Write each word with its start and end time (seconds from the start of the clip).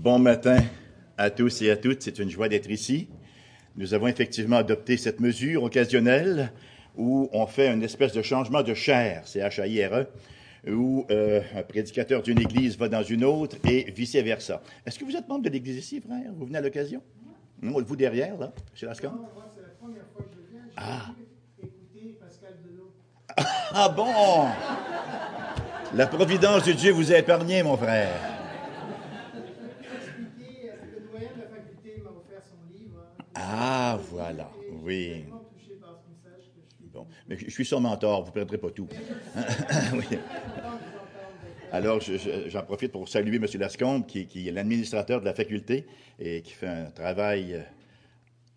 Bon 0.00 0.18
matin 0.18 0.58
à 1.18 1.28
tous 1.30 1.60
et 1.62 1.70
à 1.70 1.76
toutes. 1.76 2.02
C'est 2.02 2.18
une 2.18 2.30
joie 2.30 2.48
d'être 2.48 2.70
ici. 2.70 3.08
Nous 3.76 3.92
avons 3.92 4.06
effectivement 4.06 4.56
adopté 4.56 4.96
cette 4.96 5.20
mesure 5.20 5.62
occasionnelle 5.64 6.52
où 6.96 7.28
on 7.32 7.46
fait 7.46 7.70
une 7.72 7.82
espèce 7.82 8.12
de 8.12 8.22
changement 8.22 8.62
de 8.62 8.72
chair, 8.74 9.22
c'est 9.24 9.40
H-A-I-R-E, 9.40 10.06
où 10.72 11.06
euh, 11.10 11.40
un 11.54 11.62
prédicateur 11.62 12.22
d'une 12.22 12.40
église 12.40 12.76
va 12.78 12.88
dans 12.88 13.02
une 13.02 13.24
autre 13.24 13.56
et 13.68 13.90
vice-versa. 13.92 14.62
Est-ce 14.84 14.98
que 14.98 15.04
vous 15.04 15.16
êtes 15.16 15.28
membre 15.28 15.44
de 15.44 15.50
l'église 15.50 15.76
ici, 15.76 16.00
frère? 16.00 16.32
Vous 16.34 16.46
venez 16.46 16.58
à 16.58 16.60
l'occasion? 16.62 17.00
Non, 17.62 17.80
vous 17.80 17.96
derrière, 17.96 18.36
là, 18.38 18.52
chez 18.74 18.86
Lascan? 18.86 19.10
Non, 19.12 19.18
moi, 19.34 19.52
c'est 19.54 19.62
la 19.62 19.68
première 19.68 20.04
fois 20.14 20.24
que 20.24 20.30
je 20.34 20.50
viens. 20.50 20.62
J'ai 20.66 20.74
Ah. 20.78 21.12
écouté 21.62 22.16
Pascal 22.18 22.54
Delot. 22.64 22.90
Ah 23.72 23.88
bon? 23.88 24.48
La 25.94 26.06
providence 26.06 26.64
de 26.64 26.72
Dieu 26.72 26.90
vous 26.92 27.12
a 27.12 27.18
épargné, 27.18 27.62
mon 27.62 27.76
frère. 27.76 28.10
Expliqué, 29.94 30.70
euh, 30.70 30.74
le 30.96 31.08
doyen 31.08 31.28
de 31.36 31.40
la 31.42 31.48
faculté 31.48 32.02
m'a 32.02 32.10
offert 32.10 32.42
son 32.42 32.56
livre. 32.72 33.04
hein. 33.18 33.24
Ah, 33.42 33.98
voilà, 34.10 34.50
oui. 34.84 35.24
Bon, 36.92 37.06
mais 37.28 37.38
je 37.38 37.48
suis 37.50 37.64
son 37.64 37.80
mentor, 37.80 38.22
vous 38.22 38.28
ne 38.30 38.34
perdrez 38.34 38.58
pas 38.58 38.70
tout. 38.70 38.88
Alors, 41.72 42.00
je- 42.00 42.16
je- 42.18 42.48
j'en 42.48 42.62
profite 42.64 42.90
pour 42.92 43.08
saluer 43.08 43.36
M. 43.36 43.46
Lascombe, 43.58 44.06
qui, 44.06 44.26
qui 44.26 44.48
est 44.48 44.52
l'administrateur 44.52 45.20
de 45.20 45.24
la 45.24 45.34
faculté 45.34 45.86
et 46.18 46.42
qui 46.42 46.52
fait 46.52 46.66
un 46.66 46.90
travail, 46.90 47.54
euh, 47.54 47.62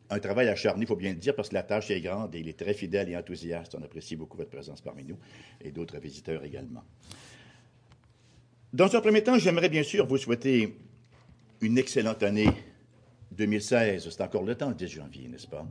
un 0.10 0.20
travail 0.20 0.50
acharné, 0.50 0.82
il 0.84 0.88
faut 0.88 0.96
bien 0.96 1.12
le 1.12 1.20
dire, 1.20 1.36
parce 1.36 1.50
que 1.50 1.54
la 1.54 1.62
tâche 1.64 1.92
est 1.92 2.02
grande 2.02 2.34
et 2.34 2.40
il 2.40 2.48
est 2.50 2.58
très 2.60 2.74
fidèle 2.74 3.10
et 3.10 3.16
enthousiaste. 3.16 3.76
On 3.80 3.84
apprécie 3.84 4.16
beaucoup 4.16 4.36
votre 4.38 4.50
présence 4.50 4.82
parmi 4.82 5.04
nous 5.04 5.18
et 5.62 5.72
d'autres 5.72 6.00
visiteurs 6.00 6.44
également. 6.44 6.84
Dans 8.74 8.94
un 8.96 9.02
premier 9.02 9.22
temps, 9.24 9.38
j'aimerais 9.38 9.70
bien 9.70 9.84
sûr 9.84 10.08
vous 10.08 10.18
souhaiter 10.18 10.76
une 11.62 11.78
excellente 11.78 12.24
année 12.24 12.50
2016. 13.36 14.10
C'est 14.10 14.22
encore 14.22 14.44
le 14.44 14.56
temps, 14.56 14.70
le 14.70 14.76
10 14.76 14.88
janvier, 14.88 15.28
n'est-ce 15.28 15.48
pas? 15.48 15.68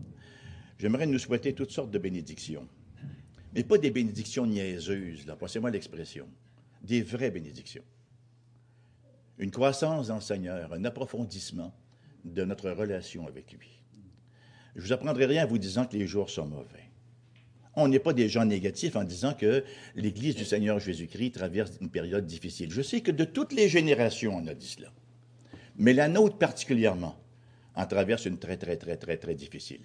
J'aimerais 0.78 1.06
nous 1.06 1.18
souhaiter 1.18 1.52
toutes 1.52 1.70
sortes 1.70 1.91
de 1.91 1.98
bénédictions. 1.98 2.66
Mais 3.54 3.62
pas 3.62 3.78
des 3.78 3.91
bénédictions 3.91 4.46
niaiseuses, 4.46 5.27
là, 5.27 5.36
passez-moi 5.36 5.70
l'expression. 5.70 6.27
Des 6.82 7.02
vraies 7.02 7.30
bénédictions. 7.30 7.84
Une 9.38 9.50
croissance 9.50 10.10
le 10.10 10.20
Seigneur, 10.20 10.72
un 10.72 10.84
approfondissement 10.84 11.72
de 12.24 12.44
notre 12.44 12.70
relation 12.70 13.27
avec 13.27 13.52
lui. 13.52 13.82
Je 14.74 14.82
vous 14.82 14.92
apprendrai 14.92 15.26
rien 15.26 15.44
en 15.44 15.48
vous 15.48 15.58
disant 15.58 15.86
que 15.86 15.97
les 15.97 16.06
jours 16.06 16.30
sont 16.30 16.47
mauvais. 16.47 16.91
On 17.74 17.88
n'est 17.88 17.98
pas 17.98 18.12
des 18.12 18.28
gens 18.28 18.44
négatifs 18.44 18.97
en 18.97 19.04
disant 19.04 19.34
que 19.34 19.64
l'Église 19.94 20.36
du 20.36 20.44
Seigneur 20.44 20.78
Jésus-Christ 20.78 21.32
traverse 21.32 21.72
une 21.80 21.91
période 21.91 22.26
difficile. 22.26 22.70
Je 22.70 22.82
sais 22.82 23.00
que 23.00 23.10
de 23.10 23.24
toutes 23.24 23.52
les 23.52 23.69
générations, 23.69 24.36
on 24.36 24.47
a 24.47 24.54
dit 24.54 24.69
cela. 24.69 24.92
Mais 25.76 25.94
la 25.94 26.08
nôtre 26.08 26.36
particulièrement 26.36 27.22
en 27.75 27.87
traverse 27.87 28.27
une 28.27 28.39
très, 28.39 28.56
très, 28.56 28.77
très, 28.77 28.97
très, 28.97 29.17
très 29.17 29.34
difficile. 29.34 29.81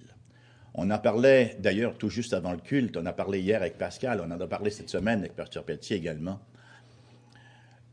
On 0.73 0.91
en 0.91 0.99
parlait 0.99 1.55
d'ailleurs 1.59 1.97
tout 1.97 2.09
juste 2.09 2.33
avant 2.33 2.51
le 2.51 2.59
culte, 2.59 2.97
on 2.97 3.01
en 3.01 3.05
a 3.07 3.13
parlé 3.13 3.39
hier 3.39 3.61
avec 3.61 3.77
Pascal, 3.77 4.21
on 4.25 4.29
en 4.31 4.39
a 4.39 4.47
parlé 4.47 4.69
cette 4.69 4.89
semaine 4.89 5.19
avec 5.19 5.35
Pasteur 5.35 5.63
Pelletier 5.63 5.97
également. 5.97 6.39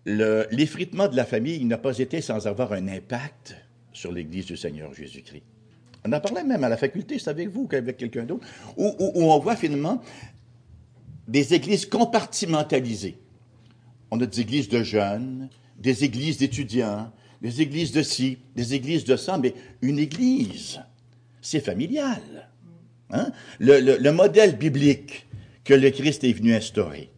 Le- 0.05 0.47
L'effritement 0.50 1.09
de 1.09 1.17
la 1.17 1.25
famille 1.25 1.65
n'a 1.65 1.78
pas 1.78 1.98
été 1.98 2.20
sans 2.20 2.47
avoir 2.47 2.72
un 2.72 2.89
impact 2.89 3.56
sur 3.92 4.12
l'Église 4.12 4.47
du 4.47 4.56
Seigneur 4.56 4.92
Jésus-Christ. 4.92 5.45
On 6.06 6.12
en 6.12 6.20
parlait 6.20 6.45
même 6.45 6.62
à 6.65 6.69
la 6.69 6.77
faculté, 6.77 7.19
c'est 7.19 7.31
avec 7.31 7.48
vous 7.48 7.67
qu'avec 7.67 7.97
quelqu'un 7.97 8.25
d'autre, 8.25 8.47
où- 8.77 8.95
où 8.98 9.22
on 9.22 9.39
voit 9.39 9.56
finalement 9.56 10.03
des 11.27 11.55
églises 11.55 11.87
compartimentalisées. 11.87 13.17
On 14.11 14.20
a 14.20 14.27
des 14.27 14.41
églises 14.41 14.69
de 14.69 14.83
jeunes, 14.83 15.48
des 15.78 16.05
églises 16.05 16.37
d'étudiants, 16.37 17.11
des 17.45 17.61
églises 17.61 17.92
de 17.92 18.03
ci, 18.03 18.39
des 18.56 18.73
églises 18.73 19.05
de 19.05 19.17
ça, 19.17 19.37
mais 19.37 19.53
une 19.83 19.98
église, 19.98 20.81
c'est 21.42 21.61
familial. 21.61 22.48
Hein? 23.11 23.33
Le, 23.59 23.81
le- 23.81 23.98
le 23.98 24.12
modèle 24.12 24.56
biblique 24.56 25.27
que 25.62 25.75
le 25.75 25.91
Christ 25.91 26.25
est 26.25 26.33
venu 26.33 26.54
instaurer, 26.54 27.10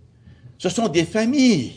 ce 0.59 0.69
sont 0.69 0.89
des 0.89 1.05
familles 1.05 1.75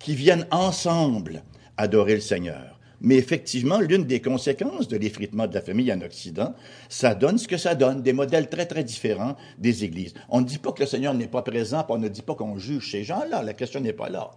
qui 0.00 0.16
viennent 0.16 0.48
ensemble 0.50 1.44
adorer 1.76 2.16
le 2.16 2.20
Seigneur. 2.20 2.80
Mais 3.00 3.16
effectivement, 3.16 3.78
l'une 3.78 4.04
des 4.04 4.20
conséquences 4.20 4.88
de 4.88 4.96
l'effritement 4.96 5.46
de 5.46 5.54
la 5.54 5.60
famille 5.60 5.92
en 5.92 6.00
Occident, 6.00 6.54
ça 6.88 7.14
donne 7.14 7.38
ce 7.38 7.46
que 7.46 7.56
ça 7.58 7.76
donne, 7.76 8.02
des 8.02 8.14
modèles 8.14 8.48
très, 8.48 8.66
très 8.66 8.82
différents 8.82 9.36
des 9.58 9.84
églises. 9.84 10.14
On 10.28 10.40
ne 10.40 10.46
dit 10.46 10.58
pas 10.58 10.72
que 10.72 10.80
le 10.80 10.88
Seigneur 10.88 11.14
n'est 11.14 11.28
pas 11.28 11.42
présent, 11.42 11.86
on 11.88 11.98
ne 11.98 12.08
dit 12.08 12.22
pas 12.22 12.34
qu'on 12.34 12.58
juge 12.58 12.90
ces 12.90 13.04
gens-là, 13.04 13.44
la 13.44 13.52
question 13.52 13.78
n'est 13.80 13.92
pas 13.92 14.08
là. 14.08 14.32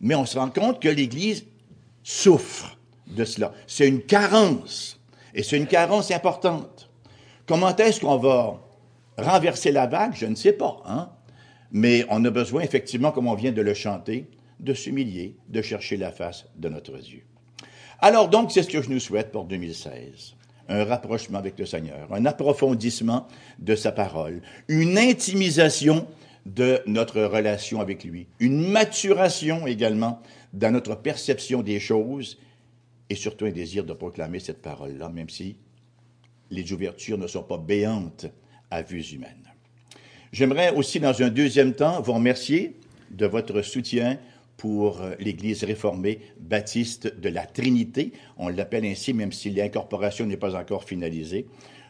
Mais 0.00 0.14
on 0.14 0.26
se 0.26 0.38
rend 0.38 0.50
compte 0.50 0.80
que 0.80 0.88
l'Église 0.88 1.44
souffre 2.02 2.78
de 3.06 3.24
cela. 3.24 3.52
C'est 3.66 3.88
une 3.88 4.02
carence, 4.02 5.00
et 5.34 5.42
c'est 5.42 5.56
une 5.56 5.66
carence 5.66 6.10
importante. 6.10 6.90
Comment 7.46 7.74
est-ce 7.76 8.00
qu'on 8.00 8.16
va 8.16 8.60
renverser 9.18 9.72
la 9.72 9.86
vague? 9.86 10.14
Je 10.14 10.26
ne 10.26 10.34
sais 10.34 10.52
pas. 10.52 10.82
Hein? 10.86 11.10
Mais 11.70 12.04
on 12.08 12.24
a 12.24 12.30
besoin, 12.30 12.62
effectivement, 12.62 13.12
comme 13.12 13.26
on 13.26 13.34
vient 13.34 13.52
de 13.52 13.62
le 13.62 13.74
chanter, 13.74 14.28
de 14.60 14.74
s'humilier, 14.74 15.36
de 15.48 15.62
chercher 15.62 15.96
la 15.96 16.12
face 16.12 16.46
de 16.56 16.68
notre 16.68 16.96
Dieu. 16.98 17.22
Alors 17.98 18.28
donc, 18.28 18.52
c'est 18.52 18.62
ce 18.62 18.68
que 18.68 18.82
je 18.82 18.90
nous 18.90 19.00
souhaite 19.00 19.32
pour 19.32 19.44
2016. 19.44 20.34
Un 20.68 20.84
rapprochement 20.84 21.38
avec 21.38 21.58
le 21.58 21.66
Seigneur, 21.66 22.12
un 22.12 22.24
approfondissement 22.24 23.26
de 23.58 23.74
sa 23.74 23.92
parole, 23.92 24.42
une 24.68 24.96
intimisation 24.96 26.06
de 26.46 26.80
notre 26.86 27.22
relation 27.22 27.80
avec 27.80 28.04
lui, 28.04 28.26
une 28.40 28.68
maturation 28.68 29.66
également 29.66 30.20
dans 30.52 30.70
notre 30.70 30.94
perception 30.94 31.62
des 31.62 31.80
choses 31.80 32.38
et 33.08 33.14
surtout 33.14 33.46
un 33.46 33.50
désir 33.50 33.84
de 33.84 33.92
proclamer 33.92 34.40
cette 34.40 34.62
parole-là, 34.62 35.08
même 35.08 35.28
si 35.28 35.56
les 36.50 36.72
ouvertures 36.72 37.18
ne 37.18 37.26
sont 37.26 37.42
pas 37.42 37.58
béantes 37.58 38.26
à 38.70 38.82
vue 38.82 39.02
humaine. 39.02 39.52
J'aimerais 40.32 40.74
aussi, 40.74 40.98
dans 40.98 41.22
un 41.22 41.28
deuxième 41.28 41.74
temps, 41.74 42.00
vous 42.00 42.14
remercier 42.14 42.76
de 43.10 43.26
votre 43.26 43.60
soutien 43.62 44.18
pour 44.56 45.02
euh, 45.02 45.14
l'Église 45.18 45.64
réformée 45.64 46.20
baptiste 46.38 47.18
de 47.20 47.28
la 47.28 47.44
Trinité. 47.44 48.12
On 48.38 48.48
l'appelle 48.48 48.84
ainsi, 48.86 49.12
même 49.12 49.32
si 49.32 49.50
l'incorporation 49.50 50.24
n'est 50.24 50.36
pas 50.36 50.54
encore 50.54 50.84
finalisée. 50.84 51.46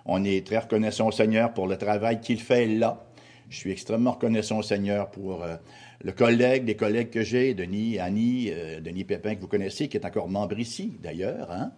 On 0.07 0.25
est 0.25 0.47
très 0.47 0.59
reconnaissant 0.59 1.09
au 1.09 1.13
Seigneur 1.13 1.55
pour 1.55 1.69
le 1.69 1.77
travail 1.77 2.21
qu'il 2.21 2.41
fait 2.41 2.67
là. 2.67 3.07
Je 3.49 3.59
suis 3.59 3.71
extrêmement 3.71 4.13
reconnaissant 4.13 4.59
au 4.59 4.63
Seigneur 4.63 5.11
pour 5.11 5.43
euh, 5.43 5.57
le 6.05 6.13
collègue, 6.13 6.67
les 6.67 6.77
collègues 6.77 7.11
que 7.11 7.23
j'ai, 7.23 7.55
Denis, 7.55 7.99
Annie, 7.99 8.51
euh, 8.51 8.81
Denis 8.81 9.05
Pépin, 9.05 9.35
que 9.35 9.41
vous 9.41 9.49
connaissez, 9.49 9.89
qui 9.89 9.97
est 9.97 10.05
encore 10.05 10.29
membre 10.29 10.59
ici, 10.59 10.95
d'ailleurs, 11.03 11.51
hein, 11.51 11.73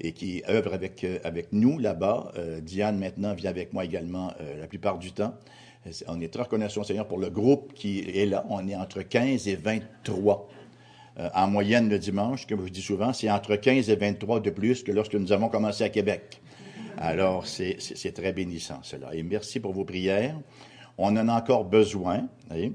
et 0.00 0.12
qui 0.12 0.42
œuvre 0.48 0.74
avec, 0.74 1.04
euh, 1.04 1.18
avec 1.24 1.52
nous 1.52 1.78
là-bas. 1.78 2.32
Euh, 2.36 2.60
Diane, 2.60 2.98
maintenant, 2.98 3.34
vient 3.34 3.50
avec 3.50 3.72
moi 3.72 3.84
également 3.84 4.32
euh, 4.40 4.58
la 4.58 4.66
plupart 4.66 4.98
du 4.98 5.12
temps. 5.12 5.34
On 6.08 6.20
est 6.20 6.32
très 6.32 6.42
reconnaissant 6.42 6.82
Seigneur 6.82 7.06
pour 7.06 7.18
le 7.18 7.30
groupe 7.30 7.72
qui 7.74 8.00
est 8.00 8.26
là. 8.26 8.44
On 8.50 8.66
est 8.66 8.74
entre 8.74 9.02
15 9.02 9.46
et 9.46 9.54
23. 9.54 10.48
Euh, 11.18 11.28
en 11.34 11.48
moyenne, 11.48 11.88
le 11.88 11.98
dimanche, 11.98 12.46
comme 12.46 12.66
je 12.66 12.72
dis 12.72 12.82
souvent, 12.82 13.12
c'est 13.12 13.30
entre 13.30 13.56
15 13.56 13.88
et 13.88 13.96
23 13.96 14.40
de 14.40 14.50
plus 14.50 14.82
que 14.82 14.92
lorsque 14.92 15.14
nous 15.14 15.32
avons 15.32 15.48
commencé 15.48 15.84
à 15.84 15.88
Québec. 15.88 16.40
Alors, 16.98 17.46
c'est 17.46 18.12
très 18.14 18.32
bénissant, 18.32 18.80
cela. 18.82 19.14
Et 19.14 19.22
merci 19.22 19.60
pour 19.60 19.72
vos 19.72 19.84
prières. 19.84 20.36
On 20.98 21.14
en 21.16 21.28
a 21.28 21.34
encore 21.34 21.64
besoin, 21.64 22.26
voyez, 22.48 22.72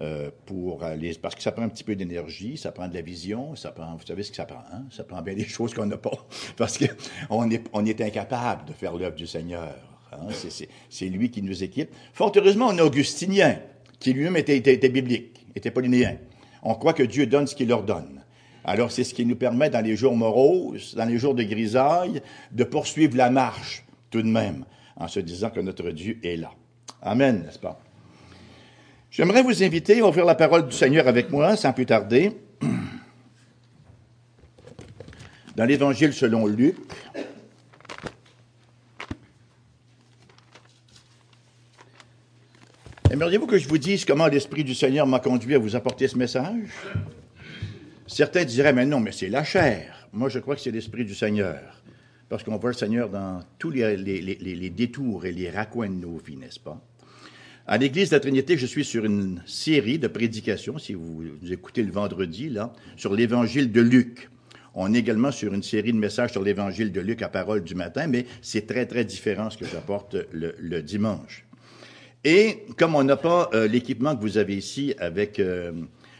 euh, 0.00 0.30
pour 0.46 0.82
les, 0.98 1.14
parce 1.14 1.34
que 1.34 1.42
ça 1.42 1.52
prend 1.52 1.62
un 1.62 1.68
petit 1.68 1.84
peu 1.84 1.94
d'énergie, 1.94 2.56
ça 2.56 2.72
prend 2.72 2.88
de 2.88 2.94
la 2.94 3.02
vision, 3.02 3.54
ça 3.56 3.70
prend, 3.72 3.94
vous 3.94 4.06
savez 4.06 4.22
ce 4.22 4.30
que 4.30 4.36
ça 4.36 4.46
prend, 4.46 4.62
hein? 4.72 4.84
Ça 4.90 5.04
prend 5.04 5.20
bien 5.22 5.34
des 5.34 5.44
choses 5.48 5.74
qu'on 5.74 5.86
n'a 5.86 5.98
pas, 5.98 6.12
parce 6.56 6.78
que 6.78 6.86
on 7.30 7.50
est, 7.50 7.62
on 7.72 7.84
est 7.84 8.00
incapable 8.00 8.66
de 8.66 8.72
faire 8.72 8.96
l'œuvre 8.96 9.16
du 9.16 9.26
Seigneur. 9.26 9.74
hein? 10.12 10.28
C'est- 10.88 11.08
lui 11.08 11.30
qui 11.30 11.42
nous 11.42 11.62
équipe. 11.62 11.90
Fort 12.14 12.32
heureusement, 12.36 12.68
on 12.68 12.78
est 12.78 12.82
augustinien, 12.82 13.58
qui 13.98 14.12
lui-même 14.12 14.36
était, 14.36 14.56
était, 14.56 14.74
était 14.74 14.88
biblique, 14.88 15.46
était 15.54 15.70
polynéen. 15.70 16.16
On 16.62 16.74
croit 16.74 16.92
que 16.94 17.02
Dieu 17.02 17.26
donne 17.26 17.46
ce 17.46 17.54
qu'il 17.54 17.68
leur 17.68 17.82
donne. 17.82 18.22
Alors, 18.64 18.92
c'est 18.92 19.02
ce 19.04 19.12
qui 19.12 19.26
nous 19.26 19.34
permet, 19.36 19.68
dans 19.70 19.84
les 19.84 19.96
jours 19.96 20.16
moroses, 20.16 20.94
dans 20.94 21.04
les 21.04 21.18
jours 21.18 21.34
de 21.34 21.42
grisaille, 21.42 22.22
de 22.52 22.64
poursuivre 22.64 23.16
la 23.16 23.28
marche, 23.30 23.84
tout 24.10 24.22
de 24.22 24.28
même, 24.28 24.64
en 24.96 25.08
se 25.08 25.18
disant 25.20 25.50
que 25.50 25.60
notre 25.60 25.90
Dieu 25.90 26.18
est 26.22 26.36
là. 26.36 26.52
Amen, 27.02 27.42
n'est-ce 27.44 27.58
pas? 27.58 27.80
J'aimerais 29.12 29.42
vous 29.42 29.62
inviter 29.62 30.00
à 30.00 30.06
ouvrir 30.08 30.24
la 30.24 30.34
parole 30.34 30.66
du 30.66 30.74
Seigneur 30.74 31.06
avec 31.06 31.30
moi, 31.30 31.54
sans 31.54 31.74
plus 31.74 31.84
tarder, 31.84 32.32
dans 35.54 35.66
l'Évangile 35.66 36.14
selon 36.14 36.46
Luc. 36.46 36.76
Aimeriez-vous 43.10 43.46
que 43.46 43.58
je 43.58 43.68
vous 43.68 43.78
dise 43.78 44.04
comment 44.04 44.26
l'Esprit 44.26 44.64
du 44.64 44.74
Seigneur 44.74 45.06
m'a 45.06 45.20
conduit 45.20 45.54
à 45.54 45.58
vous 45.58 45.76
apporter 45.76 46.08
ce 46.08 46.16
message? 46.16 46.70
Certains 48.06 48.44
diraient, 48.44 48.72
mais 48.72 48.86
non, 48.86 49.00
mais 49.00 49.12
c'est 49.12 49.28
la 49.28 49.44
chair. 49.44 50.08
Moi, 50.12 50.28
je 50.28 50.38
crois 50.38 50.54
que 50.54 50.60
c'est 50.60 50.70
l'Esprit 50.70 51.04
du 51.04 51.14
Seigneur. 51.14 51.82
Parce 52.28 52.42
qu'on 52.42 52.56
voit 52.56 52.70
le 52.70 52.76
Seigneur 52.76 53.10
dans 53.10 53.40
tous 53.58 53.70
les, 53.70 53.96
les- 53.96 54.70
détours 54.70 55.26
et 55.26 55.32
les 55.32 55.50
raccoins 55.50 55.90
de 55.90 55.94
nos 55.96 56.16
vies, 56.16 56.36
n'est-ce 56.36 56.60
pas? 56.60 56.80
À 57.64 57.78
l'Église 57.78 58.10
de 58.10 58.16
la 58.16 58.20
Trinité, 58.20 58.58
je 58.58 58.66
suis 58.66 58.84
sur 58.84 59.04
une 59.04 59.40
série 59.46 60.00
de 60.00 60.08
prédications, 60.08 60.78
si 60.78 60.94
vous, 60.94 61.22
écoutez 61.48 61.84
le 61.84 61.92
vendredi, 61.92 62.48
là, 62.48 62.72
sur 62.96 63.14
l'Évangile 63.14 63.70
de 63.70 63.80
Luc. 63.80 64.30
On 64.74 64.92
est 64.92 64.98
également 64.98 65.30
sur 65.30 65.54
une 65.54 65.62
série 65.62 65.92
de 65.92 65.98
messages 65.98 66.32
sur 66.32 66.42
l'évangile 66.42 66.90
de 66.90 67.00
Luc 67.00 67.22
à 67.22 67.28
parole 67.28 67.62
du 67.62 67.76
matin, 67.76 68.08
mais 68.08 68.26
c'est 68.40 68.66
très, 68.66 68.86
très 68.86 69.04
différent 69.04 69.48
ce 69.48 69.58
que 69.58 69.66
j'apporte 69.66 70.16
le, 70.32 70.82
dimanche. 70.82 71.44
Et 72.24 72.64
comme 72.78 72.96
on 72.96 73.04
n'a 73.04 73.16
pas 73.16 73.48
euh, 73.54 73.68
l'équipement 73.68 74.16
que 74.16 74.22
vous 74.22 74.38
avez 74.38 74.56
ici 74.56 74.94
avec 74.98 75.38
euh, 75.38 75.72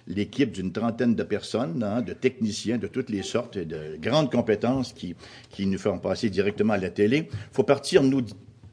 l'équipe 0.06 0.52
d'une 0.52 0.70
trentaine 0.70 1.16
de 1.16 1.22
personnes, 1.24 1.82
hein, 1.82 2.02
de 2.02 2.12
techniciens 2.12 2.78
de 2.78 2.86
toutes 2.86 3.10
les 3.10 3.22
sortes 3.22 3.56
et 3.56 3.64
de 3.64 3.96
grandes 4.00 4.30
compétences 4.30 4.92
qui, 4.92 5.16
qui 5.50 5.66
nous 5.66 5.78
font 5.78 5.98
passer 5.98 6.30
directement 6.30 6.74
à 6.74 6.78
la 6.78 6.90
télé, 6.90 7.28
faut 7.52 7.64
partir 7.64 8.02
nous, 8.02 8.22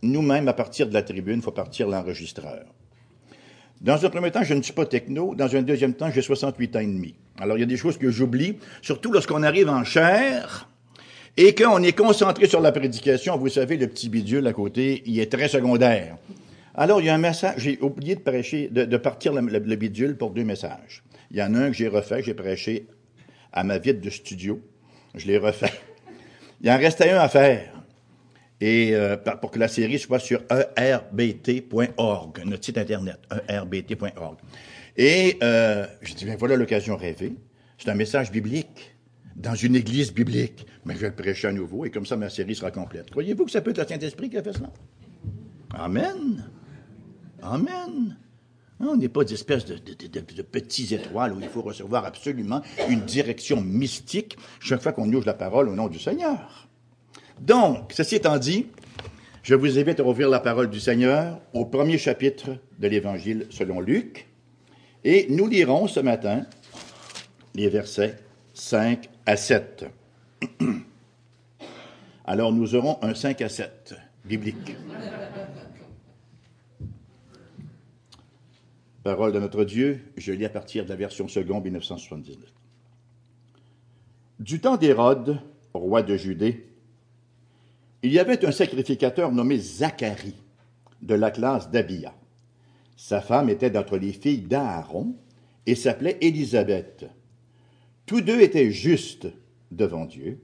nous-mêmes 0.01 0.47
à 0.47 0.53
partir 0.53 0.87
de 0.87 0.93
la 0.93 1.01
tribune, 1.01 1.41
faut 1.41 1.51
partir 1.51 1.87
l'enregistreur. 1.87 2.65
Dans 3.81 4.05
un 4.05 4.09
premier 4.09 4.31
temps, 4.31 4.43
je 4.43 4.53
ne 4.53 4.61
suis 4.61 4.73
pas 4.73 4.85
techno. 4.85 5.35
Dans 5.35 5.55
un 5.55 5.61
deuxième 5.61 5.93
temps, 5.93 6.11
j'ai 6.11 6.21
68 6.21 6.75
ans 6.75 6.79
et 6.79 6.85
demi. 6.85 7.15
Alors, 7.39 7.57
il 7.57 7.61
y 7.61 7.63
a 7.63 7.67
des 7.67 7.77
choses 7.77 7.97
que 7.97 8.11
j'oublie, 8.11 8.57
surtout 8.81 9.11
lorsqu'on 9.11 9.41
arrive 9.43 9.69
en 9.69 9.85
chair 9.85 10.69
et 11.37 11.55
qu'on 11.55 11.81
est 11.83 11.97
concentré 11.97 12.47
sur 12.47 12.59
la 12.59 12.73
prédication. 12.73 13.37
Vous 13.37 13.47
savez, 13.47 13.77
le 13.77 13.87
petit 13.87 14.09
bidule 14.09 14.45
à 14.47 14.53
côté, 14.53 15.01
il 15.05 15.17
est 15.19 15.31
très 15.31 15.47
secondaire. 15.47 16.17
Alors, 16.75 16.99
il 16.99 17.05
y 17.05 17.09
a 17.09 17.15
un 17.15 17.19
message. 17.19 17.55
J'ai 17.57 17.79
oublié 17.81 18.15
de 18.15 18.19
prêcher, 18.19 18.67
de, 18.67 18.97
partir 18.97 19.31
le, 19.31 19.75
bidule 19.75 20.17
pour 20.17 20.31
deux 20.31 20.43
messages. 20.43 21.03
Il 21.31 21.37
y 21.37 21.43
en 21.43 21.53
a 21.55 21.59
un 21.59 21.67
que 21.67 21.77
j'ai 21.77 21.87
refait, 21.87 22.21
j'ai 22.21 22.33
prêché 22.33 22.85
à 23.53 23.63
ma 23.63 23.77
vide 23.77 24.01
de 24.01 24.09
studio. 24.09 24.59
Je 25.15 25.25
l'ai 25.25 25.37
refait. 25.37 25.71
Il 26.61 26.69
en 26.69 26.77
restait 26.77 27.11
un 27.11 27.19
à 27.19 27.29
faire 27.29 27.78
et 28.61 28.93
euh, 28.93 29.15
pour 29.17 29.51
que 29.51 29.59
la 29.59 29.67
série 29.67 29.99
soit 29.99 30.19
sur 30.19 30.41
erbt.org, 30.75 32.43
notre 32.45 32.65
site 32.65 32.77
internet, 32.77 33.19
erbt.org. 33.47 34.37
Et 34.97 35.37
euh, 35.41 35.85
je 36.01 36.13
dis, 36.13 36.25
ben 36.25 36.35
voilà 36.37 36.55
l'occasion 36.55 36.97
rêvée. 36.97 37.33
C'est 37.77 37.89
un 37.89 37.95
message 37.95 38.31
biblique 38.31 38.95
dans 39.35 39.55
une 39.55 39.75
église 39.75 40.13
biblique. 40.13 40.65
Mais 40.85 40.95
je 40.95 40.99
vais 40.99 41.07
le 41.07 41.15
prêcher 41.15 41.47
à 41.47 41.51
nouveau 41.53 41.85
et 41.85 41.89
comme 41.89 42.05
ça 42.05 42.17
ma 42.17 42.29
série 42.29 42.55
sera 42.55 42.71
complète. 42.71 43.09
Croyez-vous 43.11 43.45
que 43.45 43.51
ça 43.51 43.61
peut 43.61 43.71
être 43.71 43.77
le 43.79 43.87
Saint-Esprit 43.87 44.29
qui 44.29 44.37
a 44.37 44.43
fait 44.43 44.53
cela? 44.53 44.71
Amen. 45.73 46.49
Amen. 47.41 48.17
On 48.81 48.95
n'est 48.95 49.09
pas 49.09 49.23
d'espèces 49.25 49.65
de, 49.65 49.75
de, 49.75 50.41
petits 50.41 50.93
étoiles 50.93 51.33
où 51.33 51.39
il 51.41 51.49
faut 51.49 51.61
recevoir 51.61 52.05
absolument 52.05 52.61
une 52.89 53.01
direction 53.01 53.61
mystique 53.61 54.37
chaque 54.61 54.81
fois 54.81 54.93
qu'on 54.93 55.11
ouvre 55.11 55.25
la 55.25 55.33
parole 55.33 55.67
au 55.67 55.75
nom 55.75 55.87
du 55.87 55.99
Seigneur. 55.99 56.68
Donc, 57.41 57.93
ceci 57.93 58.15
étant 58.15 58.37
dit, 58.37 58.67
je 59.43 59.55
vous 59.55 59.79
invite 59.79 59.99
à 59.99 60.03
ouvrir 60.03 60.29
la 60.29 60.39
parole 60.39 60.69
du 60.69 60.79
Seigneur 60.79 61.39
au 61.53 61.65
premier 61.65 61.97
chapitre 61.97 62.49
de 62.79 62.87
l'Évangile 62.87 63.47
selon 63.49 63.79
Luc, 63.79 64.27
et 65.03 65.27
nous 65.29 65.47
lirons 65.47 65.87
ce 65.87 65.99
matin 66.01 66.45
les 67.55 67.69
versets 67.69 68.17
5 68.53 69.09
à 69.25 69.37
7. 69.37 69.85
Alors 72.25 72.51
nous 72.51 72.75
aurons 72.75 72.99
un 73.01 73.15
5 73.15 73.41
à 73.41 73.49
7 73.49 73.95
biblique. 74.25 74.75
Parole 79.03 79.31
de 79.31 79.39
notre 79.39 79.63
Dieu, 79.63 80.01
je 80.17 80.33
lis 80.33 80.45
à 80.45 80.49
partir 80.49 80.83
de 80.83 80.89
la 80.89 80.95
version 80.95 81.27
seconde 81.27 81.63
1979. 81.63 82.37
Du 84.39 84.59
temps 84.59 84.77
d'Hérode, 84.77 85.39
roi 85.73 86.03
de 86.03 86.15
Judée, 86.17 86.68
il 88.03 88.13
y 88.13 88.19
avait 88.19 88.45
un 88.45 88.51
sacrificateur 88.51 89.31
nommé 89.31 89.57
Zacharie, 89.57 90.41
de 91.01 91.15
la 91.15 91.31
classe 91.31 91.69
d'Abia. 91.69 92.13
Sa 92.95 93.21
femme 93.21 93.49
était 93.49 93.69
d'entre 93.69 93.97
les 93.97 94.11
filles 94.11 94.41
d'Aaron 94.41 95.15
et 95.65 95.75
s'appelait 95.75 96.17
Élisabeth. 96.21 97.05
Tous 98.05 98.21
deux 98.21 98.41
étaient 98.41 98.71
justes 98.71 99.27
devant 99.71 100.05
Dieu, 100.05 100.41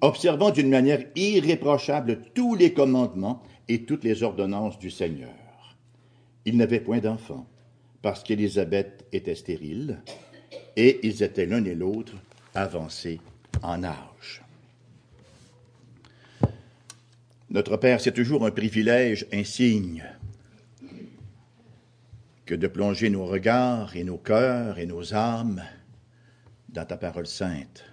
observant 0.00 0.50
d'une 0.50 0.70
manière 0.70 1.04
irréprochable 1.16 2.22
tous 2.34 2.54
les 2.54 2.72
commandements 2.72 3.42
et 3.68 3.84
toutes 3.84 4.04
les 4.04 4.22
ordonnances 4.22 4.78
du 4.78 4.90
Seigneur. 4.90 5.76
Ils 6.44 6.56
n'avaient 6.56 6.80
point 6.80 7.00
d'enfants, 7.00 7.46
parce 8.02 8.22
qu'Élisabeth 8.22 9.04
était 9.12 9.34
stérile, 9.34 10.00
et 10.76 11.00
ils 11.02 11.22
étaient 11.22 11.46
l'un 11.46 11.64
et 11.64 11.74
l'autre 11.74 12.14
avancés 12.54 13.20
en 13.62 13.82
âge. 13.82 14.45
Notre 17.48 17.76
Père, 17.76 18.00
c'est 18.00 18.12
toujours 18.12 18.44
un 18.44 18.50
privilège 18.50 19.26
insigne 19.32 20.04
que 22.44 22.56
de 22.56 22.66
plonger 22.66 23.08
nos 23.08 23.24
regards 23.24 23.96
et 23.96 24.02
nos 24.02 24.18
cœurs 24.18 24.78
et 24.78 24.86
nos 24.86 25.14
âmes 25.14 25.62
dans 26.68 26.84
ta 26.84 26.96
parole 26.96 27.26
sainte. 27.26 27.84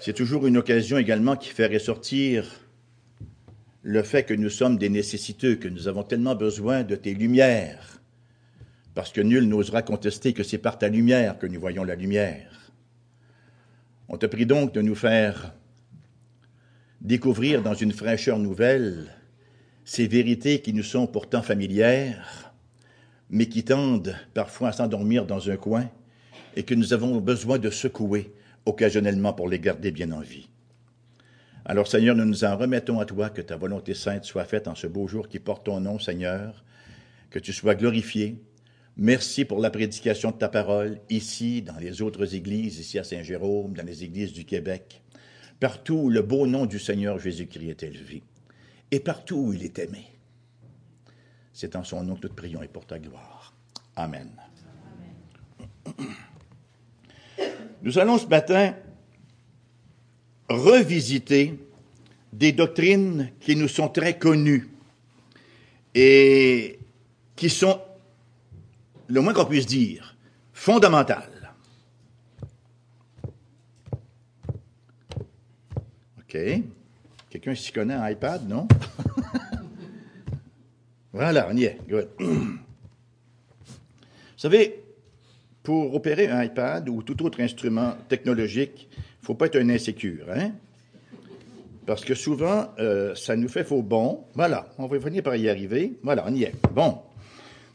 C'est 0.00 0.12
toujours 0.12 0.46
une 0.46 0.58
occasion 0.58 0.98
également 0.98 1.36
qui 1.36 1.48
fait 1.48 1.66
ressortir 1.66 2.60
le 3.82 4.02
fait 4.02 4.24
que 4.24 4.34
nous 4.34 4.50
sommes 4.50 4.76
des 4.76 4.90
nécessiteux, 4.90 5.56
que 5.56 5.68
nous 5.68 5.88
avons 5.88 6.02
tellement 6.02 6.34
besoin 6.34 6.82
de 6.82 6.94
tes 6.94 7.14
lumières, 7.14 8.02
parce 8.94 9.12
que 9.12 9.22
nul 9.22 9.48
n'osera 9.48 9.80
contester 9.80 10.34
que 10.34 10.42
c'est 10.42 10.58
par 10.58 10.78
ta 10.78 10.88
lumière 10.88 11.38
que 11.38 11.46
nous 11.46 11.60
voyons 11.60 11.84
la 11.84 11.94
lumière. 11.94 12.72
On 14.08 14.18
te 14.18 14.26
prie 14.26 14.46
donc 14.46 14.74
de 14.74 14.82
nous 14.82 14.94
faire 14.94 15.54
découvrir 17.00 17.62
dans 17.62 17.74
une 17.74 17.92
fraîcheur 17.92 18.38
nouvelle 18.38 19.08
ces 19.84 20.06
vérités 20.06 20.60
qui 20.60 20.72
nous 20.72 20.82
sont 20.82 21.06
pourtant 21.06 21.42
familières, 21.42 22.52
mais 23.30 23.46
qui 23.46 23.64
tendent 23.64 24.14
parfois 24.34 24.68
à 24.68 24.72
s'endormir 24.72 25.24
dans 25.26 25.50
un 25.50 25.56
coin 25.56 25.88
et 26.56 26.62
que 26.62 26.74
nous 26.74 26.92
avons 26.92 27.18
besoin 27.20 27.58
de 27.58 27.70
secouer 27.70 28.32
occasionnellement 28.66 29.32
pour 29.32 29.48
les 29.48 29.58
garder 29.58 29.90
bien 29.90 30.12
en 30.12 30.20
vie. 30.20 30.48
Alors 31.64 31.88
Seigneur, 31.88 32.16
nous 32.16 32.24
nous 32.24 32.44
en 32.44 32.56
remettons 32.56 33.00
à 33.00 33.04
toi, 33.04 33.30
que 33.30 33.40
ta 33.40 33.56
volonté 33.56 33.94
sainte 33.94 34.24
soit 34.24 34.44
faite 34.44 34.68
en 34.68 34.74
ce 34.74 34.86
beau 34.86 35.06
jour 35.06 35.28
qui 35.28 35.38
porte 35.38 35.66
ton 35.66 35.80
nom, 35.80 35.98
Seigneur, 35.98 36.64
que 37.30 37.38
tu 37.38 37.52
sois 37.52 37.74
glorifié. 37.74 38.42
Merci 38.96 39.44
pour 39.44 39.60
la 39.60 39.70
prédication 39.70 40.32
de 40.32 40.36
ta 40.36 40.48
parole 40.48 40.98
ici, 41.08 41.62
dans 41.62 41.78
les 41.78 42.02
autres 42.02 42.34
églises, 42.34 42.78
ici 42.78 42.98
à 42.98 43.04
Saint-Jérôme, 43.04 43.72
dans 43.72 43.86
les 43.86 44.04
églises 44.04 44.32
du 44.32 44.44
Québec 44.44 45.02
partout 45.60 45.94
où 45.94 46.10
le 46.10 46.22
beau 46.22 46.46
nom 46.46 46.66
du 46.66 46.78
Seigneur 46.78 47.18
Jésus-Christ 47.18 47.68
est 47.68 47.82
élevé, 47.82 48.22
et 48.90 48.98
partout 48.98 49.36
où 49.36 49.52
il 49.52 49.62
est 49.62 49.78
aimé. 49.78 50.06
C'est 51.52 51.76
en 51.76 51.84
son 51.84 52.02
nom 52.02 52.16
que 52.16 52.22
nous 52.22 52.28
te 52.28 52.34
prions 52.34 52.62
et 52.62 52.68
pour 52.68 52.86
ta 52.86 52.98
gloire. 52.98 53.54
Amen. 53.94 54.30
Nous 57.82 57.98
allons 57.98 58.18
ce 58.18 58.26
matin 58.26 58.74
revisiter 60.48 61.58
des 62.32 62.52
doctrines 62.52 63.30
qui 63.40 63.56
nous 63.56 63.68
sont 63.68 63.88
très 63.88 64.18
connues 64.18 64.68
et 65.94 66.78
qui 67.36 67.50
sont, 67.50 67.80
le 69.08 69.20
moins 69.20 69.32
qu'on 69.32 69.44
puisse 69.44 69.66
dire, 69.66 70.16
fondamentales. 70.52 71.29
OK. 76.32 76.38
Quelqu'un 77.28 77.54
s'y 77.54 77.72
connaît 77.72 77.96
en 77.96 78.06
iPad, 78.06 78.48
non? 78.48 78.68
voilà, 81.12 81.48
on 81.50 81.56
y 81.56 81.64
est. 81.64 81.78
Good. 81.88 82.08
Vous 82.18 82.58
savez, 84.36 84.82
pour 85.62 85.92
opérer 85.94 86.28
un 86.28 86.44
iPad 86.44 86.88
ou 86.88 87.02
tout 87.02 87.20
autre 87.24 87.40
instrument 87.40 87.94
technologique, 88.08 88.88
il 88.92 89.22
ne 89.22 89.26
faut 89.26 89.34
pas 89.34 89.46
être 89.46 89.56
un 89.56 89.68
insécure, 89.70 90.26
hein? 90.32 90.52
Parce 91.84 92.04
que 92.04 92.14
souvent, 92.14 92.68
euh, 92.78 93.14
ça 93.16 93.34
nous 93.34 93.48
fait 93.48 93.64
faux 93.64 93.82
bon. 93.82 94.24
Voilà, 94.34 94.68
on 94.78 94.86
va 94.86 94.98
venir 94.98 95.24
par 95.24 95.34
y 95.34 95.48
arriver. 95.48 95.94
Voilà, 96.04 96.24
on 96.28 96.34
y 96.34 96.44
est. 96.44 96.54
Bon. 96.72 96.98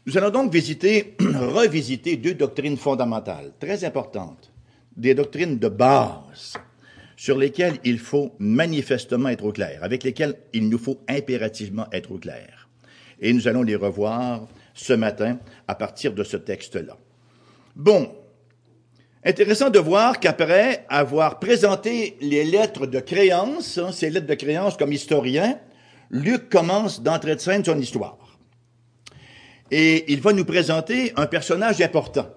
Nous 0.06 0.16
allons 0.16 0.30
donc 0.30 0.50
visiter, 0.52 1.14
revisiter 1.20 2.16
deux 2.16 2.34
doctrines 2.34 2.78
fondamentales, 2.78 3.52
très 3.60 3.84
importantes, 3.84 4.50
des 4.96 5.14
doctrines 5.14 5.58
de 5.58 5.68
base 5.68 6.54
sur 7.16 7.38
lesquels 7.38 7.78
il 7.84 7.98
faut 7.98 8.34
manifestement 8.38 9.30
être 9.30 9.44
au 9.44 9.52
clair, 9.52 9.82
avec 9.82 10.04
lesquels 10.04 10.34
il 10.52 10.68
nous 10.68 10.78
faut 10.78 11.00
impérativement 11.08 11.86
être 11.92 12.12
au 12.12 12.18
clair. 12.18 12.68
Et 13.20 13.32
nous 13.32 13.48
allons 13.48 13.62
les 13.62 13.76
revoir 13.76 14.46
ce 14.74 14.92
matin 14.92 15.38
à 15.66 15.74
partir 15.74 16.12
de 16.12 16.22
ce 16.22 16.36
texte-là. 16.36 16.98
Bon, 17.74 18.14
intéressant 19.24 19.70
de 19.70 19.78
voir 19.78 20.20
qu'après 20.20 20.84
avoir 20.88 21.38
présenté 21.38 22.18
les 22.20 22.44
lettres 22.44 22.86
de 22.86 23.00
créance, 23.00 23.78
hein, 23.78 23.92
ces 23.92 24.10
lettres 24.10 24.26
de 24.26 24.34
créance 24.34 24.76
comme 24.76 24.92
historien, 24.92 25.58
Luc 26.10 26.50
commence 26.50 27.02
d'entrer 27.02 27.34
de 27.34 27.40
scène 27.40 27.64
son 27.64 27.78
histoire. 27.78 28.18
Et 29.70 30.12
il 30.12 30.20
va 30.20 30.32
nous 30.32 30.44
présenter 30.44 31.12
un 31.16 31.26
personnage 31.26 31.80
important. 31.80 32.28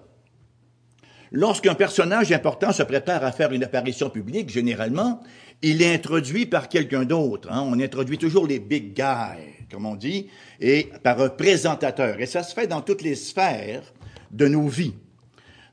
Lorsqu'un 1.32 1.74
personnage 1.74 2.32
important 2.32 2.72
se 2.72 2.82
prépare 2.82 3.24
à 3.24 3.30
faire 3.30 3.52
une 3.52 3.62
apparition 3.62 4.10
publique, 4.10 4.50
généralement, 4.50 5.22
il 5.62 5.80
est 5.80 5.94
introduit 5.94 6.46
par 6.46 6.68
quelqu'un 6.68 7.04
d'autre. 7.04 7.48
Hein. 7.52 7.62
On 7.64 7.78
introduit 7.78 8.18
toujours 8.18 8.46
les 8.46 8.58
big 8.58 8.94
guys, 8.94 9.66
comme 9.70 9.86
on 9.86 9.94
dit, 9.94 10.26
et 10.60 10.88
par 11.04 11.20
un 11.20 11.28
présentateur. 11.28 12.20
Et 12.20 12.26
ça 12.26 12.42
se 12.42 12.52
fait 12.52 12.66
dans 12.66 12.80
toutes 12.80 13.02
les 13.02 13.14
sphères 13.14 13.92
de 14.32 14.48
nos 14.48 14.66
vies. 14.66 14.94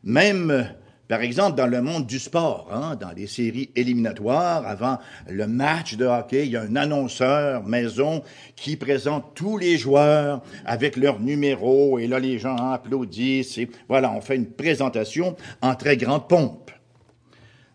Même 0.03 0.69
Par 1.07 1.21
exemple, 1.21 1.57
dans 1.57 1.67
le 1.67 1.81
monde 1.81 2.05
du 2.05 2.19
sport, 2.19 2.67
hein, 2.69 2.97
dans 2.99 3.11
les 3.11 3.27
séries 3.27 3.69
éliminatoires, 3.77 4.67
avant 4.67 4.99
le 5.29 5.47
match 5.47 5.95
de 5.95 6.05
hockey, 6.05 6.45
il 6.45 6.51
y 6.51 6.57
a 6.57 6.63
un 6.63 6.75
annonceur 6.75 7.63
maison 7.63 8.23
qui 8.57 8.75
présente 8.75 9.33
tous 9.33 9.57
les 9.57 9.77
joueurs 9.77 10.41
avec 10.65 10.97
leurs 10.97 11.21
numéros, 11.21 11.97
et 11.97 12.07
là 12.07 12.19
les 12.19 12.39
gens 12.39 12.57
applaudissent, 12.57 13.59
voilà, 13.87 14.11
on 14.11 14.19
fait 14.19 14.35
une 14.35 14.51
présentation 14.51 15.37
en 15.61 15.75
très 15.75 15.95
grande 15.95 16.27
pompe. 16.27 16.71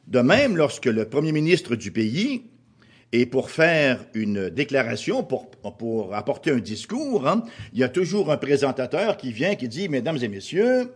De 0.09 0.21
même, 0.21 0.59
lorsque 0.59 0.87
le 0.87 1.09
premier 1.09 1.33
ministre 1.33 1.75
du 1.75 1.91
pays 1.91 2.51
est 3.13 3.25
pour 3.25 3.51
faire 3.51 4.05
une 4.13 4.51
déclaration, 4.51 5.23
pour, 5.23 5.51
pour 5.79 6.15
apporter 6.15 6.51
un 6.51 6.59
discours, 6.59 7.27
hein, 7.27 7.45
il 7.73 7.79
y 7.79 7.85
a 7.85 7.89
toujours 7.89 8.31
un 8.31 8.37
présentateur 8.37 9.17
qui 9.17 9.33
vient, 9.33 9.55
qui 9.55 9.69
dit, 9.69 9.89
Mesdames 9.89 10.19
et 10.21 10.29
Messieurs, 10.29 10.93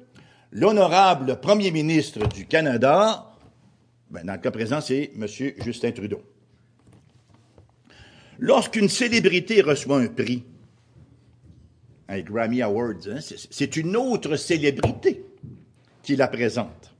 l'honorable 0.56 1.38
premier 1.38 1.70
ministre 1.70 2.26
du 2.28 2.46
Canada, 2.46 3.30
ben, 4.10 4.24
dans 4.24 4.32
le 4.32 4.38
cas 4.38 4.50
présent, 4.50 4.80
c'est 4.80 5.12
M. 5.14 5.26
Justin 5.62 5.92
Trudeau. 5.92 6.22
Lorsqu'une 8.38 8.88
célébrité 8.88 9.60
reçoit 9.60 10.00
un 10.00 10.08
prix, 10.08 10.44
un 12.08 12.20
Grammy 12.20 12.62
Awards, 12.62 13.06
hein, 13.06 13.18
c'est 13.50 13.76
une 13.76 13.96
autre 13.96 14.36
célébrité 14.36 15.24
qui 16.02 16.16
la 16.16 16.28
présente. 16.28 16.94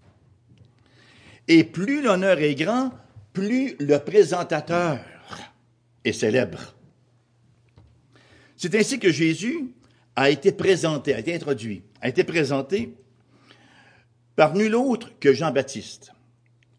Et 1.49 1.65
plus 1.65 2.03
l'honneur 2.03 2.39
est 2.39 2.57
grand, 2.57 2.91
plus 3.33 3.75
le 3.81 3.99
présentateur 3.99 4.99
est 6.05 6.13
célèbre. 6.13 6.75
C'est 8.57 8.75
ainsi 8.75 8.99
que 8.99 9.11
Jésus 9.11 9.73
a 10.15 10.29
été 10.29 10.53
présenté, 10.53 11.15
a 11.15 11.21
été 11.21 11.35
introduit, 11.35 11.83
a 12.03 12.09
été 12.09 12.23
présenté 12.25 12.95
par 14.37 14.55
nul 14.55 14.75
autre 14.75 15.11
que 15.19 15.33
Jean-Baptiste. 15.33 16.13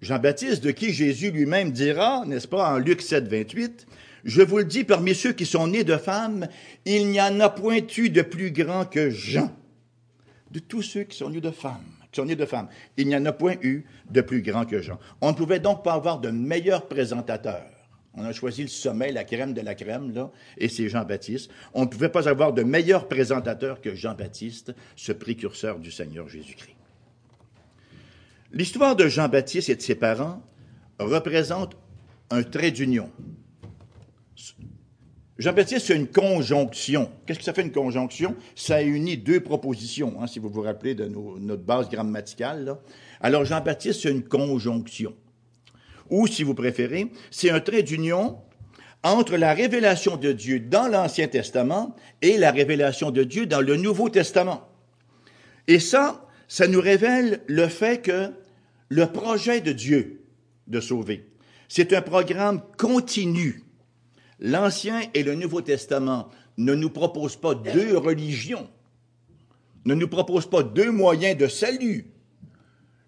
Jean-Baptiste, 0.02 0.64
de 0.64 0.72
qui 0.72 0.94
Jésus 0.94 1.32
lui-même 1.32 1.72
dira, 1.72 2.24
n'est-ce 2.28 2.48
pas, 2.48 2.72
en 2.72 2.78
Luc 2.78 3.02
7, 3.02 3.28
28, 3.28 3.88
Je 4.24 4.42
vous 4.44 4.60
le 4.60 4.66
dis, 4.66 4.84
parmi 4.84 5.16
ceux 5.16 5.34
qui 5.34 5.48
sont 5.48 5.68
nés 5.68 5.84
de 5.84 5.98
femmes, 5.98 6.48
il 6.86 7.08
n'y 7.08 7.20
en 7.20 7.40
a 7.40 7.50
point 7.50 7.80
eu 7.98 8.10
de 8.10 8.22
plus 8.22 8.52
grand 8.52 8.86
que 8.86 9.10
Jean. 9.10 9.52
De 10.52 10.60
tous 10.60 10.84
ceux 10.84 11.04
qui 11.04 11.18
sont 11.18 11.32
nés 11.32 11.42
de 11.42 11.50
femmes, 11.50 11.84
qui 12.12 12.22
sont 12.22 12.26
nés 12.26 12.36
de 12.36 12.46
femmes, 12.46 12.70
il 12.96 13.08
n'y 13.08 13.16
en 13.16 13.26
a 13.26 13.32
point 13.32 13.56
eu 13.64 13.86
de 14.12 14.22
plus 14.22 14.44
grand 14.44 14.66
que 14.66 14.82
Jean. 14.82 15.00
On 15.22 15.32
ne 15.32 15.36
pouvait 15.36 15.60
donc 15.60 15.84
pas 15.84 15.94
avoir 15.94 16.20
de 16.20 16.30
meilleur 16.30 16.88
présentateur. 16.88 17.66
On 18.14 18.24
a 18.24 18.34
choisi 18.34 18.62
le 18.62 18.68
sommet, 18.68 19.12
la 19.12 19.24
crème 19.24 19.54
de 19.54 19.62
la 19.62 19.76
crème, 19.76 20.14
là, 20.14 20.32
et 20.58 20.70
c'est 20.70 20.90
Jean-Baptiste. 20.90 21.52
On 21.74 21.82
ne 21.82 21.88
pouvait 21.88 22.10
pas 22.10 22.30
avoir 22.30 22.54
de 22.54 22.64
meilleur 22.64 23.08
présentateur 23.08 23.82
que 23.82 23.96
Jean-Baptiste, 23.96 24.74
ce 24.96 25.12
précurseur 25.12 25.80
du 25.80 25.92
Seigneur 25.92 26.28
Jésus-Christ. 26.28 26.77
L'histoire 28.52 28.96
de 28.96 29.08
Jean-Baptiste 29.08 29.70
et 29.70 29.76
de 29.76 29.82
ses 29.82 29.96
parents 29.96 30.42
représente 31.00 31.76
un 32.30 32.44
trait 32.44 32.72
d'union. 32.72 33.12
Jean-Baptiste, 35.38 35.88
c'est 35.88 35.96
une 35.96 36.08
conjonction. 36.08 37.12
Qu'est-ce 37.26 37.40
que 37.40 37.46
ça 37.46 37.54
fait 37.54 37.62
une 37.62 37.72
conjonction? 37.72 38.36
Ça 38.56 38.82
unit 38.82 39.18
deux 39.18 39.40
propositions, 39.40 40.16
hein, 40.20 40.28
si 40.28 40.40
vous 40.40 40.50
vous 40.50 40.62
rappelez 40.62 40.96
de 40.96 41.06
notre 41.06 41.62
base 41.62 41.90
grammaticale. 41.90 42.78
Alors, 43.22 43.46
Jean-Baptiste, 43.46 44.02
c'est 44.02 44.12
une 44.12 44.24
conjonction. 44.24 45.14
Ou, 46.10 46.26
si 46.26 46.44
vous 46.44 46.56
préférez, 46.56 47.12
c'est 47.30 47.52
un 47.52 47.60
trait 47.60 47.84
d'union 47.84 48.40
entre 49.04 49.38
la 49.38 49.54
révélation 49.54 50.18
de 50.18 50.32
Dieu 50.32 50.60
dans 50.60 50.88
l'Ancien 50.88 51.28
Testament 51.28 51.96
et 52.22 52.38
la 52.38 52.52
révélation 52.52 53.12
de 53.12 53.24
Dieu 53.24 53.46
dans 53.46 53.62
le 53.62 53.76
Nouveau 53.76 54.10
Testament. 54.10 54.68
Et 55.68 55.80
ça, 55.80 56.27
ça 56.48 56.68
nous 56.68 56.82
révèle 56.82 57.42
le 57.48 57.68
fait 57.68 58.02
que 58.02 58.32
le 58.90 59.06
projet 59.06 59.62
de 59.62 59.72
Dieu 59.72 60.22
de 60.68 60.80
sauver, 60.80 61.30
c'est 61.68 61.94
un 61.94 62.02
programme 62.02 62.62
continu. 62.78 63.64
L'Ancien 64.40 65.02
et 65.14 65.24
le 65.24 65.36
Nouveau 65.36 65.62
Testament 65.62 66.30
ne 66.58 66.74
nous 66.74 66.90
proposent 66.90 67.36
pas 67.36 67.56
deux 67.56 67.98
religions, 67.98 68.70
ne 69.86 69.94
nous 69.94 70.08
proposent 70.08 70.50
pas 70.50 70.64
deux 70.64 70.92
moyens 70.92 71.38
de 71.38 71.48
salut, 71.48 72.12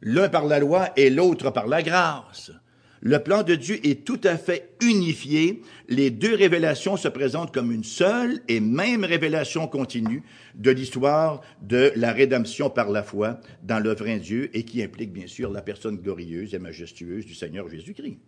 l'un 0.01 0.29
par 0.29 0.45
la 0.45 0.59
loi 0.59 0.89
et 0.95 1.09
l'autre 1.09 1.51
par 1.51 1.67
la 1.67 1.81
grâce. 1.81 2.51
Le 3.01 3.19
plan 3.19 3.43
de 3.43 3.55
Dieu 3.55 3.79
est 3.87 4.03
tout 4.03 4.19
à 4.23 4.37
fait 4.37 4.71
unifié. 4.81 5.61
Les 5.87 6.09
deux 6.09 6.35
révélations 6.35 6.97
se 6.97 7.07
présentent 7.07 7.53
comme 7.53 7.71
une 7.71 7.85
seule 7.85 8.41
et 8.49 8.59
même 8.59 9.05
révélation 9.05 9.67
continue 9.67 10.23
de 10.55 10.71
l'histoire 10.71 11.41
de 11.61 11.93
la 11.95 12.11
rédemption 12.11 12.69
par 12.69 12.89
la 12.89 13.03
foi 13.03 13.39
dans 13.63 13.79
le 13.79 13.93
vrai 13.93 14.19
Dieu 14.19 14.49
et 14.53 14.63
qui 14.63 14.83
implique 14.83 15.13
bien 15.13 15.27
sûr 15.27 15.49
la 15.49 15.61
personne 15.61 15.97
glorieuse 15.97 16.53
et 16.53 16.59
majestueuse 16.59 17.25
du 17.25 17.35
Seigneur 17.35 17.69
Jésus-Christ. 17.69 18.19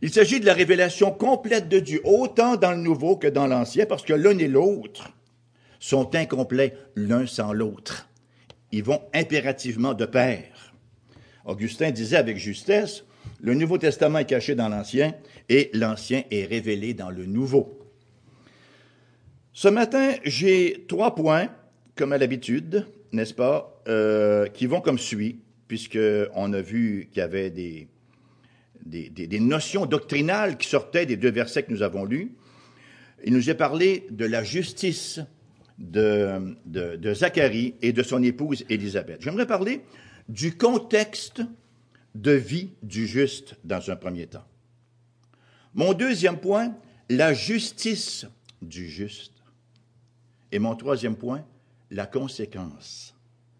Il 0.00 0.12
s'agit 0.12 0.40
de 0.40 0.46
la 0.46 0.54
révélation 0.54 1.12
complète 1.12 1.68
de 1.68 1.78
Dieu, 1.78 2.00
autant 2.04 2.56
dans 2.56 2.72
le 2.72 2.78
Nouveau 2.78 3.16
que 3.16 3.28
dans 3.28 3.46
l'Ancien, 3.46 3.86
parce 3.86 4.02
que 4.02 4.14
l'un 4.14 4.36
et 4.38 4.48
l'autre 4.48 5.10
sont 5.78 6.14
incomplets 6.14 6.74
l'un 6.96 7.26
sans 7.26 7.52
l'autre. 7.52 8.08
Ils 8.72 8.82
vont 8.82 9.02
impérativement 9.14 9.94
de 9.94 10.06
pair. 10.06 10.74
Augustin 11.44 11.90
disait 11.90 12.16
avec 12.16 12.38
justesse, 12.38 13.04
le 13.42 13.54
Nouveau 13.54 13.76
Testament 13.76 14.20
est 14.20 14.24
caché 14.24 14.54
dans 14.54 14.68
l'Ancien 14.68 15.14
et 15.48 15.68
l'Ancien 15.74 16.22
est 16.30 16.44
révélé 16.44 16.94
dans 16.94 17.10
le 17.10 17.26
Nouveau. 17.26 17.78
Ce 19.52 19.68
matin, 19.68 20.14
j'ai 20.24 20.86
trois 20.88 21.14
points, 21.14 21.48
comme 21.96 22.12
à 22.12 22.18
l'habitude, 22.18 22.86
n'est-ce 23.10 23.34
pas, 23.34 23.82
euh, 23.88 24.46
qui 24.46 24.66
vont 24.66 24.80
comme 24.80 24.98
suit, 24.98 25.40
puisqu'on 25.66 26.52
a 26.52 26.60
vu 26.60 27.08
qu'il 27.10 27.18
y 27.18 27.22
avait 27.22 27.50
des, 27.50 27.88
des, 28.86 29.40
notions 29.40 29.86
doctrinales 29.86 30.56
qui 30.56 30.68
sortaient 30.68 31.04
des 31.04 31.16
deux 31.16 31.30
versets 31.32 31.64
que 31.64 31.72
nous 31.72 31.82
avons 31.82 32.04
lus. 32.04 32.36
Il 33.24 33.34
nous 33.34 33.50
a 33.50 33.54
parlé 33.54 34.06
de 34.10 34.24
la 34.24 34.44
justice 34.44 35.20
de, 35.78 36.54
de, 36.64 36.94
de 36.94 37.14
Zacharie 37.14 37.74
et 37.82 37.92
de 37.92 38.02
son 38.04 38.22
épouse 38.22 38.64
Élisabeth. 38.68 39.20
J'aimerais 39.20 39.46
parler 39.46 39.80
du 40.28 40.56
contexte 40.56 41.42
de 42.14 42.32
vie 42.32 42.70
du 42.82 43.06
juste 43.06 43.56
dans 43.64 43.90
un 43.90 43.96
premier 43.96 44.26
temps. 44.26 44.44
Mon 45.74 45.94
deuxième 45.94 46.38
point, 46.38 46.74
la 47.08 47.32
justice 47.32 48.26
du 48.60 48.88
juste. 48.88 49.32
Et 50.50 50.58
mon 50.58 50.76
troisième 50.76 51.16
point, 51.16 51.44
la 51.90 52.06
conséquence 52.06 53.14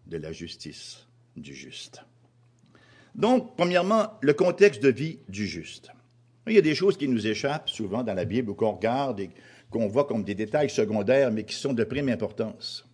de 0.05 0.17
la 0.17 0.31
justice 0.31 1.07
du 1.35 1.55
juste. 1.55 2.03
Donc, 3.15 3.55
premièrement, 3.55 4.13
le 4.21 4.33
contexte 4.33 4.81
de 4.81 4.89
vie 4.89 5.19
du 5.27 5.47
juste. 5.47 5.89
Il 6.47 6.53
y 6.53 6.57
a 6.57 6.61
des 6.61 6.75
choses 6.75 6.97
qui 6.97 7.07
nous 7.07 7.25
échappent 7.25 7.69
souvent 7.69 8.03
dans 8.03 8.13
la 8.13 8.25
Bible 8.25 8.51
ou 8.51 8.53
qu'on 8.53 8.73
regarde 8.73 9.19
et 9.19 9.29
qu'on 9.71 9.87
voit 9.87 10.05
comme 10.05 10.23
des 10.23 10.35
détails 10.35 10.69
secondaires, 10.69 11.31
mais 11.31 11.45
qui 11.45 11.55
sont 11.55 11.73
de 11.73 11.83
prime 11.83 12.09
importance. 12.09 12.85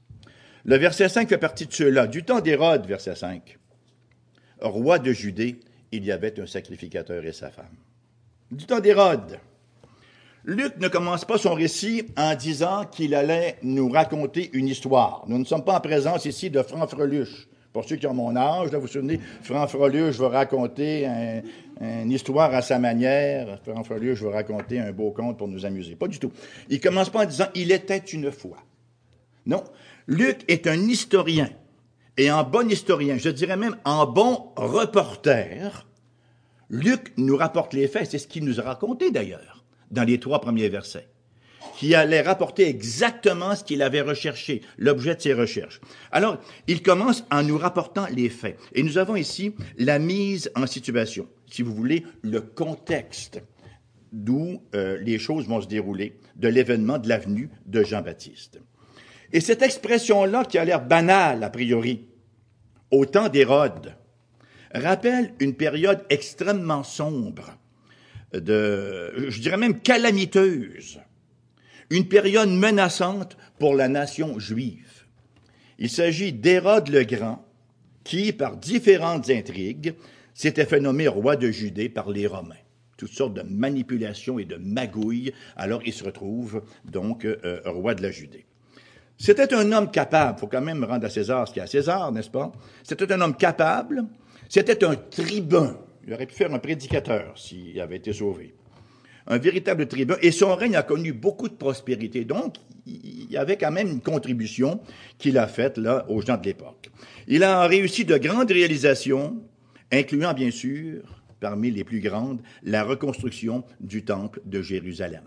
Le 0.65 0.77
verset 0.77 1.09
5 1.09 1.27
fait 1.27 1.37
partie 1.37 1.65
de 1.65 1.73
ceux-là. 1.73 2.07
Du 2.07 2.23
temps 2.23 2.41
d'Hérode, 2.41 2.85
verset 2.85 3.15
5 3.15 3.57
roi 4.61 4.99
de 4.99 5.11
Judée, 5.11 5.59
il 5.91 6.05
y 6.05 6.11
avait 6.11 6.39
un 6.39 6.45
sacrificateur 6.45 7.25
et 7.25 7.33
sa 7.33 7.49
femme. 7.49 7.65
Du 8.51 8.65
temps 8.65 8.79
d'Hérode, 8.79 9.39
Luc 10.45 10.77
ne 10.77 10.87
commence 10.87 11.25
pas 11.25 11.37
son 11.37 11.53
récit 11.53 12.05
en 12.17 12.33
disant 12.35 12.85
qu'il 12.85 13.13
allait 13.13 13.57
nous 13.61 13.89
raconter 13.89 14.49
une 14.53 14.67
histoire. 14.67 15.23
Nous 15.27 15.37
ne 15.37 15.45
sommes 15.45 15.65
pas 15.65 15.77
en 15.77 15.81
présence 15.81 16.25
ici 16.25 16.49
de 16.49 16.61
Franc-Freluche. 16.61 17.47
Pour 17.71 17.85
ceux 17.85 17.97
qui 17.97 18.07
ont 18.07 18.13
mon 18.15 18.35
âge, 18.35 18.71
là, 18.71 18.79
vous 18.79 18.87
vous 18.87 18.91
souvenez, 18.91 19.19
Franc-Freluche 19.43 20.15
va 20.15 20.29
raconter 20.29 21.07
une 21.79 22.11
histoire 22.11 22.53
à 22.53 22.63
sa 22.63 22.79
manière. 22.79 23.59
Franc-Freluche 23.63 24.23
va 24.23 24.31
raconter 24.31 24.79
un 24.79 24.91
beau 24.91 25.11
conte 25.11 25.37
pour 25.37 25.47
nous 25.47 25.65
amuser. 25.65 25.95
Pas 25.95 26.07
du 26.07 26.17
tout. 26.17 26.31
Il 26.69 26.79
commence 26.79 27.09
pas 27.09 27.23
en 27.23 27.27
disant 27.27 27.47
«il 27.55 27.71
était 27.71 27.97
une 27.97 28.31
fois». 28.31 28.57
Non, 29.45 29.63
Luc 30.07 30.43
est 30.47 30.65
un 30.65 30.79
historien 30.87 31.49
et 32.19 32.29
en 32.31 32.43
bon 32.43 32.69
historien, 32.69 33.17
je 33.17 33.29
dirais 33.29 33.55
même 33.55 33.77
en 33.85 34.05
bon 34.05 34.51
reporter, 34.57 35.87
Luc 36.69 37.13
nous 37.15 37.37
rapporte 37.37 37.73
les 37.73 37.87
faits, 37.87 38.11
c'est 38.11 38.17
ce 38.17 38.27
qu'il 38.27 38.43
nous 38.43 38.59
a 38.59 38.63
raconté 38.63 39.09
d'ailleurs, 39.09 39.63
dans 39.89 40.03
les 40.03 40.19
trois 40.19 40.41
premiers 40.41 40.67
versets, 40.67 41.07
qui 41.77 41.95
allait 41.95 42.19
rapporter 42.19 42.67
exactement 42.67 43.55
ce 43.55 43.63
qu'il 43.63 43.81
avait 43.81 44.01
recherché, 44.01 44.59
l'objet 44.77 45.15
de 45.15 45.21
ses 45.21 45.33
recherches. 45.33 45.79
Alors, 46.11 46.39
il 46.67 46.83
commence 46.83 47.23
en 47.31 47.41
nous 47.41 47.57
rapportant 47.57 48.07
les 48.13 48.27
faits. 48.27 48.59
Et 48.73 48.83
nous 48.83 48.97
avons 48.97 49.15
ici 49.15 49.55
la 49.77 49.97
mise 49.97 50.51
en 50.55 50.67
situation, 50.67 51.25
si 51.49 51.61
vous 51.61 51.73
voulez, 51.73 52.05
le 52.21 52.41
contexte 52.41 53.41
d'où 54.11 54.61
euh, 54.75 54.97
les 54.97 55.19
choses 55.19 55.47
vont 55.47 55.61
se 55.61 55.67
dérouler, 55.67 56.19
de 56.35 56.49
l'événement 56.49 56.97
de 56.97 57.07
l'avenue 57.07 57.49
de 57.65 57.81
Jean-Baptiste. 57.81 58.59
Et 59.31 59.41
cette 59.41 59.61
expression-là, 59.61 60.45
qui 60.45 60.57
a 60.57 60.65
l'air 60.65 60.85
banale 60.85 61.43
a 61.43 61.49
priori, 61.49 62.07
au 62.91 63.05
temps 63.05 63.29
d'Hérode, 63.29 63.93
rappelle 64.73 65.33
une 65.39 65.55
période 65.55 66.03
extrêmement 66.09 66.83
sombre, 66.83 67.57
de, 68.33 69.29
je 69.29 69.41
dirais 69.41 69.57
même 69.57 69.79
calamiteuse, 69.79 70.99
une 71.89 72.07
période 72.07 72.49
menaçante 72.49 73.37
pour 73.57 73.75
la 73.75 73.87
nation 73.87 74.39
juive. 74.39 75.05
Il 75.79 75.89
s'agit 75.89 76.33
d'Hérode 76.33 76.89
le 76.89 77.03
Grand, 77.03 77.45
qui, 78.03 78.33
par 78.33 78.57
différentes 78.57 79.29
intrigues, 79.29 79.95
s'était 80.33 80.65
fait 80.65 80.79
nommer 80.79 81.07
roi 81.07 81.35
de 81.35 81.51
Judée 81.51 81.89
par 81.89 82.09
les 82.09 82.27
Romains. 82.27 82.55
Toutes 82.97 83.11
sortes 83.11 83.33
de 83.33 83.43
manipulations 83.43 84.39
et 84.39 84.45
de 84.45 84.57
magouilles. 84.57 85.33
Alors 85.55 85.81
il 85.85 85.93
se 85.93 86.03
retrouve 86.03 86.63
donc 86.85 87.25
euh, 87.25 87.61
roi 87.65 87.95
de 87.95 88.01
la 88.01 88.11
Judée. 88.11 88.45
C'était 89.21 89.53
un 89.53 89.69
homme 89.73 89.91
capable, 89.91 90.39
faut 90.39 90.47
quand 90.47 90.61
même 90.61 90.81
rendre 90.85 91.05
à 91.05 91.09
César 91.09 91.45
ce 91.45 91.51
qu'il 91.51 91.59
y 91.59 91.61
a 91.61 91.65
à 91.65 91.67
César, 91.67 92.09
n'est-ce 92.13 92.29
pas? 92.29 92.53
C'était 92.83 93.11
un 93.11 93.19
homme 93.19 93.35
capable, 93.35 94.05
c'était 94.47 94.81
un 94.85 94.95
tribun. 94.95 95.77
Il 96.07 96.13
aurait 96.13 96.25
pu 96.25 96.35
faire 96.35 96.53
un 96.53 96.59
prédicateur 96.59 97.37
s'il 97.37 97.79
avait 97.81 97.97
été 97.97 98.13
sauvé. 98.13 98.55
Un 99.27 99.37
véritable 99.37 99.87
tribun. 99.87 100.15
Et 100.21 100.31
son 100.31 100.55
règne 100.55 100.77
a 100.77 100.83
connu 100.83 101.11
beaucoup 101.11 101.49
de 101.49 101.53
prospérité. 101.53 102.23
Donc, 102.23 102.55
il 102.87 103.29
y 103.29 103.35
avait 103.35 103.57
quand 103.57 103.71
même 103.71 103.89
une 103.89 104.01
contribution 104.01 104.79
qu'il 105.17 105.37
a 105.37 105.47
faite 105.47 105.77
là 105.77 106.05
aux 106.09 106.21
gens 106.21 106.37
de 106.37 106.45
l'époque. 106.45 106.89
Il 107.27 107.43
a 107.43 107.67
réussi 107.67 108.05
de 108.05 108.17
grandes 108.17 108.49
réalisations, 108.49 109.43
incluant 109.91 110.33
bien 110.33 110.49
sûr, 110.49 111.03
parmi 111.41 111.71
les 111.71 111.83
plus 111.83 111.99
grandes, 111.99 112.41
la 112.63 112.83
reconstruction 112.83 113.65
du 113.81 114.03
temple 114.05 114.41
de 114.45 114.61
Jérusalem. 114.61 115.25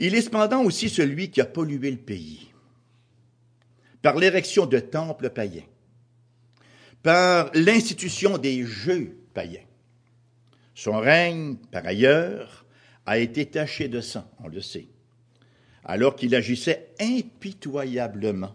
Il 0.00 0.14
est 0.14 0.22
cependant 0.22 0.64
aussi 0.64 0.88
celui 0.88 1.30
qui 1.30 1.42
a 1.42 1.44
pollué 1.44 1.90
le 1.90 1.98
pays 1.98 2.50
par 4.00 4.16
l'érection 4.16 4.64
de 4.64 4.78
temples 4.78 5.28
païens, 5.28 5.66
par 7.02 7.50
l'institution 7.52 8.38
des 8.38 8.64
jeux 8.64 9.14
païens. 9.34 9.60
Son 10.74 10.98
règne, 10.98 11.56
par 11.70 11.86
ailleurs, 11.86 12.64
a 13.04 13.18
été 13.18 13.44
taché 13.44 13.88
de 13.88 14.00
sang, 14.00 14.24
on 14.42 14.48
le 14.48 14.62
sait, 14.62 14.88
alors 15.84 16.16
qu'il 16.16 16.34
agissait 16.34 16.94
impitoyablement 16.98 18.54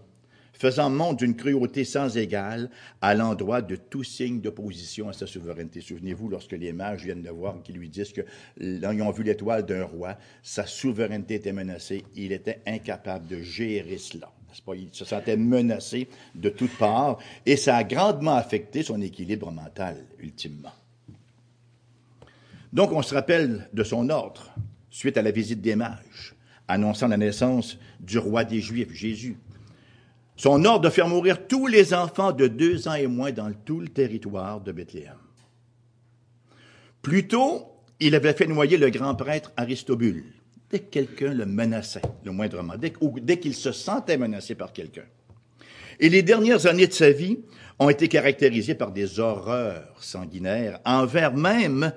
faisant 0.66 0.90
montre 0.90 1.18
d'une 1.18 1.36
cruauté 1.36 1.84
sans 1.84 2.18
égale 2.18 2.72
à 3.00 3.14
l'endroit 3.14 3.62
de 3.62 3.76
tout 3.76 4.04
signe 4.04 4.42
d'opposition 4.42 5.10
à 5.10 5.14
sa 5.14 5.28
souveraineté. 5.28 5.80
Souvenez-vous, 5.80 6.28
lorsque 6.28 6.54
les 6.54 6.74
mages 6.74 7.04
viennent 7.04 7.22
de 7.22 7.30
voir, 7.30 7.62
qui 7.64 7.72
lui 7.72 7.88
disent 7.88 8.14
que 8.14 8.22
ils 8.60 8.84
ont 8.84 9.12
vu 9.12 9.22
l'étoile 9.22 9.64
d'un 9.64 9.84
roi, 9.84 10.18
sa 10.42 10.66
souveraineté 10.66 11.36
était 11.36 11.54
menacée, 11.54 12.04
il 12.16 12.32
était 12.32 12.62
incapable 12.66 13.28
de 13.28 13.44
gérer 13.44 14.00
cela. 14.00 14.32
Il 14.76 14.90
se 14.92 15.06
sentait 15.06 15.38
menacé 15.38 16.08
de 16.34 16.50
toutes 16.50 16.76
parts 16.78 17.20
et 17.46 17.58
ça 17.58 17.76
a 17.76 17.84
grandement 17.84 18.36
affecté 18.36 18.82
son 18.82 19.00
équilibre 19.02 19.52
mental, 19.52 19.98
ultimement. 20.18 20.74
Donc, 22.74 22.92
on 22.92 23.04
se 23.04 23.14
rappelle 23.14 23.70
de 23.72 23.84
son 23.84 24.10
ordre, 24.10 24.52
suite 24.90 25.18
à 25.18 25.22
la 25.22 25.30
visite 25.30 25.62
des 25.62 25.76
mages, 25.76 26.34
annonçant 26.68 27.08
la 27.08 27.18
naissance 27.18 27.78
du 28.00 28.18
roi 28.18 28.44
des 28.46 28.62
Juifs, 28.62 28.94
Jésus. 28.94 29.38
Son 30.38 30.66
ordre 30.66 30.82
de 30.82 30.90
faire 30.90 31.08
mourir 31.08 31.48
tous 31.48 31.68
les 31.68 31.94
enfants 31.94 32.32
de 32.32 32.48
deux 32.48 32.88
ans 32.88 32.94
et 32.94 33.08
moins 33.08 33.32
dans 33.32 33.52
tout 33.54 33.80
le 33.80 33.88
territoire 33.88 34.60
de 34.60 34.72
Bethléem. 34.72 35.16
Plus 37.02 37.28
tôt, 37.28 37.68
il 38.00 38.16
avait 38.16 38.34
fait 38.34 38.48
noyer 38.48 38.78
le 38.78 38.90
grand 38.90 39.16
prêtre 39.16 39.54
Aristobule, 39.56 40.26
dès 40.70 40.80
que 40.80 40.90
quelqu'un 40.90 41.34
le 41.34 41.46
menaçait, 41.46 42.02
le 42.26 42.32
moindrement, 42.32 42.74
dès, 42.78 43.40
qu'il 43.40 43.54
se 43.54 43.72
sentait 43.72 44.18
menacé 44.18 44.56
par 44.56 44.74
quelqu'un. 44.74 45.06
Et 46.00 46.10
les 46.10 46.24
dernières 46.24 46.66
années 46.66 46.88
de 46.88 46.94
sa 46.94 47.12
vie 47.12 47.40
ont 47.80 47.90
été 47.90 48.10
caractérisées 48.10 48.76
par 48.76 48.92
des 48.92 49.20
horreurs 49.20 49.96
sanguinaires 50.02 50.80
envers 50.84 51.34
même 51.34 51.94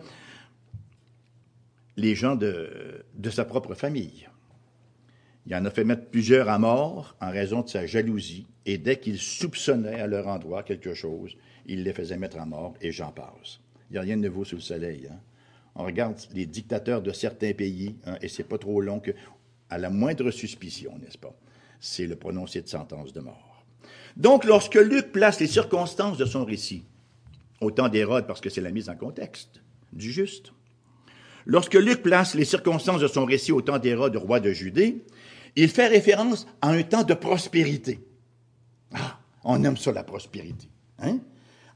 les 1.97 2.15
gens 2.15 2.37
de 2.37 3.31
sa 3.31 3.45
propre 3.45 3.75
famille. 3.75 4.28
Il 5.49 5.55
en 5.55 5.65
a 5.65 5.71
fait 5.71 5.85
mettre 5.85 6.11
plusieurs 6.11 6.51
à 6.51 6.59
mort 6.59 7.17
en 7.23 7.31
raison 7.31 7.63
de 7.63 7.71
sa 7.71 7.87
jalousie, 7.87 8.47
et 8.67 8.77
dès 8.77 8.99
qu'il 8.99 9.19
soupçonnait 9.19 9.99
à 9.99 10.07
leur 10.07 10.29
endroit 10.29 10.63
quelque 10.63 10.93
chose, 10.93 11.35
il 11.65 11.85
les 11.85 11.95
faisait 11.95 12.19
mettre 12.19 12.39
à 12.39 12.45
mort, 12.45 12.75
et 12.83 12.93
j'en 12.93 13.13
passe. 13.13 13.59
Il 13.89 13.95
n'y 13.95 13.99
a 13.99 14.03
rien 14.03 14.19
de 14.19 14.29
nouveau 14.29 14.45
sous 14.45 14.57
le 14.57 14.61
soleil. 14.61 15.09
Hein. 15.11 15.17
On 15.75 15.85
regarde 15.85 16.19
les 16.35 16.45
dictateurs 16.45 17.01
de 17.01 17.13
certains 17.13 17.55
pays, 17.55 17.97
hein, 18.05 18.19
et 18.21 18.29
c'est 18.29 18.45
pas 18.45 18.59
trop 18.59 18.83
long 18.83 19.01
que, 19.01 19.13
à 19.71 19.79
la 19.79 19.89
moindre 19.89 20.31
suspicion, 20.31 20.99
n'est-ce 20.99 21.17
pas, 21.17 21.35
c'est 21.81 22.07
le 22.07 22.17
prononcé 22.17 22.61
de 22.61 22.69
sentence 22.69 23.15
de 23.15 23.21
mort. 23.21 23.65
Donc, 24.19 24.45
lorsque 24.45 24.75
Luc 24.75 25.13
place 25.13 25.41
les 25.41 25.47
circonstances 25.47 26.19
de 26.19 26.27
son 26.27 26.45
récit, 26.45 26.85
au 27.63 27.71
temps 27.71 27.89
d'Hérode, 27.89 28.27
parce 28.27 28.43
que 28.43 28.51
c'est 28.51 28.61
la 28.61 28.71
mise 28.71 28.91
en 28.91 28.97
contexte 28.97 29.63
du 29.95 30.13
juste, 30.13 30.53
lorsque 31.47 31.75
Luc 31.75 32.03
place 32.03 32.35
les 32.35 32.45
circonstances 32.45 33.01
de 33.01 33.09
son 33.09 33.25
récit 33.25 33.53
au 33.53 33.63
temps 33.63 33.79
d'Hérode, 33.79 34.15
roi 34.17 34.41
de 34.41 34.53
Judée, 34.53 35.03
il 35.57 35.69
fait 35.69 35.89
référence 35.89 36.47
à 36.61 36.71
un 36.71 36.83
temps 36.83 37.05
de 37.05 37.15
prospérité. 37.15 38.01
Ah, 38.95 39.19
on 39.45 39.63
aime 39.65 39.77
ça, 39.77 39.93
la 39.93 40.05
prospérité. 40.05 40.69
Hein? 40.99 41.19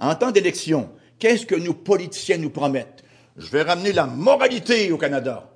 En 0.01 0.15
temps 0.15 0.31
d'élection, 0.31 0.91
qu'est-ce 1.19 1.47
que 1.47 1.55
nos 1.55 1.75
politiciens 1.75 2.39
nous 2.39 2.51
promettent? 2.51 3.05
Je 3.37 3.49
vais 3.51 3.63
ramener 3.63 3.93
la 3.93 4.07
moralité 4.07 4.91
au 4.93 4.99
Canada. 4.99 5.51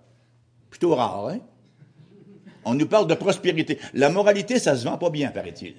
Plutôt 0.71 0.95
rare, 0.95 1.29
hein? 1.29 1.41
On 2.65 2.75
nous 2.75 2.87
parle 2.87 3.07
de 3.07 3.15
prospérité. 3.15 3.79
La 3.95 4.11
moralité, 4.11 4.59
ça 4.59 4.77
se 4.77 4.85
vend 4.85 4.99
pas 4.99 5.11
bien, 5.11 5.31
paraît-il. 5.31 5.77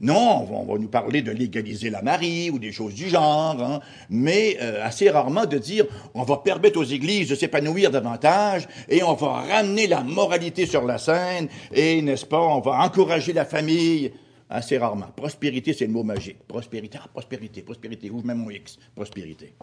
Non, 0.00 0.46
on 0.50 0.64
va, 0.64 0.78
nous 0.78 0.88
parler 0.88 1.20
de 1.20 1.30
légaliser 1.30 1.90
la 1.90 2.00
marie 2.00 2.50
ou 2.50 2.58
des 2.58 2.72
choses 2.72 2.94
du 2.94 3.10
genre, 3.10 3.62
hein, 3.62 3.80
mais 4.08 4.56
euh, 4.60 4.82
assez 4.82 5.10
rarement 5.10 5.44
de 5.44 5.58
dire 5.58 5.84
on 6.14 6.22
va 6.22 6.38
permettre 6.38 6.80
aux 6.80 6.84
églises 6.84 7.28
de 7.28 7.34
s'épanouir 7.34 7.90
davantage 7.90 8.66
et 8.88 9.02
on 9.02 9.12
va 9.12 9.42
ramener 9.42 9.86
la 9.86 10.02
moralité 10.02 10.64
sur 10.64 10.86
la 10.86 10.96
scène 10.96 11.48
et, 11.72 12.00
n'est-ce 12.00 12.24
pas, 12.24 12.40
on 12.40 12.60
va 12.60 12.82
encourager 12.82 13.34
la 13.34 13.44
famille. 13.44 14.12
Assez 14.52 14.78
rarement. 14.78 15.06
Prospérité, 15.14 15.72
c'est 15.72 15.86
le 15.86 15.92
mot 15.92 16.02
magique. 16.02 16.38
Prospérité, 16.48 16.98
ah, 17.00 17.06
prospérité, 17.12 17.62
prospérité. 17.62 18.10
Ouvre 18.10 18.26
même 18.26 18.38
mon 18.38 18.50
X. 18.50 18.78
Prospérité. 18.96 19.54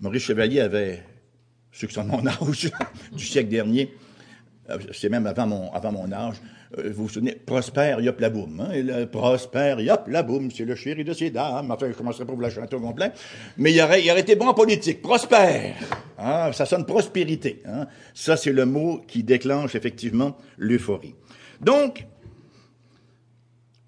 Maurice 0.00 0.22
Chevalier 0.22 0.60
avait, 0.60 1.02
ceux 1.72 1.88
qui 1.88 1.94
sont 1.94 2.04
mon 2.04 2.24
âge, 2.24 2.70
du 3.12 3.24
siècle 3.24 3.48
dernier, 3.48 3.92
euh, 4.70 4.78
c'est 4.92 5.08
même 5.08 5.26
avant 5.26 5.46
mon, 5.46 6.12
âge, 6.12 6.36
vous 6.76 7.04
vous 7.04 7.08
souvenez, 7.08 7.32
Prosper 7.32 7.96
Yop 8.00 8.20
la 8.20 8.30
boum. 8.30 8.60
Hein, 8.60 8.74
Yop 8.74 10.08
la 10.08 10.22
boum, 10.22 10.50
c'est 10.50 10.64
le 10.64 10.74
chéri 10.74 11.04
de 11.04 11.12
ces 11.12 11.30
dames. 11.30 11.70
Enfin, 11.70 11.86
je 11.90 11.96
commencerai 11.96 12.24
pas 12.24 12.32
vous 12.32 12.40
la 12.40 12.50
chanter 12.50 12.76
au 12.76 12.80
complet. 12.80 13.12
Mais 13.56 13.72
il 13.72 13.80
aurait, 13.80 14.02
il 14.04 14.10
été 14.10 14.36
bon 14.36 14.48
en 14.48 14.54
politique. 14.54 15.02
Prosper. 15.02 15.74
Hein, 16.18 16.52
ça 16.52 16.66
sonne 16.66 16.86
prospérité. 16.86 17.62
Hein? 17.66 17.86
Ça, 18.14 18.36
c'est 18.36 18.52
le 18.52 18.66
mot 18.66 19.02
qui 19.06 19.22
déclenche 19.22 19.74
effectivement 19.74 20.36
l'euphorie. 20.56 21.14
Donc, 21.60 22.06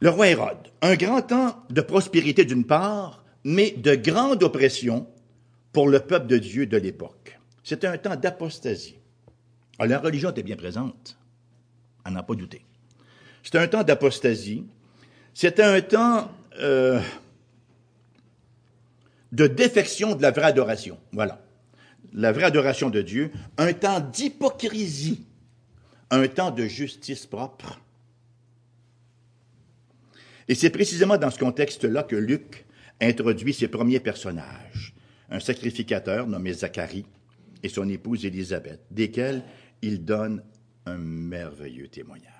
le 0.00 0.10
roi 0.10 0.28
Hérode, 0.28 0.68
un 0.82 0.94
grand 0.94 1.22
temps 1.22 1.56
de 1.70 1.80
prospérité 1.80 2.44
d'une 2.44 2.64
part, 2.64 3.24
mais 3.44 3.70
de 3.70 3.94
grande 3.94 4.42
oppression 4.42 5.06
pour 5.72 5.88
le 5.88 6.00
peuple 6.00 6.26
de 6.26 6.38
Dieu 6.38 6.66
de 6.66 6.76
l'époque. 6.76 7.38
C'était 7.62 7.86
un 7.86 7.98
temps 7.98 8.16
d'apostasie. 8.16 8.98
la 9.78 9.98
religion 9.98 10.30
était 10.30 10.42
bien 10.42 10.56
présente, 10.56 11.18
à 12.06 12.10
n'en 12.10 12.22
pas 12.22 12.34
douter. 12.34 12.62
C'était 13.42 13.58
un 13.58 13.68
temps 13.68 13.82
d'apostasie. 13.82 14.64
C'était 15.34 15.62
un 15.62 15.80
temps 15.80 16.30
euh, 16.60 17.00
de 19.32 19.46
défection 19.46 20.14
de 20.14 20.22
la 20.22 20.30
vraie 20.30 20.44
adoration. 20.44 20.98
Voilà. 21.12 21.42
La 22.14 22.32
vraie 22.32 22.44
adoration 22.44 22.90
de 22.90 23.02
Dieu. 23.02 23.32
Un 23.58 23.72
temps 23.72 24.00
d'hypocrisie. 24.00 25.26
Un 26.10 26.28
temps 26.28 26.52
de 26.52 26.64
justice 26.66 27.26
propre. 27.26 27.80
Et 30.48 30.54
c'est 30.54 30.70
précisément 30.70 31.18
dans 31.18 31.30
ce 31.30 31.38
contexte-là 31.40 32.04
que 32.04 32.14
Luc 32.14 32.64
introduit 33.00 33.52
ses 33.52 33.66
premiers 33.66 34.00
personnages. 34.00 34.94
Un 35.28 35.40
sacrificateur 35.40 36.28
nommé 36.28 36.52
Zacharie 36.52 37.04
et 37.64 37.68
son 37.68 37.88
épouse 37.88 38.24
Élisabeth, 38.24 38.80
desquels 38.92 39.42
il 39.82 40.04
donne 40.04 40.42
un 40.86 40.98
merveilleux 40.98 41.88
témoignage 41.88 42.36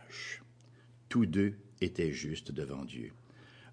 tous 1.08 1.24
deux 1.24 1.54
étaient 1.80 2.12
justes 2.12 2.52
devant 2.52 2.84
Dieu, 2.84 3.10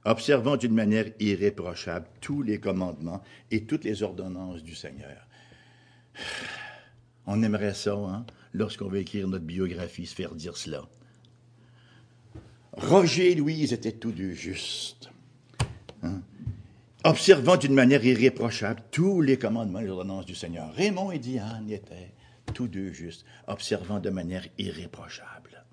observant 0.06 0.56
d'une 0.56 0.74
manière 0.74 1.10
irréprochable 1.20 2.08
tous 2.22 2.42
les 2.42 2.58
commandements 2.58 3.22
et 3.52 3.66
toutes 3.66 3.84
les 3.84 4.02
ordonnances 4.02 4.64
du 4.64 4.76
Seigneur. 4.76 5.28
On 7.26 7.44
aimerait 7.44 7.74
ça, 7.74 7.96
hein, 7.96 8.26
lorsqu'on 8.54 8.88
veut 8.88 9.00
écrire 9.00 9.28
notre 9.28 9.44
biographie, 9.44 10.06
se 10.06 10.16
faire 10.16 10.36
dire 10.36 10.56
cela. 10.56 10.84
Roger 12.72 13.32
et 13.32 13.36
Louise 13.36 13.74
étaient 13.74 13.92
tous 13.92 14.14
deux 14.14 14.32
justes. 14.32 15.10
Hein, 16.02 16.22
observant 17.04 17.58
d'une 17.58 17.74
manière 17.74 18.06
irréprochable 18.06 18.82
tous 18.90 19.20
les 19.20 19.38
commandements 19.38 19.80
et 19.80 19.84
les 19.84 19.90
ordonnances 19.90 20.26
du 20.26 20.36
Seigneur. 20.36 20.74
Raymond 20.74 21.12
et 21.12 21.20
Diane 21.20 21.70
étaient 21.70 22.13
tous 22.54 22.68
deux 22.68 22.92
justes, 22.92 23.26
observant 23.48 24.00
de 24.00 24.10
manière 24.10 24.46
irréprochable 24.58 25.64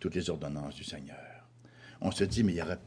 toutes 0.00 0.16
les 0.16 0.28
ordonnances 0.28 0.74
du 0.74 0.84
Seigneur. 0.84 1.16
On 2.02 2.10
se 2.10 2.24
dit, 2.24 2.44
mais 2.44 2.52
il, 2.52 2.58
y 2.58 2.62
aurait... 2.62 2.78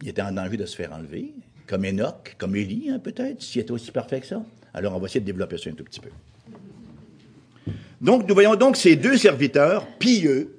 il 0.00 0.08
était 0.08 0.22
en 0.22 0.32
danger 0.32 0.56
de 0.56 0.66
se 0.66 0.74
faire 0.74 0.92
enlever, 0.92 1.34
comme 1.68 1.84
Enoch, 1.84 2.34
comme 2.36 2.56
Élie, 2.56 2.90
hein, 2.90 2.98
peut-être, 2.98 3.40
s'il 3.40 3.60
était 3.60 3.70
aussi 3.70 3.92
parfait 3.92 4.20
que 4.20 4.26
ça. 4.26 4.42
Alors, 4.74 4.96
on 4.96 4.98
va 4.98 5.06
essayer 5.06 5.20
de 5.20 5.26
développer 5.26 5.58
ça 5.58 5.70
un 5.70 5.74
tout 5.74 5.84
petit 5.84 6.00
peu. 6.00 6.10
Donc, 8.00 8.28
nous 8.28 8.34
voyons 8.34 8.56
donc 8.56 8.76
ces 8.76 8.96
deux 8.96 9.16
serviteurs 9.16 9.86
pieux 9.98 10.58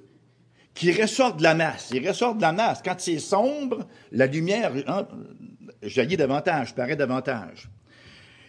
qui 0.73 0.93
ressort 0.93 1.35
de 1.35 1.43
la 1.43 1.53
masse. 1.53 1.91
Il 1.93 2.07
ressort 2.07 2.35
de 2.35 2.41
la 2.41 2.53
masse. 2.53 2.81
Quand 2.81 2.95
c'est 2.97 3.19
sombre, 3.19 3.85
la 4.13 4.27
lumière 4.27 4.71
hein, 4.87 5.05
jaillit 5.81 6.15
davantage, 6.15 6.73
paraît 6.73 6.95
davantage. 6.95 7.69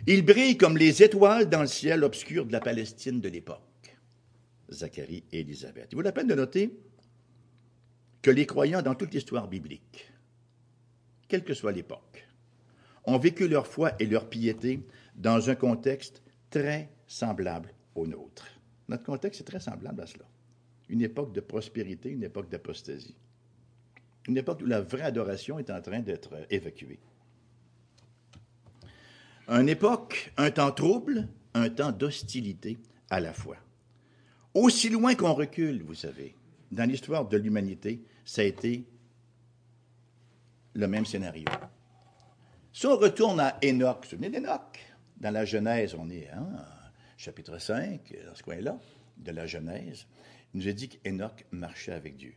Il 0.06 0.22
brille 0.22 0.58
comme 0.58 0.76
les 0.76 1.02
étoiles 1.02 1.48
dans 1.48 1.62
le 1.62 1.66
ciel 1.66 2.04
obscur 2.04 2.44
de 2.44 2.52
la 2.52 2.60
Palestine 2.60 3.20
de 3.20 3.28
l'époque. 3.28 3.96
Zacharie 4.70 5.24
et 5.32 5.40
Élisabeth. 5.40 5.88
Il 5.92 5.96
vaut 5.96 6.02
la 6.02 6.12
peine 6.12 6.26
de 6.26 6.34
noter 6.34 6.78
que 8.20 8.30
les 8.30 8.44
croyants 8.44 8.82
dans 8.82 8.94
toute 8.94 9.14
l'histoire 9.14 9.48
biblique, 9.48 10.12
quelle 11.28 11.44
que 11.44 11.54
soit 11.54 11.72
l'époque, 11.72 12.26
ont 13.04 13.18
vécu 13.18 13.48
leur 13.48 13.66
foi 13.66 13.92
et 13.98 14.06
leur 14.06 14.28
piété 14.28 14.80
dans 15.14 15.48
un 15.48 15.54
contexte 15.54 16.22
très 16.50 16.90
semblable 17.06 17.72
au 17.94 18.06
nôtre. 18.06 18.46
Notre 18.88 19.04
contexte 19.04 19.40
est 19.40 19.44
très 19.44 19.60
semblable 19.60 20.02
à 20.02 20.06
cela. 20.06 20.26
Une 20.90 21.00
époque 21.00 21.32
de 21.32 21.40
prospérité, 21.40 22.10
une 22.10 22.24
époque 22.24 22.50
d'apostasie. 22.50 23.16
Une 24.28 24.36
époque 24.36 24.60
où 24.62 24.66
la 24.66 24.82
vraie 24.82 25.02
adoration 25.02 25.58
est 25.58 25.70
en 25.70 25.80
train 25.80 26.00
d'être 26.00 26.34
évacuée. 26.50 26.98
Une 29.48 29.68
époque, 29.68 30.32
un 30.36 30.50
temps 30.50 30.72
trouble, 30.72 31.28
un 31.52 31.68
temps 31.68 31.92
d'hostilité 31.92 32.78
à 33.10 33.20
la 33.20 33.32
fois. 33.32 33.56
Aussi 34.54 34.88
loin 34.88 35.14
qu'on 35.14 35.34
recule, 35.34 35.82
vous 35.82 35.94
savez, 35.94 36.34
dans 36.72 36.88
l'histoire 36.88 37.28
de 37.28 37.36
l'humanité, 37.36 38.02
ça 38.24 38.42
a 38.42 38.44
été 38.44 38.84
le 40.72 40.88
même 40.88 41.04
scénario. 41.04 41.44
Si 42.72 42.86
on 42.86 42.96
retourne 42.96 43.38
à 43.40 43.58
Enoch, 43.62 43.96
vous 43.96 44.02
vous 44.02 44.08
souvenez 44.10 44.30
d'Enoch? 44.30 44.78
Dans 45.18 45.30
la 45.30 45.44
Genèse, 45.44 45.94
on 45.94 46.08
est 46.10 46.28
hein, 46.30 46.48
chapitre 47.16 47.58
5, 47.58 48.14
dans 48.26 48.34
ce 48.34 48.42
coin-là, 48.42 48.78
de 49.16 49.30
la 49.30 49.46
Genèse. 49.46 50.06
Il 50.52 50.60
nous 50.60 50.68
a 50.68 50.72
dit 50.72 50.88
qu'Enoch 50.88 51.44
marchait 51.50 51.92
avec 51.92 52.16
Dieu. 52.16 52.34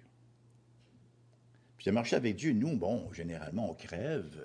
Puis 1.78 1.90
a 1.90 1.92
marché 1.92 2.16
avec 2.16 2.36
Dieu. 2.36 2.54
Nous, 2.54 2.76
bon, 2.76 3.12
généralement, 3.14 3.72
on 3.72 3.74
crève. 3.74 4.40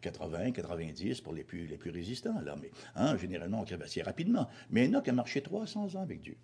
80, 0.00 0.52
90 0.52 1.22
pour 1.22 1.32
les 1.32 1.44
plus, 1.44 1.66
les 1.66 1.78
plus 1.78 1.90
résistants, 1.90 2.40
là. 2.42 2.56
Mais 2.60 2.70
hein, 2.94 3.16
généralement, 3.16 3.62
on 3.62 3.64
crève 3.64 3.82
assez 3.82 4.02
rapidement. 4.02 4.48
Mais 4.70 4.86
Enoch 4.86 5.08
a 5.08 5.12
marché 5.12 5.40
300 5.40 5.94
ans 5.94 6.02
avec 6.02 6.20
Dieu. 6.20 6.36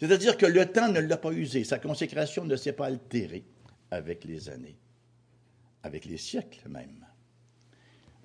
C'est-à-dire 0.00 0.36
que 0.36 0.46
le 0.46 0.66
temps 0.66 0.90
ne 0.90 1.00
l'a 1.00 1.16
pas 1.16 1.32
usé. 1.32 1.64
Sa 1.64 1.78
consécration 1.78 2.44
ne 2.44 2.56
s'est 2.56 2.72
pas 2.72 2.86
altérée 2.86 3.44
avec 3.90 4.24
les 4.24 4.48
années, 4.48 4.78
avec 5.82 6.04
les 6.04 6.18
siècles 6.18 6.68
même. 6.68 7.04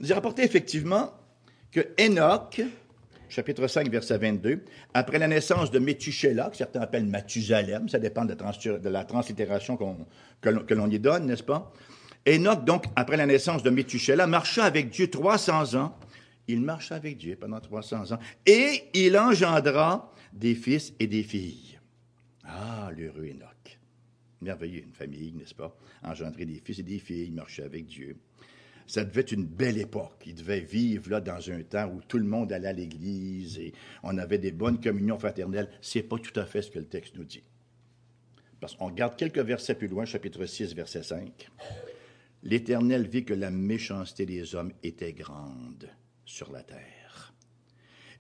A 0.03 0.13
rapporté 0.13 0.43
effectivement 0.43 1.13
que 1.71 1.93
Enoch, 1.99 2.62
chapitre 3.29 3.67
5, 3.67 3.89
verset 3.89 4.17
22, 4.17 4.63
après 4.93 5.19
la 5.19 5.27
naissance 5.27 5.71
de 5.71 5.79
Métuchéla, 5.79 6.49
que 6.49 6.57
certains 6.57 6.81
appellent 6.81 7.05
Mathusalem, 7.05 7.89
ça 7.89 7.99
dépend 7.99 8.25
de 8.25 8.36
la, 8.89 9.03
translittération 9.05 9.77
que 10.41 10.73
l'on 10.73 10.89
y 10.89 10.99
donne, 10.99 11.25
n'est-ce 11.25 11.43
pas? 11.43 11.73
Enoch, 12.27 12.63
donc, 12.63 12.86
après 12.95 13.17
la 13.17 13.25
naissance 13.25 13.63
de 13.63 13.69
Métuchéla, 13.69 14.27
marcha 14.27 14.63
avec 14.63 14.89
Dieu 14.89 15.09
300 15.09 15.75
ans. 15.75 15.97
Il 16.47 16.62
marcha 16.62 16.95
avec 16.95 17.17
Dieu 17.17 17.36
pendant 17.36 17.59
300 17.59 18.13
ans. 18.13 18.19
Et 18.45 18.83
il 18.93 19.17
engendra 19.17 20.13
des 20.31 20.55
fils 20.55 20.93
et 20.99 21.07
des 21.07 21.23
filles. 21.23 21.79
Ah, 22.45 22.91
l'heureux 22.95 23.25
Enoch. 23.25 23.79
Merveilleux, 24.41 24.83
une 24.83 24.93
famille, 24.93 25.33
n'est-ce 25.33 25.55
pas? 25.55 25.75
Engendrer 26.03 26.45
des 26.45 26.62
fils 26.63 26.79
et 26.79 26.83
des 26.83 26.99
filles, 26.99 27.31
marcher 27.31 27.63
avec 27.63 27.86
Dieu. 27.86 28.17
Ça 28.88 29.04
devait 29.04 29.22
être 29.22 29.32
une 29.32 29.46
belle 29.46 29.78
époque. 29.78 30.24
Il 30.26 30.36
devait 30.36 30.60
vivre 30.60 31.10
là 31.10 31.22
dans 31.22 31.50
un 31.50 31.63
temps 31.63 31.89
où 31.89 32.02
tout 32.08 32.17
le 32.17 32.26
monde 32.26 32.52
allait 32.52 32.67
à 32.67 32.74
l'église 32.74 33.58
et 33.58 33.74
on 34.04 34.17
avait 34.17 34.38
des 34.38 34.52
bonnes 34.52 34.80
communions 34.80 35.17
fraternelles. 35.17 35.69
C'est 35.82 36.04
pas 36.04 36.17
tout 36.17 36.38
à 36.39 36.46
fait 36.46 36.62
ce 36.62 36.72
que 36.72 36.80
le 36.80 36.86
texte 36.86 37.15
nous 37.15 37.24
dit. 37.24 37.43
Parce 38.60 38.76
qu'on 38.76 38.88
regarde 38.88 39.15
quelques 39.17 39.39
versets 39.39 39.76
plus 39.76 39.88
loin, 39.88 40.06
chapitre 40.06 40.46
6, 40.46 40.74
verset 40.74 41.04
5. 41.04 41.50
L'Éternel 42.43 43.08
vit 43.08 43.26
que 43.26 43.34
la 43.34 43.52
méchanceté 43.52 44.26
des 44.26 44.56
hommes 44.56 44.74
était 44.84 45.13
grande 45.13 45.89
sur 46.26 46.52
la 46.52 46.63
terre, 46.63 47.34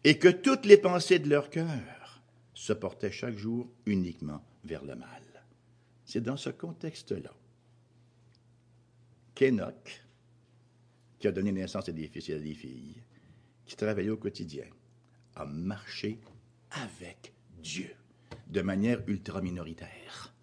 et 0.03 0.17
que 0.17 0.27
toutes 0.27 0.65
les 0.65 0.77
pensées 0.77 1.19
de 1.19 1.29
leur 1.29 1.49
cœur 1.49 2.21
se 2.53 2.73
portaient 2.73 3.11
chaque 3.11 3.37
jour 3.37 3.69
uniquement 3.85 4.43
vers 4.63 4.83
le 4.83 4.95
mal. 4.95 5.23
C'est 6.05 6.21
dans 6.21 6.37
ce 6.37 6.49
contexte-là 6.49 7.33
qu'Enoch, 9.35 10.02
qui 11.23 11.29
a 11.29 11.31
donné 11.31 11.53
naissance 11.53 11.87
à 11.87 11.93
des 11.93 12.09
fils 12.09 12.27
et 12.27 12.33
à 12.33 12.37
des 12.37 12.53
filles, 12.53 13.01
qui 13.65 13.77
travaillait 13.77 14.09
au 14.09 14.17
quotidien, 14.17 14.65
a 15.37 15.45
marché 15.45 16.19
avec 16.71 17.31
Dieu 17.61 17.95
de 18.47 18.61
manière 18.61 19.01
ultra 19.07 19.39
minoritaire. 19.41 20.33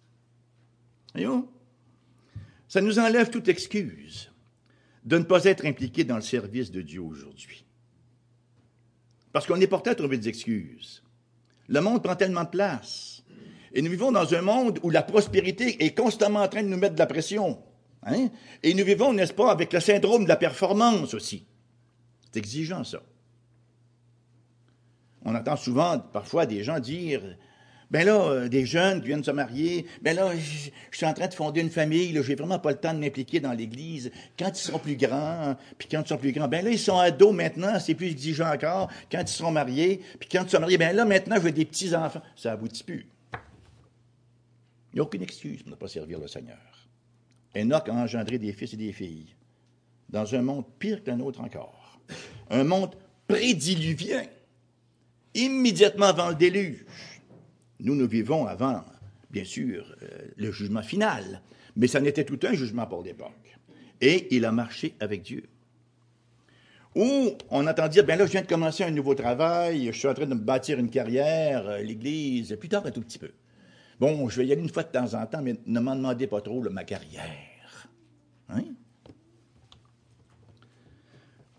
Voyons, 1.13 1.47
ça 2.67 2.81
nous 2.81 2.97
enlève 2.97 3.29
toute 3.29 3.47
excuse 3.47 4.31
de 5.03 5.19
ne 5.19 5.23
pas 5.23 5.43
être 5.43 5.67
impliqué 5.67 6.03
dans 6.03 6.15
le 6.15 6.23
service 6.23 6.71
de 6.71 6.81
Dieu 6.81 7.01
aujourd'hui. 7.01 7.63
Parce 9.31 9.45
qu'on 9.45 9.61
est 9.61 9.67
porté 9.67 9.91
à 9.91 9.95
trouver 9.95 10.17
des 10.17 10.29
excuses. 10.29 11.03
Le 11.67 11.79
monde 11.79 12.01
prend 12.01 12.15
tellement 12.15 12.45
de 12.45 12.49
place. 12.49 13.23
Et 13.71 13.83
nous 13.83 13.91
vivons 13.91 14.11
dans 14.11 14.33
un 14.33 14.41
monde 14.41 14.79
où 14.81 14.89
la 14.89 15.03
prospérité 15.03 15.85
est 15.85 15.95
constamment 15.95 16.41
en 16.41 16.47
train 16.47 16.63
de 16.63 16.69
nous 16.69 16.77
mettre 16.77 16.95
de 16.95 16.99
la 16.99 17.05
pression. 17.05 17.61
Hein? 18.03 18.29
Et 18.63 18.73
nous 18.73 18.85
vivons, 18.85 19.13
n'est-ce 19.13 19.33
pas, 19.33 19.51
avec 19.51 19.73
le 19.73 19.79
syndrome 19.79 20.23
de 20.23 20.29
la 20.29 20.35
performance 20.35 21.13
aussi. 21.13 21.45
C'est 22.31 22.39
exigeant, 22.39 22.83
ça. 22.83 23.01
On 25.23 25.35
entend 25.35 25.55
souvent, 25.55 25.99
parfois, 25.99 26.45
des 26.45 26.63
gens 26.63 26.79
dire 26.79 27.21
ben 27.91 28.05
là, 28.05 28.21
euh, 28.21 28.47
des 28.47 28.65
jeunes 28.65 29.01
qui 29.01 29.07
viennent 29.07 29.23
se 29.23 29.31
marier, 29.31 29.85
ben 30.01 30.15
là, 30.15 30.31
je, 30.33 30.69
suis 30.97 31.05
en 31.05 31.13
train 31.13 31.27
de 31.27 31.33
fonder 31.33 31.59
une 31.59 31.69
famille, 31.69 32.13
là, 32.13 32.21
j'ai 32.21 32.35
vraiment 32.35 32.57
pas 32.57 32.71
le 32.71 32.77
temps 32.77 32.93
de 32.93 32.99
m'impliquer 32.99 33.41
dans 33.41 33.51
l'Église. 33.51 34.11
Quand 34.39 34.47
ils 34.47 34.55
seront 34.55 34.79
plus 34.79 34.95
grands, 34.95 35.57
puis 35.77 35.89
quand 35.91 36.01
ils 36.01 36.07
sont 36.07 36.17
plus 36.17 36.31
grands, 36.31 36.47
ben 36.47 36.63
là, 36.63 36.71
ils 36.71 36.79
sont 36.79 36.97
ados 36.97 37.35
maintenant, 37.35 37.77
c'est 37.81 37.93
plus 37.93 38.09
exigeant 38.09 38.49
encore. 38.49 38.89
Quand 39.11 39.21
ils 39.21 39.27
seront 39.27 39.51
mariés, 39.51 40.01
puis 40.19 40.29
quand 40.31 40.43
ils 40.45 40.49
sont 40.49 40.61
mariés, 40.61 40.77
ben 40.77 40.95
là, 40.95 41.03
maintenant, 41.03 41.35
je 41.35 41.41
veux 41.41 41.51
des 41.51 41.65
petits-enfants. 41.65 42.21
Ça 42.37 42.53
aboutit 42.53 42.85
plus. 42.85 43.07
Il 44.93 44.95
n'y 44.95 44.99
a 45.01 45.03
aucune 45.03 45.23
excuse 45.23 45.61
pour 45.61 45.71
ne 45.71 45.75
pas 45.75 45.89
servir 45.89 46.17
le 46.17 46.29
Seigneur. 46.29 46.70
Enoch 47.55 47.89
a 47.89 47.93
engendré 47.93 48.37
des 48.37 48.53
fils 48.53 48.73
et 48.73 48.77
des 48.77 48.93
filles 48.93 49.35
dans 50.09 50.35
un 50.35 50.41
monde 50.41 50.65
pire 50.79 51.03
qu'un 51.03 51.19
autre 51.19 51.41
encore. 51.41 51.99
Un 52.49 52.63
monde 52.63 52.95
prédiluvien, 53.27 54.23
immédiatement 55.33 56.07
avant 56.07 56.29
le 56.29 56.35
déluge. 56.35 56.85
Nous, 57.79 57.95
nous 57.95 58.07
vivons 58.07 58.45
avant, 58.45 58.83
bien 59.29 59.45
sûr, 59.45 59.95
euh, 60.03 60.07
le 60.35 60.51
jugement 60.51 60.83
final, 60.83 61.41
mais 61.75 61.87
ça 61.87 62.01
n'était 62.01 62.25
tout 62.25 62.39
un 62.43 62.53
jugement 62.53 62.85
pour 62.85 63.03
l'époque. 63.03 63.57
Et 64.01 64.35
il 64.35 64.45
a 64.45 64.51
marché 64.51 64.95
avec 64.99 65.21
Dieu. 65.21 65.43
Ou 66.95 67.31
on 67.49 67.67
entend 67.67 67.87
dire, 67.87 68.05
ben 68.05 68.19
là, 68.19 68.25
je 68.25 68.31
viens 68.31 68.41
de 68.41 68.47
commencer 68.47 68.83
un 68.83 68.91
nouveau 68.91 69.15
travail, 69.15 69.87
je 69.87 69.97
suis 69.97 70.07
en 70.07 70.13
train 70.13 70.25
de 70.25 70.33
me 70.33 70.39
bâtir 70.39 70.77
une 70.77 70.89
carrière, 70.89 71.65
euh, 71.67 71.81
l'Église, 71.81 72.57
plus 72.59 72.67
tard 72.69 72.85
un 72.85 72.91
tout 72.91 73.01
petit 73.01 73.19
peu. 73.19 73.31
Bon, 74.01 74.27
je 74.29 74.41
vais 74.41 74.47
y 74.47 74.51
aller 74.51 74.63
une 74.63 74.69
fois 74.69 74.81
de 74.81 74.89
temps 74.89 75.13
en 75.13 75.27
temps, 75.27 75.43
mais 75.43 75.57
ne 75.63 75.79
m'en 75.79 75.95
demandez 75.95 76.25
pas 76.25 76.41
trop 76.41 76.59
ma 76.71 76.83
carrière. 76.83 77.87
Hein? 78.49 78.63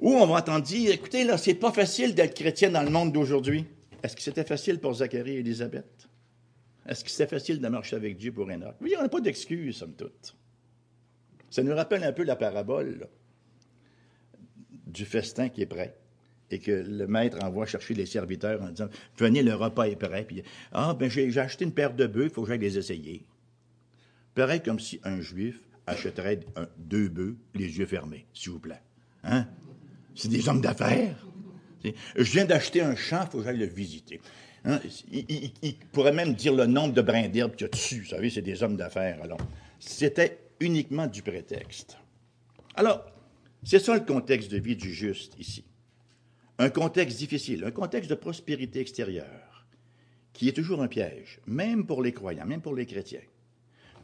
Ou 0.01 0.11
on 0.11 0.27
va 0.27 0.41
entendre 0.41 0.65
dire, 0.65 0.91
écoutez, 0.91 1.23
là, 1.23 1.39
c'est 1.39 1.55
pas 1.55 1.71
facile 1.71 2.17
d'être 2.17 2.35
chrétien 2.35 2.71
dans 2.71 2.83
le 2.83 2.91
monde 2.91 3.13
d'aujourd'hui. 3.13 3.65
Est-ce 4.03 4.17
que 4.17 4.23
c'était 4.23 4.43
facile 4.43 4.81
pour 4.81 4.95
Zacharie 4.95 5.37
et 5.37 5.39
Élisabeth? 5.39 6.09
Est-ce 6.85 7.05
que 7.05 7.11
c'était 7.13 7.29
facile 7.29 7.61
de 7.61 7.69
marcher 7.69 7.95
avec 7.95 8.17
Dieu 8.17 8.33
pour 8.33 8.51
Enoch? 8.51 8.75
Oui, 8.81 8.93
on 8.99 9.03
n'a 9.03 9.09
pas 9.09 9.21
d'excuse, 9.21 9.77
somme 9.77 9.95
toute. 9.95 10.37
Ça 11.49 11.63
nous 11.63 11.77
rappelle 11.77 12.03
un 12.03 12.13
peu 12.13 12.25
la 12.25 12.35
parabole 12.35 13.09
du 14.89 15.05
festin 15.05 15.49
qui 15.49 15.63
est 15.63 15.67
prêt 15.67 15.97
et 16.53 16.59
que 16.59 16.71
le 16.71 17.07
maître 17.07 17.39
envoie 17.43 17.67
chercher 17.67 17.95
les 17.95 18.07
serviteurs 18.07 18.63
en 18.63 18.69
disant 18.69 18.89
Venez, 19.17 19.43
le 19.43 19.55
repas 19.55 19.85
est 19.85 19.97
prêt. 19.97 20.25
Puis, 20.25 20.43
ah, 20.73 20.95
ben 20.99 21.11
j'ai 21.11 21.37
acheté 21.39 21.65
une 21.65 21.73
paire 21.73 21.95
de 21.95 22.07
bœufs, 22.07 22.25
il 22.25 22.31
faut 22.31 22.43
que 22.43 22.49
j'aille 22.49 22.59
les 22.59 22.79
essayer. 22.79 23.25
Pareil 24.35 24.63
comme 24.63 24.79
si 24.79 25.01
un 25.05 25.21
juif 25.21 25.61
achèterait 25.87 26.41
deux 26.79 27.09
bœufs 27.09 27.37
les 27.55 27.79
yeux 27.79 27.87
fermés, 27.87 28.27
s'il 28.33 28.53
vous 28.53 28.61
plaît. 28.61 28.83
Hein? 29.25 29.47
C'est 30.15 30.29
des 30.29 30.49
hommes 30.49 30.61
d'affaires. 30.61 31.27
Je 31.85 32.33
viens 32.33 32.45
d'acheter 32.45 32.81
un 32.81 32.95
champ, 32.95 33.23
il 33.25 33.31
faut 33.31 33.39
que 33.39 33.45
j'aille 33.45 33.59
le 33.59 33.67
visiter. 33.67 34.21
Hein, 34.65 34.79
il, 35.11 35.75
pourrait 35.91 36.13
même 36.13 36.35
dire 36.35 36.55
le 36.55 36.67
nombre 36.67 36.95
de 36.95 37.03
brins 37.03 37.29
d'herbe 37.29 37.57
qu'il 37.57 37.63
y 37.63 37.65
a 37.65 37.69
dessus. 37.69 38.01
Vous 38.03 38.11
savez, 38.11 38.31
c'est 38.31 38.43
des 38.43 38.63
hommes 38.63 38.77
d'affaires. 38.77 39.21
Alors, 39.23 39.41
c'était 39.81 40.39
uniquement 40.61 41.09
du 41.09 41.23
prétexte. 41.23 41.99
Alors, 42.77 43.05
c'est 43.65 43.81
ça 43.81 43.95
le 43.95 44.05
contexte 44.05 44.53
de 44.53 44.59
vie 44.59 44.77
du 44.77 44.93
juste 44.93 45.35
ici. 45.39 45.65
Un 46.59 46.71
contexte 46.71 47.19
difficile, 47.19 47.65
un 47.65 47.71
contexte 47.71 48.11
de 48.11 48.15
prospérité 48.15 48.81
extérieure, 48.81 49.67
qui 50.33 50.49
est 50.49 50.53
toujours 50.53 50.83
un 50.83 50.89
piège, 50.89 51.41
même 51.47 51.87
pour 51.87 52.03
les 52.03 52.13
croyants, 52.13 52.47
même 52.47 52.63
pour 52.63 52.75
les 52.75 52.87
chrétiens. 52.87 53.21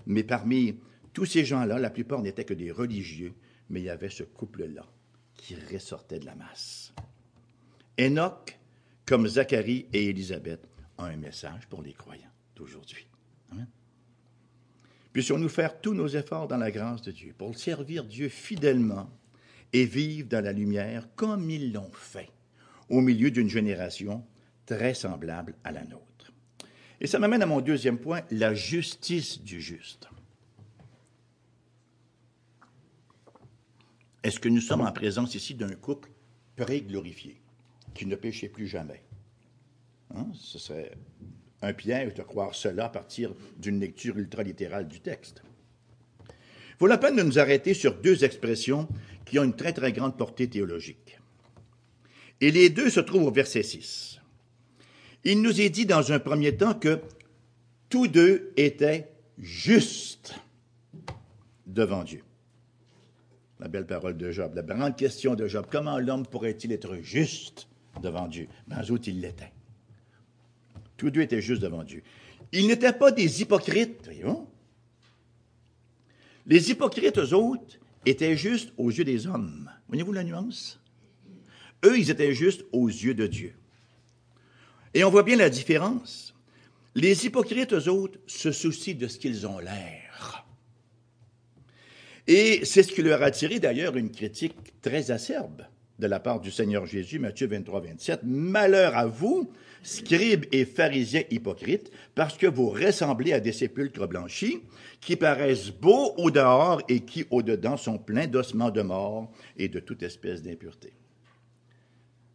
Mais 0.06 0.24
parmi 0.24 0.80
tous 1.12 1.26
ces 1.26 1.44
gens-là, 1.44 1.78
la 1.78 1.90
plupart 1.90 2.22
n'étaient 2.22 2.44
que 2.44 2.54
des 2.54 2.70
religieux, 2.70 3.34
mais 3.70 3.80
il 3.80 3.84
y 3.84 3.90
avait 3.90 4.08
ce 4.08 4.22
couple-là 4.22 4.86
qui 5.34 5.54
ressortait 5.72 6.18
de 6.18 6.26
la 6.26 6.34
masse. 6.34 6.92
Enoch 8.00 8.58
comme 9.08 9.26
Zacharie 9.26 9.86
et 9.94 10.10
Élisabeth, 10.10 10.68
a 10.98 11.06
un 11.06 11.16
message 11.16 11.66
pour 11.70 11.80
les 11.80 11.94
croyants 11.94 12.30
d'aujourd'hui. 12.54 13.06
Puissions-nous 15.14 15.48
faire 15.48 15.80
tous 15.80 15.94
nos 15.94 16.08
efforts 16.08 16.46
dans 16.46 16.58
la 16.58 16.70
grâce 16.70 17.00
de 17.00 17.10
Dieu 17.10 17.34
pour 17.36 17.56
servir 17.56 18.04
Dieu 18.04 18.28
fidèlement 18.28 19.08
et 19.72 19.86
vivre 19.86 20.28
dans 20.28 20.44
la 20.44 20.52
lumière 20.52 21.08
comme 21.16 21.48
ils 21.48 21.72
l'ont 21.72 21.90
fait 21.90 22.28
au 22.88 23.00
milieu 23.00 23.30
d'une 23.30 23.48
génération 23.48 24.24
très 24.66 24.94
semblable 24.94 25.54
à 25.64 25.72
la 25.72 25.84
nôtre. 25.84 26.32
Et 27.00 27.06
ça 27.06 27.18
m'amène 27.18 27.42
à 27.42 27.46
mon 27.46 27.60
deuxième 27.60 27.98
point, 27.98 28.22
la 28.30 28.54
justice 28.54 29.40
du 29.40 29.60
juste. 29.60 30.08
Est-ce 34.22 34.40
que 34.40 34.48
nous 34.48 34.60
sommes 34.60 34.80
en 34.80 34.92
présence 34.92 35.34
ici 35.34 35.54
d'un 35.54 35.74
couple 35.74 36.10
pré-glorifié, 36.56 37.40
qui 37.94 38.04
ne 38.04 38.16
péchait 38.16 38.48
plus 38.48 38.66
jamais? 38.66 39.02
Hein? 40.14 40.26
Ce 40.34 40.58
serait 40.58 40.92
un 41.62 41.72
piège 41.72 42.14
de 42.14 42.22
croire 42.22 42.54
cela 42.54 42.86
à 42.86 42.88
partir 42.88 43.32
d'une 43.58 43.80
lecture 43.80 44.18
ultralittérale 44.18 44.88
du 44.88 45.00
texte. 45.00 45.42
Vaut 46.78 46.86
la 46.86 46.98
peine 46.98 47.16
de 47.16 47.22
nous 47.22 47.38
arrêter 47.38 47.74
sur 47.74 47.94
deux 47.94 48.24
expressions 48.24 48.88
qui 49.24 49.38
ont 49.38 49.44
une 49.44 49.56
très 49.56 49.72
très 49.72 49.92
grande 49.92 50.16
portée 50.16 50.48
théologique. 50.48 51.17
Et 52.40 52.50
les 52.50 52.70
deux 52.70 52.90
se 52.90 53.00
trouvent 53.00 53.26
au 53.26 53.32
verset 53.32 53.62
6. 53.62 54.20
Il 55.24 55.42
nous 55.42 55.60
est 55.60 55.70
dit 55.70 55.86
dans 55.86 56.12
un 56.12 56.18
premier 56.18 56.56
temps 56.56 56.74
que 56.74 57.00
tous 57.88 58.06
deux 58.06 58.52
étaient 58.56 59.10
justes 59.38 60.34
devant 61.66 62.04
Dieu. 62.04 62.22
La 63.60 63.68
belle 63.68 63.86
parole 63.86 64.16
de 64.16 64.30
Job, 64.30 64.52
la 64.54 64.62
grande 64.62 64.96
question 64.96 65.34
de 65.34 65.48
Job, 65.48 65.66
comment 65.70 65.98
l'homme 65.98 66.26
pourrait-il 66.26 66.70
être 66.72 66.96
juste 67.02 67.66
devant 68.00 68.28
Dieu? 68.28 68.46
Ben, 68.68 68.80
eux 68.82 68.92
autres, 68.92 69.08
ils 69.08 69.20
l'étaient. 69.20 69.52
Tous 70.96 71.10
deux 71.10 71.22
étaient 71.22 71.42
justes 71.42 71.62
devant 71.62 71.82
Dieu. 71.82 72.02
Ils 72.52 72.66
n'étaient 72.66 72.92
pas 72.92 73.10
des 73.10 73.42
hypocrites, 73.42 74.00
voyons. 74.04 74.46
Les 76.46 76.70
hypocrites, 76.70 77.18
eux 77.18 77.34
autres, 77.34 77.78
étaient 78.06 78.36
justes 78.36 78.72
aux 78.76 78.90
yeux 78.90 79.04
des 79.04 79.26
hommes. 79.26 79.70
Voyez-vous 79.88 80.12
la 80.12 80.24
nuance? 80.24 80.80
Eux, 81.84 81.98
ils 81.98 82.10
étaient 82.10 82.34
justes 82.34 82.64
aux 82.72 82.88
yeux 82.88 83.14
de 83.14 83.26
Dieu. 83.26 83.54
Et 84.94 85.04
on 85.04 85.10
voit 85.10 85.22
bien 85.22 85.36
la 85.36 85.50
différence. 85.50 86.34
Les 86.94 87.26
hypocrites, 87.26 87.72
eux 87.72 87.88
autres, 87.88 88.18
se 88.26 88.50
soucient 88.50 88.96
de 88.96 89.06
ce 89.06 89.18
qu'ils 89.18 89.46
ont 89.46 89.58
l'air. 89.58 90.46
Et 92.26 92.64
c'est 92.64 92.82
ce 92.82 92.92
qui 92.92 93.02
leur 93.02 93.22
a 93.22 93.30
tiré 93.30 93.58
d'ailleurs 93.58 93.96
une 93.96 94.10
critique 94.10 94.56
très 94.82 95.10
acerbe 95.10 95.62
de 95.98 96.06
la 96.06 96.20
part 96.20 96.40
du 96.40 96.50
Seigneur 96.50 96.86
Jésus, 96.86 97.18
Matthieu 97.18 97.48
23, 97.48 97.80
27. 97.80 98.20
Malheur 98.22 98.96
à 98.96 99.06
vous, 99.06 99.50
scribes 99.82 100.44
et 100.52 100.64
pharisiens 100.64 101.22
hypocrites, 101.30 101.90
parce 102.14 102.36
que 102.36 102.46
vous 102.46 102.68
ressemblez 102.68 103.32
à 103.32 103.40
des 103.40 103.52
sépulcres 103.52 104.06
blanchis, 104.06 104.60
qui 105.00 105.16
paraissent 105.16 105.70
beaux 105.70 106.14
au 106.16 106.30
dehors 106.30 106.82
et 106.88 107.00
qui 107.00 107.24
au 107.30 107.42
dedans 107.42 107.76
sont 107.76 107.98
pleins 107.98 108.26
d'ossements 108.26 108.70
de 108.70 108.82
mort 108.82 109.32
et 109.56 109.68
de 109.68 109.80
toute 109.80 110.02
espèce 110.02 110.42
d'impureté. 110.42 110.92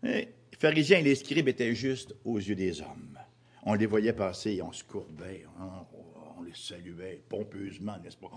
Les 0.04 0.28
pharisiens 0.60 1.00
et 1.00 1.04
les 1.04 1.16
scribes 1.16 1.48
étaient 1.48 1.74
justes 1.74 2.13
aux 2.26 2.38
yeux 2.38 2.56
des 2.56 2.82
hommes. 2.82 3.18
On 3.63 3.74
les 3.74 3.86
voyait 3.86 4.13
passer 4.13 4.56
et 4.56 4.62
on 4.62 4.74
se 4.74 4.84
courbait, 4.84 5.46
hein, 5.58 5.86
on 6.38 6.44
les 6.44 6.54
saluait 6.54 7.24
pompeusement, 7.30 7.98
n'est-ce 8.00 8.18
pas? 8.18 8.30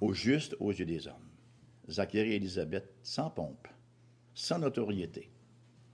Au 0.00 0.12
juste 0.12 0.56
aux 0.58 0.72
yeux 0.72 0.84
des 0.84 1.06
hommes. 1.06 1.30
Zacharie 1.88 2.32
et 2.32 2.36
Élisabeth, 2.36 2.92
sans 3.02 3.30
pompe, 3.30 3.68
sans 4.34 4.58
notoriété. 4.58 5.30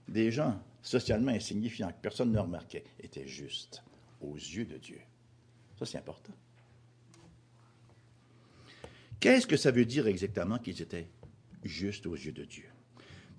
Des 0.07 0.31
gens 0.31 0.59
socialement 0.81 1.31
insignifiants 1.31 1.89
que 1.89 2.01
personne 2.01 2.31
ne 2.31 2.39
remarquait, 2.39 2.83
étaient 2.99 3.27
justes 3.27 3.83
aux 4.19 4.35
yeux 4.35 4.65
de 4.65 4.77
Dieu. 4.77 4.99
Ça, 5.77 5.85
c'est 5.85 5.99
important. 5.99 6.33
Qu'est-ce 9.19 9.45
que 9.45 9.57
ça 9.57 9.69
veut 9.69 9.85
dire 9.85 10.07
exactement 10.07 10.57
qu'ils 10.57 10.81
étaient 10.81 11.07
justes 11.63 12.07
aux 12.07 12.15
yeux 12.15 12.31
de 12.31 12.45
Dieu? 12.45 12.70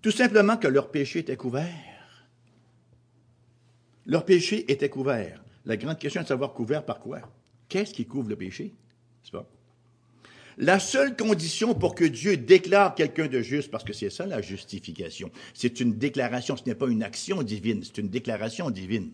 Tout 0.02 0.10
simplement 0.10 0.56
que 0.56 0.66
leur 0.66 0.90
péché 0.90 1.20
était 1.20 1.36
couvert. 1.36 2.26
Leur 4.04 4.24
péché 4.24 4.70
était 4.70 4.88
couvert. 4.88 5.42
La 5.64 5.76
grande 5.76 5.98
question 5.98 6.20
est 6.20 6.24
de 6.24 6.28
savoir 6.28 6.52
couvert 6.52 6.84
par 6.84 6.98
quoi? 6.98 7.20
Qu'est-ce 7.68 7.94
qui 7.94 8.04
couvre 8.04 8.28
le 8.28 8.36
péché? 8.36 8.74
Pas? 9.30 9.48
La 10.58 10.80
seule 10.80 11.16
condition 11.16 11.74
pour 11.74 11.94
que 11.94 12.04
Dieu 12.04 12.36
déclare 12.36 12.94
quelqu'un 12.94 13.28
de 13.28 13.40
juste, 13.40 13.70
parce 13.70 13.84
que 13.84 13.92
c'est 13.92 14.10
ça 14.10 14.26
la 14.26 14.42
justification, 14.42 15.30
c'est 15.54 15.80
une 15.80 15.96
déclaration, 15.96 16.56
ce 16.56 16.64
n'est 16.66 16.74
pas 16.74 16.88
une 16.88 17.02
action 17.02 17.42
divine, 17.42 17.82
c'est 17.82 17.98
une 17.98 18.08
déclaration 18.08 18.68
divine. 18.70 19.12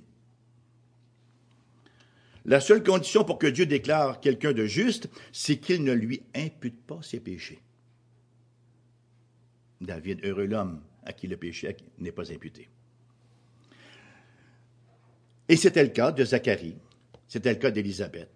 La 2.45 2.61
seule 2.61 2.83
condition 2.83 3.25
pour 3.25 3.39
que 3.39 3.47
Dieu 3.47 3.67
déclare 3.67 4.21
quelqu'un 4.21 4.53
de 4.53 4.65
juste, 4.65 5.09
c'est 5.33 5.59
qu'il 5.59 5.85
ne 5.85 5.93
lui 5.93 6.23
impute 6.35 6.81
pas 6.87 7.01
ses 7.03 7.21
péchés. 7.21 7.61
David, 9.81 10.25
heureux 10.25 10.47
l'homme 10.47 10.81
à 11.05 11.13
qui 11.13 11.27
le 11.27 11.37
péché 11.37 11.77
n'est 11.99 12.13
pas 12.13 12.33
imputé. 12.33 12.69
Et 15.49 15.57
c'était 15.57 15.85
le 15.85 15.91
cas 15.91 16.13
de 16.13 16.25
Zacharie, 16.25 16.77
c'était 17.27 17.53
le 17.53 17.59
cas 17.59 17.71
d'Élisabeth. 17.71 18.31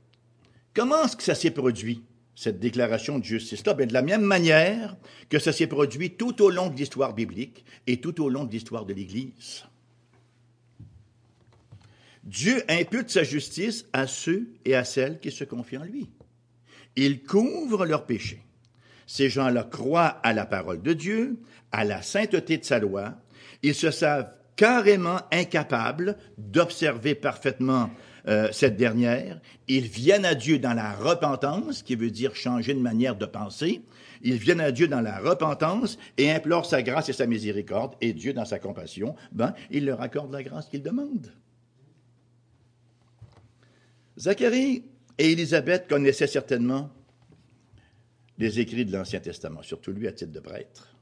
Comment 0.74 1.05
est-ce 1.05 1.16
que 1.16 1.22
ça 1.22 1.35
s'est 1.35 1.50
produit? 1.50 2.02
cette 2.35 2.59
déclaration 2.59 3.18
de 3.18 3.24
justice-là, 3.24 3.74
ben, 3.74 3.87
de 3.87 3.92
la 3.92 4.02
même 4.02 4.22
manière 4.22 4.96
que 5.28 5.38
ça 5.38 5.52
s'est 5.52 5.66
produit 5.66 6.12
tout 6.12 6.42
au 6.42 6.50
long 6.50 6.70
de 6.70 6.76
l'histoire 6.76 7.14
biblique 7.14 7.64
et 7.87 8.00
tout 8.00 8.22
au 8.22 8.28
long 8.28 8.44
de 8.44 8.50
l'histoire 8.50 8.87
de 8.87 8.94
l'Église. 8.94 9.64
Dieu 12.24 12.62
impute 12.68 13.11
sa 13.11 13.24
justice 13.24 13.87
à 13.92 14.07
ceux 14.07 14.48
et 14.64 14.74
à 14.74 14.85
celles 14.85 15.18
qui 15.18 15.31
se 15.31 15.44
confient 15.44 15.78
en 15.78 15.85
lui. 15.85 16.09
Il 16.96 17.22
couvre 17.22 17.85
leurs 17.85 18.07
péchés. 18.07 18.42
Ces 19.12 19.29
gens-là 19.29 19.64
croient 19.64 20.20
à 20.22 20.33
la 20.33 20.46
parole 20.46 20.81
de 20.81 20.94
Dieu, 20.94 21.37
à 21.70 21.85
la 21.85 22.01
sainteté 22.01 22.57
de 22.57 22.64
sa 22.64 22.79
loi. 22.79 23.12
Ils 23.62 23.75
se 23.75 23.90
savent 23.90 24.33
carrément 24.57 25.18
incapables 25.31 26.16
d'observer 26.38 27.14
parfaitement 27.14 27.90
euh, 28.27 28.48
cette 28.53 28.79
dernière. 28.79 29.38
Ils 29.68 29.87
viennent 29.87 30.25
à 30.25 30.35
Dieu 30.35 30.59
dans 30.59 30.72
la 30.72 30.94
repentance, 30.94 31.83
qui 31.83 31.94
veut 31.94 32.11
dire 32.11 32.35
changer 32.35 32.72
de 32.72 32.81
manière 32.81 33.14
de 33.14 33.27
penser. 33.27 33.83
Ils 34.22 34.38
viennent 34.38 34.62
à 34.62 34.72
Dieu 34.72 34.88
dans 34.88 35.03
la 35.03 35.18
repentance 35.18 35.98
et 36.16 36.33
implorent 36.33 36.64
sa 36.64 36.83
grâce 36.83 37.11
et 37.11 37.12
sa 37.12 37.27
miséricorde. 37.27 37.96
Et 38.01 38.14
Dieu, 38.14 38.33
dans 38.33 38.46
sa 38.46 38.59
compassion, 38.59 39.14
ben, 39.31 39.53
il 39.70 39.85
leur 39.85 40.01
accorde 40.01 40.33
la 40.33 40.42
grâce 40.42 40.70
qu'ils 40.70 40.83
demandent. 40.83 41.35
Zacharie 44.18 44.85
et 45.18 45.33
Élisabeth 45.33 45.87
connaissaient 45.87 46.27
certainement 46.27 46.88
les 48.38 48.61
écrits 48.61 48.85
de 48.85 48.92
l'Ancien 48.92 49.21
Testament, 49.21 49.62
surtout 49.62 49.92
lui 49.92 50.09
à 50.09 50.12
titre 50.12 50.33
de 50.33 50.40
prêtre. 50.40 50.97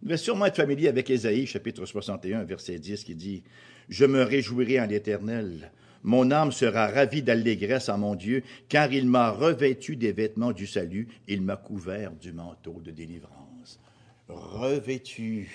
Vous 0.00 0.08
devez 0.08 0.18
sûrement 0.18 0.46
être 0.46 0.56
familier 0.56 0.88
avec 0.88 1.08
Ésaïe, 1.08 1.46
chapitre 1.46 1.86
61, 1.86 2.44
verset 2.44 2.78
10, 2.78 3.04
qui 3.04 3.14
dit 3.14 3.42
Je 3.88 4.04
me 4.04 4.22
réjouirai 4.22 4.80
en 4.80 4.86
l'Éternel. 4.86 5.72
Mon 6.02 6.30
âme 6.30 6.52
sera 6.52 6.88
ravie 6.88 7.22
d'allégresse 7.22 7.88
en 7.88 7.96
mon 7.96 8.14
Dieu, 8.14 8.42
car 8.68 8.92
il 8.92 9.06
m'a 9.06 9.30
revêtu 9.30 9.96
des 9.96 10.12
vêtements 10.12 10.52
du 10.52 10.66
salut, 10.66 11.08
il 11.26 11.40
m'a 11.40 11.56
couvert 11.56 12.12
du 12.12 12.32
manteau 12.32 12.82
de 12.82 12.90
délivrance. 12.90 13.80
Revêtu, 14.28 15.48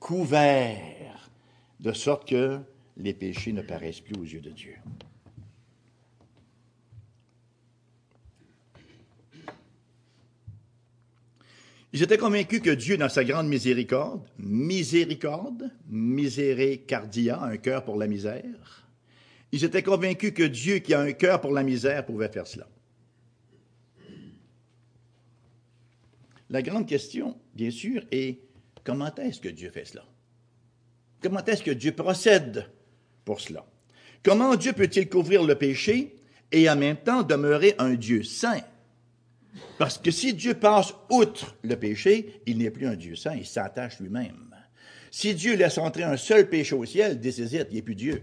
couvert, 0.00 1.30
de 1.78 1.92
sorte 1.92 2.28
que 2.28 2.58
les 2.96 3.14
péchés 3.14 3.52
ne 3.52 3.62
paraissent 3.62 4.00
plus 4.00 4.18
aux 4.18 4.24
yeux 4.24 4.40
de 4.40 4.50
Dieu. 4.50 4.74
Ils 11.92 12.02
étaient 12.02 12.18
convaincus 12.18 12.60
que 12.60 12.70
Dieu, 12.70 12.96
dans 12.96 13.08
sa 13.08 13.24
grande 13.24 13.48
miséricorde, 13.48 14.22
miséricorde, 14.38 15.70
miséricardia, 15.88 17.42
un 17.42 17.56
cœur 17.56 17.84
pour 17.84 17.96
la 17.96 18.06
misère, 18.06 18.88
ils 19.52 19.64
étaient 19.64 19.82
convaincus 19.82 20.32
que 20.32 20.44
Dieu, 20.44 20.78
qui 20.78 20.94
a 20.94 21.00
un 21.00 21.12
cœur 21.12 21.40
pour 21.40 21.52
la 21.52 21.64
misère, 21.64 22.06
pouvait 22.06 22.28
faire 22.28 22.46
cela. 22.46 22.68
La 26.48 26.62
grande 26.62 26.86
question, 26.86 27.36
bien 27.54 27.70
sûr, 27.70 28.02
est 28.12 28.38
comment 28.84 29.12
est-ce 29.16 29.40
que 29.40 29.48
Dieu 29.48 29.70
fait 29.70 29.84
cela? 29.84 30.04
Comment 31.20 31.44
est-ce 31.44 31.62
que 31.62 31.70
Dieu 31.70 31.92
procède 31.92 32.70
pour 33.24 33.40
cela? 33.40 33.66
Comment 34.22 34.54
Dieu 34.54 34.72
peut-il 34.72 35.08
couvrir 35.08 35.42
le 35.42 35.54
péché 35.56 36.16
et 36.52 36.68
en 36.70 36.76
même 36.76 36.96
temps 36.96 37.22
demeurer 37.22 37.74
un 37.78 37.94
Dieu 37.94 38.22
saint? 38.22 38.62
Parce 39.78 39.98
que 39.98 40.10
si 40.10 40.34
Dieu 40.34 40.54
passe 40.54 40.94
outre 41.10 41.56
le 41.62 41.76
péché, 41.76 42.40
il 42.46 42.58
n'est 42.58 42.70
plus 42.70 42.86
un 42.86 42.96
Dieu 42.96 43.16
saint, 43.16 43.34
il 43.34 43.46
s'attache 43.46 43.98
lui-même. 44.00 44.54
Si 45.10 45.34
Dieu 45.34 45.56
laisse 45.56 45.78
entrer 45.78 46.04
un 46.04 46.16
seul 46.16 46.48
péché 46.48 46.74
au 46.74 46.84
ciel, 46.84 47.18
des 47.20 47.42
il 47.42 47.74
n'est 47.74 47.82
plus 47.82 47.96
Dieu. 47.96 48.22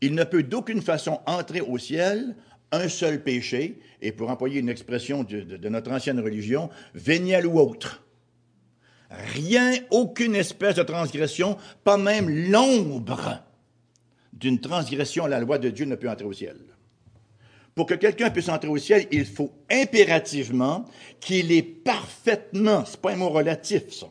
Il 0.00 0.14
ne 0.14 0.24
peut 0.24 0.42
d'aucune 0.42 0.82
façon 0.82 1.20
entrer 1.26 1.60
au 1.60 1.78
ciel 1.78 2.36
un 2.72 2.88
seul 2.88 3.22
péché, 3.22 3.78
et 4.00 4.12
pour 4.12 4.30
employer 4.30 4.60
une 4.60 4.68
expression 4.68 5.22
de, 5.22 5.68
notre 5.68 5.92
ancienne 5.92 6.20
religion, 6.20 6.70
véniel 6.94 7.46
ou 7.46 7.58
autre. 7.58 8.04
Rien, 9.10 9.74
aucune 9.90 10.34
espèce 10.34 10.74
de 10.74 10.82
transgression, 10.82 11.56
pas 11.84 11.96
même 11.96 12.28
l'ombre 12.50 13.44
d'une 14.32 14.60
transgression 14.60 15.24
à 15.24 15.28
la 15.28 15.38
loi 15.38 15.58
de 15.58 15.70
Dieu 15.70 15.86
ne 15.86 15.94
peut 15.94 16.10
entrer 16.10 16.26
au 16.26 16.32
ciel. 16.32 16.56
Pour 17.74 17.86
que 17.86 17.94
quelqu'un 17.94 18.30
puisse 18.30 18.48
entrer 18.48 18.68
au 18.68 18.78
ciel, 18.78 19.06
il 19.10 19.24
faut 19.24 19.52
impérativement 19.70 20.84
qu'il 21.20 21.50
est 21.50 21.62
parfaitement, 21.62 22.84
c'est 22.84 23.00
pas 23.00 23.12
un 23.12 23.16
mot 23.16 23.30
relatif 23.30 23.90
ça, 23.90 24.06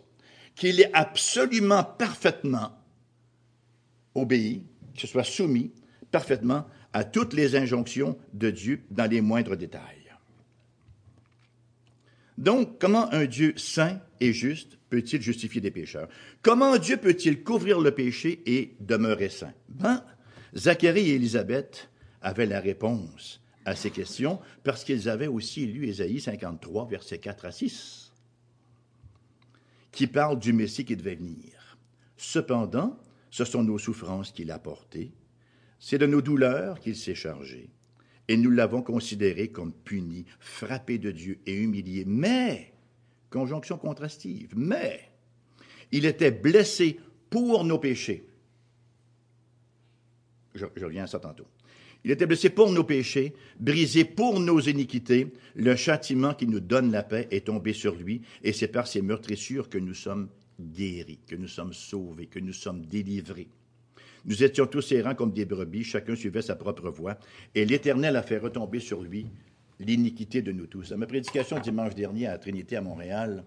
qu'il 0.55 0.81
est 0.81 0.91
absolument 0.93 1.83
parfaitement 1.83 2.71
obéi, 4.15 4.63
qu'il 4.95 5.09
soit 5.09 5.23
soumis 5.23 5.71
parfaitement 6.11 6.65
à 6.91 7.03
toutes 7.03 7.33
les 7.33 7.55
injonctions 7.55 8.17
de 8.33 8.51
Dieu 8.51 8.83
dans 8.91 9.09
les 9.09 9.21
moindres 9.21 9.57
détails. 9.57 10.03
Donc, 12.37 12.79
comment 12.79 13.11
un 13.13 13.25
Dieu 13.25 13.53
saint 13.57 13.99
et 14.19 14.33
juste 14.33 14.77
peut-il 14.89 15.21
justifier 15.21 15.61
des 15.61 15.71
pécheurs? 15.71 16.09
Comment 16.41 16.77
Dieu 16.77 16.97
peut-il 16.97 17.43
couvrir 17.43 17.79
le 17.79 17.91
péché 17.91 18.41
et 18.45 18.75
demeurer 18.79 19.29
saint? 19.29 19.53
Ben, 19.69 20.03
Zacharie 20.55 21.11
et 21.11 21.15
Élisabeth 21.15 21.89
avaient 22.21 22.45
la 22.45 22.59
réponse 22.59 23.42
à 23.65 23.75
ces 23.75 23.91
questions 23.91 24.39
parce 24.63 24.83
qu'ils 24.83 25.09
avaient 25.09 25.27
aussi 25.27 25.65
lu 25.65 25.87
Ésaïe 25.87 26.19
53, 26.19 26.87
versets 26.87 27.19
4 27.19 27.45
à 27.45 27.51
6, 27.51 28.11
qui 29.91 30.07
parle 30.07 30.39
du 30.39 30.53
Messie 30.53 30.85
qui 30.85 30.95
devait 30.95 31.15
venir. 31.15 31.77
Cependant, 32.17 32.97
ce 33.29 33.45
sont 33.45 33.63
nos 33.63 33.77
souffrances 33.77 34.31
qu'il 34.31 34.51
a 34.51 34.59
portées, 34.59 35.11
c'est 35.79 35.97
de 35.97 36.05
nos 36.05 36.21
douleurs 36.21 36.79
qu'il 36.79 36.95
s'est 36.95 37.15
chargé 37.15 37.69
et 38.27 38.37
nous 38.37 38.51
l'avons 38.51 38.81
considéré 38.81 39.49
comme 39.49 39.73
puni, 39.73 40.25
frappé 40.39 40.97
de 40.97 41.11
Dieu 41.11 41.39
et 41.45 41.55
humilié. 41.55 42.05
Mais, 42.05 42.73
conjonction 43.29 43.77
contrastive, 43.77 44.53
mais, 44.55 45.11
il 45.91 46.05
était 46.05 46.31
blessé 46.31 46.99
pour 47.29 47.63
nos 47.63 47.79
péchés. 47.79 48.27
Je, 50.55 50.65
reviens 50.81 51.03
à 51.03 51.07
ça 51.07 51.19
tantôt. 51.19 51.47
Il 52.05 52.11
était 52.11 52.25
blessé 52.25 52.49
pour 52.49 52.71
nos 52.71 52.83
péchés, 52.83 53.33
brisé 53.59 54.03
pour 54.03 54.39
nos 54.39 54.59
iniquités. 54.59 55.27
Le 55.55 55.75
châtiment 55.75 56.33
qui 56.33 56.47
nous 56.47 56.59
donne 56.59 56.91
la 56.91 57.03
paix 57.03 57.27
est 57.31 57.45
tombé 57.45 57.71
sur 57.71 57.95
lui, 57.95 58.21
et 58.43 58.51
c'est 58.51 58.67
par 58.67 58.87
ses 58.87 59.01
meurtrissures 59.01 59.69
que 59.69 59.77
nous 59.77 59.93
sommes 59.93 60.27
guéris, 60.59 61.19
que 61.27 61.35
nous 61.35 61.47
sommes 61.47 61.73
sauvés, 61.73 62.27
que 62.27 62.39
nous 62.39 62.53
sommes 62.53 62.85
délivrés. 62.85 63.47
Nous 64.25 64.43
étions 64.43 64.67
tous 64.67 64.91
errants 64.91 65.15
comme 65.15 65.33
des 65.33 65.45
brebis, 65.45 65.83
chacun 65.83 66.15
suivait 66.15 66.41
sa 66.41 66.55
propre 66.55 66.89
voie, 66.89 67.17
et 67.55 67.65
l'Éternel 67.65 68.15
a 68.15 68.23
fait 68.23 68.37
retomber 68.37 68.79
sur 68.79 69.01
lui 69.01 69.25
l'iniquité 69.79 70.41
de 70.41 70.51
nous 70.51 70.67
tous. 70.67 70.91
À 70.91 70.97
ma 70.97 71.07
prédication 71.07 71.59
dimanche 71.59 71.95
dernier 71.95 72.27
à 72.27 72.37
Trinité 72.37 72.77
à 72.77 72.81
Montréal, 72.81 73.43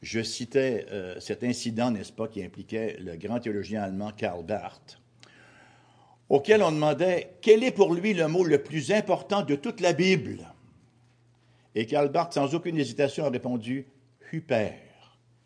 je 0.00 0.20
citais 0.22 0.86
euh, 0.90 1.18
cet 1.20 1.44
incident, 1.44 1.90
n'est-ce 1.90 2.12
pas, 2.12 2.28
qui 2.28 2.42
impliquait 2.42 2.98
le 3.00 3.16
grand 3.16 3.40
théologien 3.40 3.82
allemand 3.82 4.10
Karl 4.10 4.44
Barth, 4.44 5.01
auquel 6.32 6.62
on 6.62 6.72
demandait 6.72 7.34
quel 7.42 7.62
est 7.62 7.72
pour 7.72 7.94
lui 7.94 8.14
le 8.14 8.26
mot 8.26 8.42
le 8.42 8.62
plus 8.62 8.90
important 8.90 9.42
de 9.42 9.54
toute 9.54 9.80
la 9.80 9.92
Bible? 9.92 10.50
Et 11.74 11.84
Karl 11.84 12.10
Barth, 12.10 12.32
sans 12.32 12.54
aucune 12.54 12.78
hésitation, 12.78 13.26
a 13.26 13.30
répondu 13.30 13.86
Huper. 14.32 14.72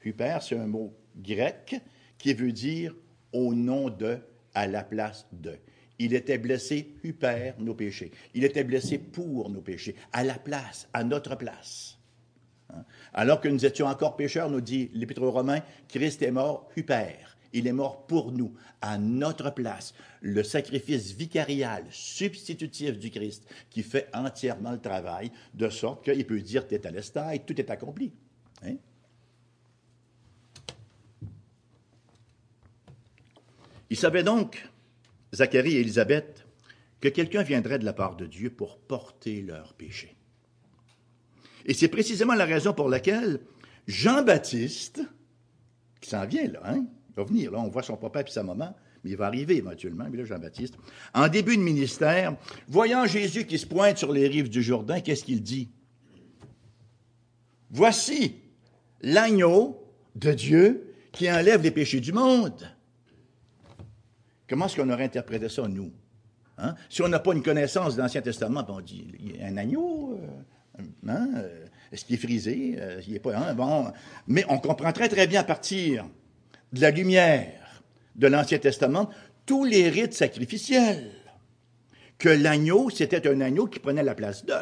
Huper, 0.04 0.38
c'est 0.40 0.56
un 0.56 0.68
mot 0.68 0.94
grec 1.16 1.74
qui 2.18 2.34
veut 2.34 2.52
dire 2.52 2.94
au 3.32 3.52
nom 3.52 3.90
de 3.90 4.18
à 4.54 4.68
la 4.68 4.84
place 4.84 5.26
de. 5.32 5.56
Il 5.98 6.14
était 6.14 6.38
blessé 6.38 6.94
hyper 7.02 7.56
nos 7.58 7.74
péchés. 7.74 8.12
Il 8.34 8.44
était 8.44 8.62
blessé 8.62 8.98
pour 8.98 9.50
nos 9.50 9.62
péchés, 9.62 9.96
à 10.12 10.22
la 10.22 10.38
place, 10.38 10.88
à 10.92 11.02
notre 11.02 11.34
place. 11.34 11.98
Hein? 12.72 12.84
Alors 13.12 13.40
que 13.40 13.48
nous 13.48 13.66
étions 13.66 13.86
encore 13.86 14.14
pécheurs, 14.14 14.50
nous 14.50 14.60
dit 14.60 14.90
l'Épître 14.94 15.22
aux 15.22 15.32
Romains, 15.32 15.62
Christ 15.88 16.22
est 16.22 16.30
mort 16.30 16.68
hyper. 16.76 17.35
Il 17.56 17.66
est 17.66 17.72
mort 17.72 18.06
pour 18.06 18.32
nous, 18.32 18.52
à 18.82 18.98
notre 18.98 19.48
place. 19.48 19.94
Le 20.20 20.42
sacrifice 20.42 21.12
vicarial, 21.12 21.86
substitutif 21.88 22.98
du 22.98 23.10
Christ, 23.10 23.46
qui 23.70 23.82
fait 23.82 24.10
entièrement 24.12 24.72
le 24.72 24.78
travail, 24.78 25.32
de 25.54 25.70
sorte 25.70 26.04
qu'il 26.04 26.26
peut 26.26 26.42
dire 26.42 26.64
à 27.16 27.34
et 27.34 27.38
tout 27.38 27.58
est 27.58 27.70
accompli. 27.70 28.12
Hein? 28.62 28.74
Il 33.88 33.96
savait 33.96 34.22
donc, 34.22 34.68
Zacharie 35.34 35.76
et 35.76 35.80
Élisabeth, 35.80 36.46
que 37.00 37.08
quelqu'un 37.08 37.42
viendrait 37.42 37.78
de 37.78 37.86
la 37.86 37.94
part 37.94 38.16
de 38.16 38.26
Dieu 38.26 38.50
pour 38.50 38.76
porter 38.76 39.40
leurs 39.40 39.72
péchés. 39.72 40.14
Et 41.64 41.72
c'est 41.72 41.88
précisément 41.88 42.34
la 42.34 42.44
raison 42.44 42.74
pour 42.74 42.90
laquelle 42.90 43.40
Jean-Baptiste, 43.86 45.00
qui 46.02 46.10
s'en 46.10 46.26
vient 46.26 46.48
là, 46.48 46.60
hein, 46.66 46.84
va 47.16 47.24
venir, 47.24 47.52
on 47.54 47.68
voit 47.68 47.82
son 47.82 47.96
papa 47.96 48.20
et 48.20 48.30
sa 48.30 48.42
maman, 48.42 48.74
mais 49.02 49.10
il 49.10 49.16
va 49.16 49.26
arriver 49.26 49.56
éventuellement, 49.56 50.06
mais 50.10 50.18
là, 50.18 50.24
Jean-Baptiste, 50.24 50.74
en 51.14 51.28
début 51.28 51.56
de 51.56 51.62
ministère, 51.62 52.36
voyant 52.68 53.06
Jésus 53.06 53.46
qui 53.46 53.58
se 53.58 53.66
pointe 53.66 53.98
sur 53.98 54.12
les 54.12 54.28
rives 54.28 54.50
du 54.50 54.62
Jourdain, 54.62 55.00
qu'est-ce 55.00 55.24
qu'il 55.24 55.42
dit? 55.42 55.70
Voici 57.70 58.36
l'agneau 59.00 59.82
de 60.14 60.32
Dieu 60.32 60.94
qui 61.12 61.30
enlève 61.30 61.62
les 61.62 61.70
péchés 61.70 62.00
du 62.00 62.12
monde. 62.12 62.70
Comment 64.48 64.66
est-ce 64.66 64.76
qu'on 64.76 64.90
aurait 64.90 65.04
interprété 65.04 65.48
ça, 65.48 65.66
nous? 65.66 65.90
Hein? 66.58 66.74
Si 66.88 67.02
on 67.02 67.08
n'a 67.08 67.18
pas 67.18 67.34
une 67.34 67.42
connaissance 67.42 67.96
de 67.96 68.02
l'Ancien 68.02 68.22
Testament, 68.22 68.62
ben, 68.62 68.74
on 68.78 68.80
dit, 68.80 69.06
il 69.18 69.36
y 69.36 69.42
a 69.42 69.46
un 69.46 69.56
agneau, 69.56 70.18
euh, 70.78 70.82
hein? 71.08 71.28
Euh, 71.36 71.66
est-ce 71.92 72.04
qu'il 72.04 72.14
est 72.14 72.18
frisé? 72.18 72.76
Euh, 72.78 73.00
il 73.06 73.20
pas, 73.20 73.36
hein? 73.36 73.54
bon. 73.54 73.90
Mais 74.26 74.44
on 74.48 74.58
comprend 74.58 74.92
très, 74.92 75.08
très 75.08 75.26
bien 75.26 75.40
à 75.40 75.44
partir 75.44 76.06
de 76.72 76.80
la 76.80 76.90
lumière 76.90 77.82
de 78.14 78.26
l'Ancien 78.26 78.58
Testament 78.58 79.10
tous 79.44 79.64
les 79.64 79.88
rites 79.88 80.14
sacrificiels. 80.14 81.12
Que 82.18 82.28
l'agneau, 82.28 82.90
c'était 82.90 83.28
un 83.28 83.40
agneau 83.40 83.66
qui 83.66 83.78
prenait 83.78 84.02
la 84.02 84.14
place 84.14 84.44
d'eux. 84.44 84.54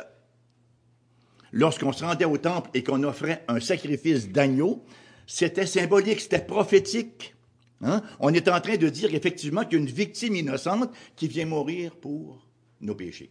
Lorsqu'on 1.53 1.93
se 1.93 2.05
rendait 2.05 2.25
au 2.25 2.37
temple 2.37 2.71
et 2.75 2.83
qu'on 2.83 3.05
offrait 3.05 3.45
un 3.47 3.61
sacrifice 3.61 4.29
d'agneau, 4.29 4.85
c'était 5.27 5.67
symbolique, 5.67 6.21
c'était 6.21 6.45
prophétique. 6.45 7.35
Hein? 7.81 8.03
On 8.19 8.35
est 8.35 8.49
en 8.49 8.61
train 8.61 8.77
de 8.77 8.88
dire 8.88 9.14
effectivement 9.14 9.62
qu'il 9.62 9.75
y 9.75 9.77
a 9.77 9.85
une 9.85 9.90
victime 9.90 10.35
innocente 10.35 10.93
qui 11.14 11.29
vient 11.29 11.47
mourir 11.47 11.95
pour 11.97 12.45
nos 12.81 12.95
péchés. 12.95 13.31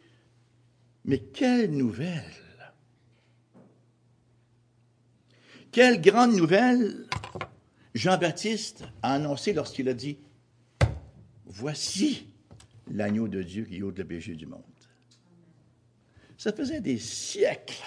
Mais 1.06 1.20
quelle 1.20 1.72
nouvelle! 1.72 2.24
Quelle 5.72 6.00
grande 6.00 6.36
nouvelle 6.36 7.08
Jean-Baptiste 7.94 8.86
a 9.02 9.14
annoncé 9.14 9.54
lorsqu'il 9.54 9.88
a 9.90 9.94
dit 9.94 10.18
Voici 11.46 12.28
l'agneau 12.90 13.28
de 13.28 13.44
Dieu 13.44 13.66
qui 13.66 13.82
ôte 13.84 13.98
le 13.98 14.06
péché 14.06 14.36
du 14.36 14.46
monde. 14.46 14.64
Ça 16.38 16.52
faisait 16.52 16.82
des 16.82 16.98
siècles 16.98 17.84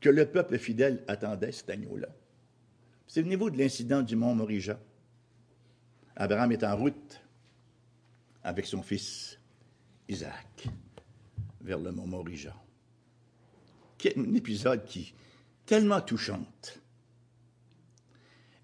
que 0.00 0.08
le 0.08 0.26
peuple 0.30 0.58
fidèle 0.58 1.02
attendait 1.08 1.52
cet 1.52 1.70
agneau-là. 1.70 2.08
Souvenez-vous 3.06 3.50
de 3.50 3.58
l'incident 3.58 4.02
du 4.02 4.14
mont 4.14 4.34
Morija. 4.34 4.78
Abraham 6.14 6.52
est 6.52 6.62
en 6.62 6.76
route 6.76 7.20
avec 8.42 8.66
son 8.66 8.82
fils 8.82 9.38
Isaac 10.08 10.68
vers 11.60 11.78
le 11.78 11.90
mont 11.90 12.06
Morija. 12.06 12.54
Un 14.16 14.34
épisode 14.34 14.84
qui 14.84 15.14
tellement 15.66 16.00
touchante. 16.00 16.80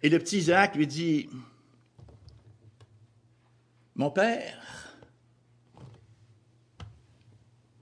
Et 0.04 0.10
le 0.10 0.18
petit 0.18 0.36
Isaac 0.36 0.76
lui 0.76 0.86
dit 0.86 1.30
Mon 3.94 4.10
père, 4.10 4.98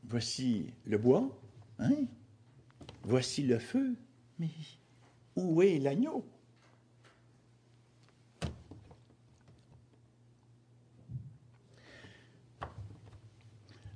voici 0.04 0.72
le 0.86 0.98
bois, 0.98 1.36
hein? 1.80 2.04
voici 3.02 3.42
le 3.42 3.58
feu, 3.58 3.96
mais 4.38 4.50
où 5.34 5.62
est 5.62 5.80
l'agneau? 5.80 6.24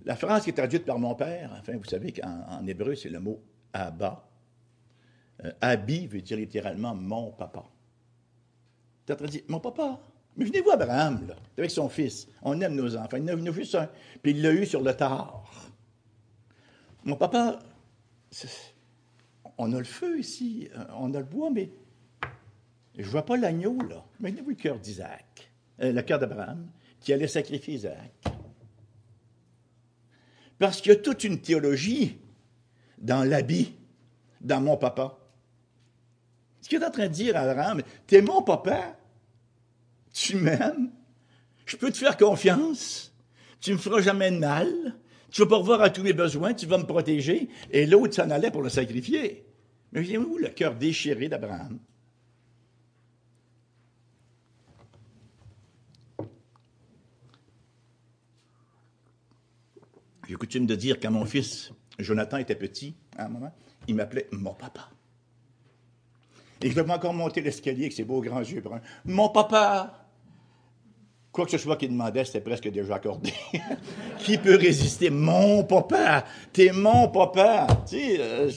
La 0.05 0.17
phrase 0.17 0.43
qui 0.43 0.51
est 0.51 0.55
traduite 0.55 0.85
par 0.85 0.99
mon 0.99 1.15
père, 1.15 1.57
enfin, 1.61 1.77
vous 1.77 1.85
savez 1.85 2.13
qu'en 2.13 2.67
hébreu, 2.67 2.97
c'est 2.97 3.09
le 3.09 3.21
mot 3.21 3.41
Abba. 3.73 4.29
Euh, 5.45 5.53
Abi 5.61 6.09
veut 6.09 6.23
dire 6.23 6.39
littéralement 6.39 6.97
mon 6.97 7.31
papa. 7.31 7.71
Mon 9.49 9.61
papa. 9.61 10.01
Mais 10.37 10.45
venez-vous 10.45 10.71
Abraham, 10.71 11.27
là, 11.29 11.35
avec 11.57 11.71
son 11.71 11.89
fils. 11.89 12.29
On 12.43 12.61
aime 12.61 12.75
nos 12.75 12.97
enfants. 12.97 13.17
Il 13.17 13.31
a 13.31 13.53
juste 13.53 13.75
un. 13.75 13.89
Puis 14.23 14.33
il 14.33 14.43
l'a 14.43 14.53
eu 14.53 14.67
sur 14.67 14.83
le 14.83 14.95
tard. 14.95 15.45
Mon 17.05 17.17
papa, 17.17 17.59
on 19.59 19.73
a 19.73 19.79
le 19.79 19.85
feu 19.85 20.19
ici, 20.19 20.69
euh, 20.77 20.85
on 20.97 21.15
a 21.15 21.19
le 21.19 21.25
bois, 21.25 21.51
mais 21.51 21.71
je 22.97 23.05
ne 23.05 23.09
vois 23.09 23.25
pas 23.25 23.37
l'agneau, 23.37 23.79
là. 23.89 24.05
Imaginez-vous 24.21 24.51
le 24.51 24.57
cœur 24.57 24.79
d'Isaac, 24.79 25.51
euh, 25.81 25.93
le 25.93 26.03
cœur 26.03 26.19
d'Abraham, 26.19 26.69
qui 27.01 27.13
allait 27.13 27.29
sacrifier 27.29 27.75
Isaac. 27.75 28.13
Parce 30.59 30.81
qu'il 30.81 30.93
y 30.93 30.95
a 30.97 30.99
toute 30.99 31.25
une 31.25 31.41
théologie 31.41 32.19
dans 32.99 33.23
l'habit, 33.23 33.75
dans 34.41 34.61
mon 34.61 34.77
papa. 34.77 35.19
Ce 36.67 36.69
qu'il 36.69 36.83
est 36.83 36.85
en 36.85 36.91
train 36.91 37.07
de 37.07 37.13
dire 37.13 37.37
à 37.37 37.43
Abraham, 37.43 37.81
t'es 38.09 38.21
mon 38.21 38.43
papa, 38.43 38.99
tu 40.13 40.35
m'aimes, 40.35 40.91
je 41.65 41.77
peux 41.77 41.93
te 41.93 41.97
faire 41.97 42.17
confiance, 42.17 43.15
tu 43.61 43.71
me 43.71 43.79
feras 43.79 44.01
jamais 44.01 44.33
de 44.33 44.39
mal, 44.39 44.69
Tu 45.31 45.43
vas 45.43 45.47
pourvoir 45.49 45.81
à 45.83 45.91
tous 45.91 46.03
mes 46.03 46.13
besoins, 46.13 46.55
tu 46.55 46.67
vas 46.67 46.79
me 46.79 46.87
protéger. 46.87 47.49
Et 47.71 47.87
l'autre 47.87 48.15
s'en 48.15 48.31
allait 48.31 48.51
pour 48.51 48.63
le 48.63 48.69
sacrifier. 48.69 49.45
Mais 49.93 50.01
voyez-vous 50.01 50.39
le 50.39 50.49
cœur 50.49 50.75
déchiré 50.75 51.29
d'Abraham? 51.29 51.79
J'ai 60.27 60.35
coutume 60.35 60.67
de 60.67 60.75
dire 60.75 60.99
quand 60.99 61.13
mon 61.13 61.27
fils 61.27 61.71
Jonathan 62.01 62.39
était 62.39 62.57
petit, 62.57 62.97
à 63.17 63.27
un 63.27 63.29
moment, 63.29 63.55
il 63.87 63.95
m'appelait 63.95 64.27
mon 64.33 64.55
papa. 64.55 64.91
Et 66.61 66.71
je 66.71 66.75
devais 66.75 66.93
encore 66.93 67.13
monter 67.13 67.41
l'escalier 67.41 67.83
avec 67.83 67.93
ses 67.93 68.05
beaux 68.05 68.21
grands 68.21 68.41
yeux 68.41 68.61
bruns. 68.61 68.81
Mon 69.05 69.29
papa! 69.29 70.07
Quoi 71.33 71.45
que 71.45 71.51
ce 71.51 71.59
soit 71.59 71.77
qu'il 71.77 71.91
demandait, 71.91 72.25
c'était 72.25 72.41
presque 72.41 72.69
déjà 72.69 72.95
accordé. 72.95 73.35
Qui 74.21 74.39
peut 74.39 74.57
résister? 74.57 75.11
Mon 75.11 75.65
papa! 75.65 76.25
T'es 76.53 76.73
mon 76.73 77.09
papa! 77.09 77.67
Euh, 77.93 78.51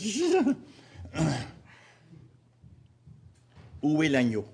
Où 3.82 4.04
est 4.04 4.10
l'agneau? 4.10 4.46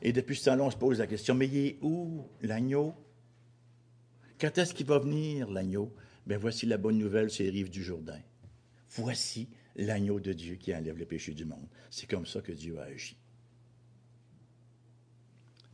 Et 0.00 0.12
depuis 0.12 0.36
ce 0.36 0.44
temps-là, 0.44 0.62
on 0.62 0.70
se 0.70 0.76
pose 0.76 1.00
la 1.00 1.08
question, 1.08 1.34
mais 1.34 1.48
il 1.48 1.56
est 1.56 1.78
où 1.82 2.24
l'agneau? 2.42 2.94
Quand 4.40 4.56
est-ce 4.58 4.72
qu'il 4.72 4.86
va 4.86 5.00
venir, 5.00 5.50
l'agneau? 5.50 5.92
Ben 6.26 6.38
voici 6.38 6.66
la 6.66 6.76
bonne 6.76 6.98
nouvelle, 6.98 7.30
c'est 7.30 7.44
les 7.44 7.50
rives 7.50 7.70
du 7.70 7.82
Jourdain. 7.82 8.20
Voici 8.90 9.48
l'agneau 9.76 10.20
de 10.20 10.32
Dieu 10.32 10.56
qui 10.56 10.74
enlève 10.74 10.98
le 10.98 11.06
péché 11.06 11.32
du 11.32 11.44
monde. 11.44 11.66
C'est 11.90 12.08
comme 12.08 12.26
ça 12.26 12.40
que 12.40 12.52
Dieu 12.52 12.78
a 12.78 12.84
agi. 12.84 13.16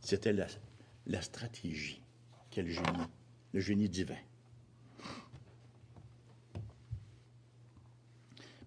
C'était 0.01 0.33
la, 0.33 0.47
la 1.07 1.21
stratégie. 1.21 2.01
Quel 2.51 2.67
génie, 2.67 3.07
le 3.53 3.59
génie 3.59 3.89
divin. 3.89 4.17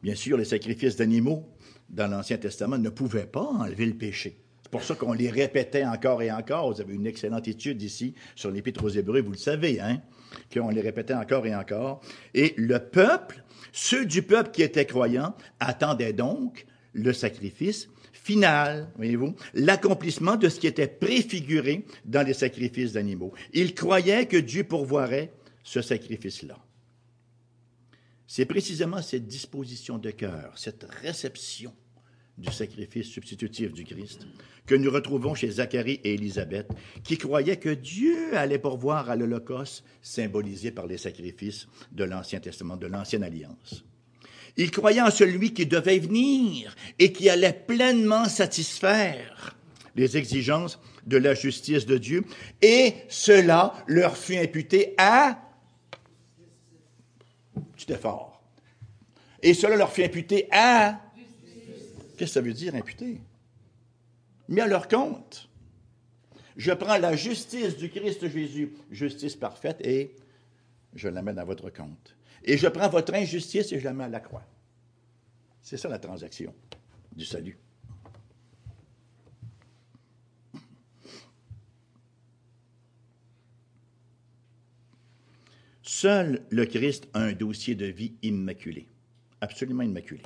Bien 0.02 0.14
sûr, 0.14 0.36
les 0.36 0.44
sacrifices 0.44 0.96
d'animaux 0.96 1.48
dans 1.88 2.08
l'Ancien 2.08 2.38
Testament 2.38 2.78
ne 2.78 2.90
pouvaient 2.90 3.26
pas 3.26 3.44
enlever 3.44 3.86
le 3.86 3.94
péché. 3.94 4.40
C'est 4.62 4.70
pour 4.70 4.82
ça 4.82 4.94
qu'on 4.96 5.12
les 5.12 5.30
répétait 5.30 5.84
encore 5.84 6.22
et 6.22 6.32
encore. 6.32 6.72
Vous 6.72 6.80
avez 6.80 6.94
une 6.94 7.06
excellente 7.06 7.46
étude 7.46 7.82
ici 7.82 8.14
sur 8.34 8.50
l'Épître 8.50 8.84
aux 8.84 8.88
Hébreux, 8.88 9.20
vous 9.20 9.32
le 9.32 9.36
savez, 9.36 9.80
hein? 9.80 10.02
Qu'on 10.52 10.70
les 10.70 10.80
répétait 10.80 11.14
encore 11.14 11.46
et 11.46 11.54
encore. 11.54 12.00
Et 12.34 12.54
le 12.56 12.78
peuple, 12.78 13.42
ceux 13.72 14.06
du 14.06 14.22
peuple 14.22 14.50
qui 14.50 14.62
étaient 14.62 14.86
croyants, 14.86 15.34
attendaient 15.60 16.12
donc 16.12 16.66
le 16.92 17.12
sacrifice 17.12 17.88
final, 18.26 18.90
voyez-vous, 18.96 19.36
l'accomplissement 19.54 20.34
de 20.34 20.48
ce 20.48 20.58
qui 20.58 20.66
était 20.66 20.88
préfiguré 20.88 21.86
dans 22.04 22.26
les 22.26 22.34
sacrifices 22.34 22.94
d'animaux. 22.94 23.32
Ils 23.52 23.72
croyaient 23.72 24.26
que 24.26 24.36
Dieu 24.36 24.64
pourvoirait 24.64 25.32
ce 25.62 25.80
sacrifice-là. 25.80 26.58
C'est 28.26 28.46
précisément 28.46 29.00
cette 29.00 29.28
disposition 29.28 29.98
de 29.98 30.10
cœur, 30.10 30.52
cette 30.56 30.84
réception 31.02 31.72
du 32.38 32.52
sacrifice 32.52 33.06
substitutif 33.06 33.72
du 33.72 33.84
Christ, 33.84 34.26
que 34.66 34.74
nous 34.74 34.90
retrouvons 34.90 35.34
chez 35.34 35.50
Zacharie 35.50 36.00
et 36.04 36.14
Élisabeth, 36.14 36.68
qui 37.02 37.16
croyaient 37.16 37.56
que 37.56 37.70
Dieu 37.70 38.36
allait 38.36 38.58
pourvoir 38.58 39.08
à 39.08 39.16
l'Holocauste, 39.16 39.84
symbolisé 40.02 40.70
par 40.70 40.86
les 40.86 40.98
sacrifices 40.98 41.66
de 41.92 42.04
l'Ancien 42.04 42.40
Testament, 42.40 42.76
de 42.76 42.86
l'Ancienne 42.86 43.24
Alliance. 43.24 43.84
Ils 44.58 44.70
croyaient 44.70 45.02
en 45.02 45.10
celui 45.10 45.52
qui 45.52 45.66
devait 45.66 45.98
venir 45.98 46.74
et 46.98 47.12
qui 47.12 47.28
allait 47.30 47.52
pleinement 47.52 48.26
satisfaire 48.26 49.56
les 49.94 50.16
exigences 50.16 50.78
de 51.06 51.16
la 51.16 51.34
justice 51.34 51.86
de 51.86 51.96
Dieu, 51.96 52.24
et 52.60 52.94
cela 53.08 53.72
leur 53.86 54.16
fut 54.16 54.36
imputé 54.36 54.94
à... 54.98 55.40
C'était 57.76 57.96
fort. 57.96 58.42
Et 59.42 59.54
cela 59.54 59.76
leur 59.76 59.92
fut 59.92 60.04
imputé 60.04 60.48
à 60.50 61.00
Qu'est-ce 62.16 62.30
que 62.30 62.34
ça 62.34 62.40
veut 62.40 62.54
dire 62.54 62.74
imputer? 62.74 63.20
Mis 64.48 64.60
à 64.60 64.66
leur 64.66 64.88
compte. 64.88 65.48
Je 66.56 66.72
prends 66.72 66.96
la 66.96 67.14
justice 67.14 67.76
du 67.76 67.90
Christ 67.90 68.26
Jésus, 68.28 68.72
justice 68.90 69.36
parfaite, 69.36 69.78
et 69.82 70.16
je 70.94 71.08
la 71.08 71.20
mets 71.20 71.38
à 71.38 71.44
votre 71.44 71.68
compte. 71.68 72.16
Et 72.42 72.56
je 72.56 72.68
prends 72.68 72.88
votre 72.88 73.12
injustice 73.12 73.72
et 73.72 73.78
je 73.78 73.84
la 73.84 73.92
mets 73.92 74.04
à 74.04 74.08
la 74.08 74.20
croix. 74.20 74.44
C'est 75.60 75.76
ça 75.76 75.88
la 75.88 75.98
transaction 75.98 76.54
du 77.12 77.24
salut. 77.24 77.58
Seul 85.82 86.46
le 86.50 86.66
Christ 86.66 87.08
a 87.14 87.20
un 87.20 87.32
dossier 87.32 87.74
de 87.74 87.86
vie 87.86 88.14
immaculé, 88.22 88.88
absolument 89.40 89.82
immaculé. 89.82 90.22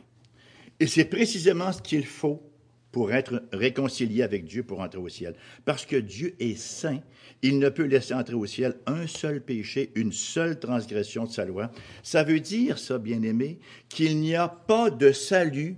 Et 0.81 0.87
c'est 0.87 1.05
précisément 1.05 1.73
ce 1.73 1.83
qu'il 1.83 2.07
faut 2.07 2.43
pour 2.91 3.13
être 3.13 3.45
réconcilié 3.53 4.23
avec 4.23 4.47
Dieu 4.47 4.63
pour 4.65 4.81
entrer 4.81 4.99
au 4.99 5.09
ciel. 5.09 5.35
Parce 5.65 5.87
que 5.87 5.97
Dieu 5.97 6.35
est 6.41 6.59
saint, 6.59 6.99
il 7.43 7.59
ne 7.59 7.69
peut 7.69 7.85
laisser 7.85 8.15
entrer 8.15 8.35
au 8.35 8.47
ciel 8.47 8.77
un 8.87 9.07
seul 9.07 9.43
péché, 9.43 9.93
une 9.95 10.13
seule 10.13 10.59
transgression 10.59 11.25
de 11.25 11.31
sa 11.31 11.45
loi. 11.45 11.71
Ça 12.03 12.25
veut 12.25 12.41
dire, 12.41 12.79
ça, 12.79 12.99
bien-aimé, 12.99 13.61
qu'il 13.89 14.19
n'y 14.19 14.35
a 14.35 14.49
pas 14.49 14.91
de 14.91 15.13
salut 15.13 15.77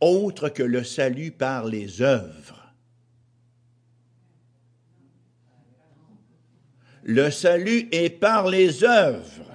autre 0.00 0.48
que 0.50 0.62
le 0.62 0.84
salut 0.84 1.32
par 1.32 1.64
les 1.64 2.02
œuvres. 2.02 2.72
Le 7.02 7.30
salut 7.30 7.88
est 7.92 8.10
par 8.10 8.48
les 8.48 8.84
œuvres. 8.84 9.50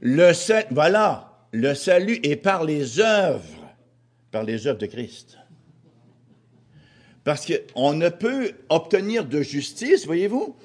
Le 0.00 0.32
voilà, 0.72 1.46
le 1.52 1.74
salut 1.74 2.20
est 2.22 2.36
par 2.36 2.64
les 2.64 3.00
œuvres 3.00 3.57
par 4.30 4.42
les 4.42 4.66
œuvres 4.66 4.78
de 4.78 4.86
Christ. 4.86 5.38
Parce 7.24 7.46
qu'on 7.46 7.92
ne 7.92 8.08
peut 8.08 8.52
obtenir 8.68 9.24
de 9.24 9.42
justice, 9.42 10.06
voyez-vous, 10.06 10.56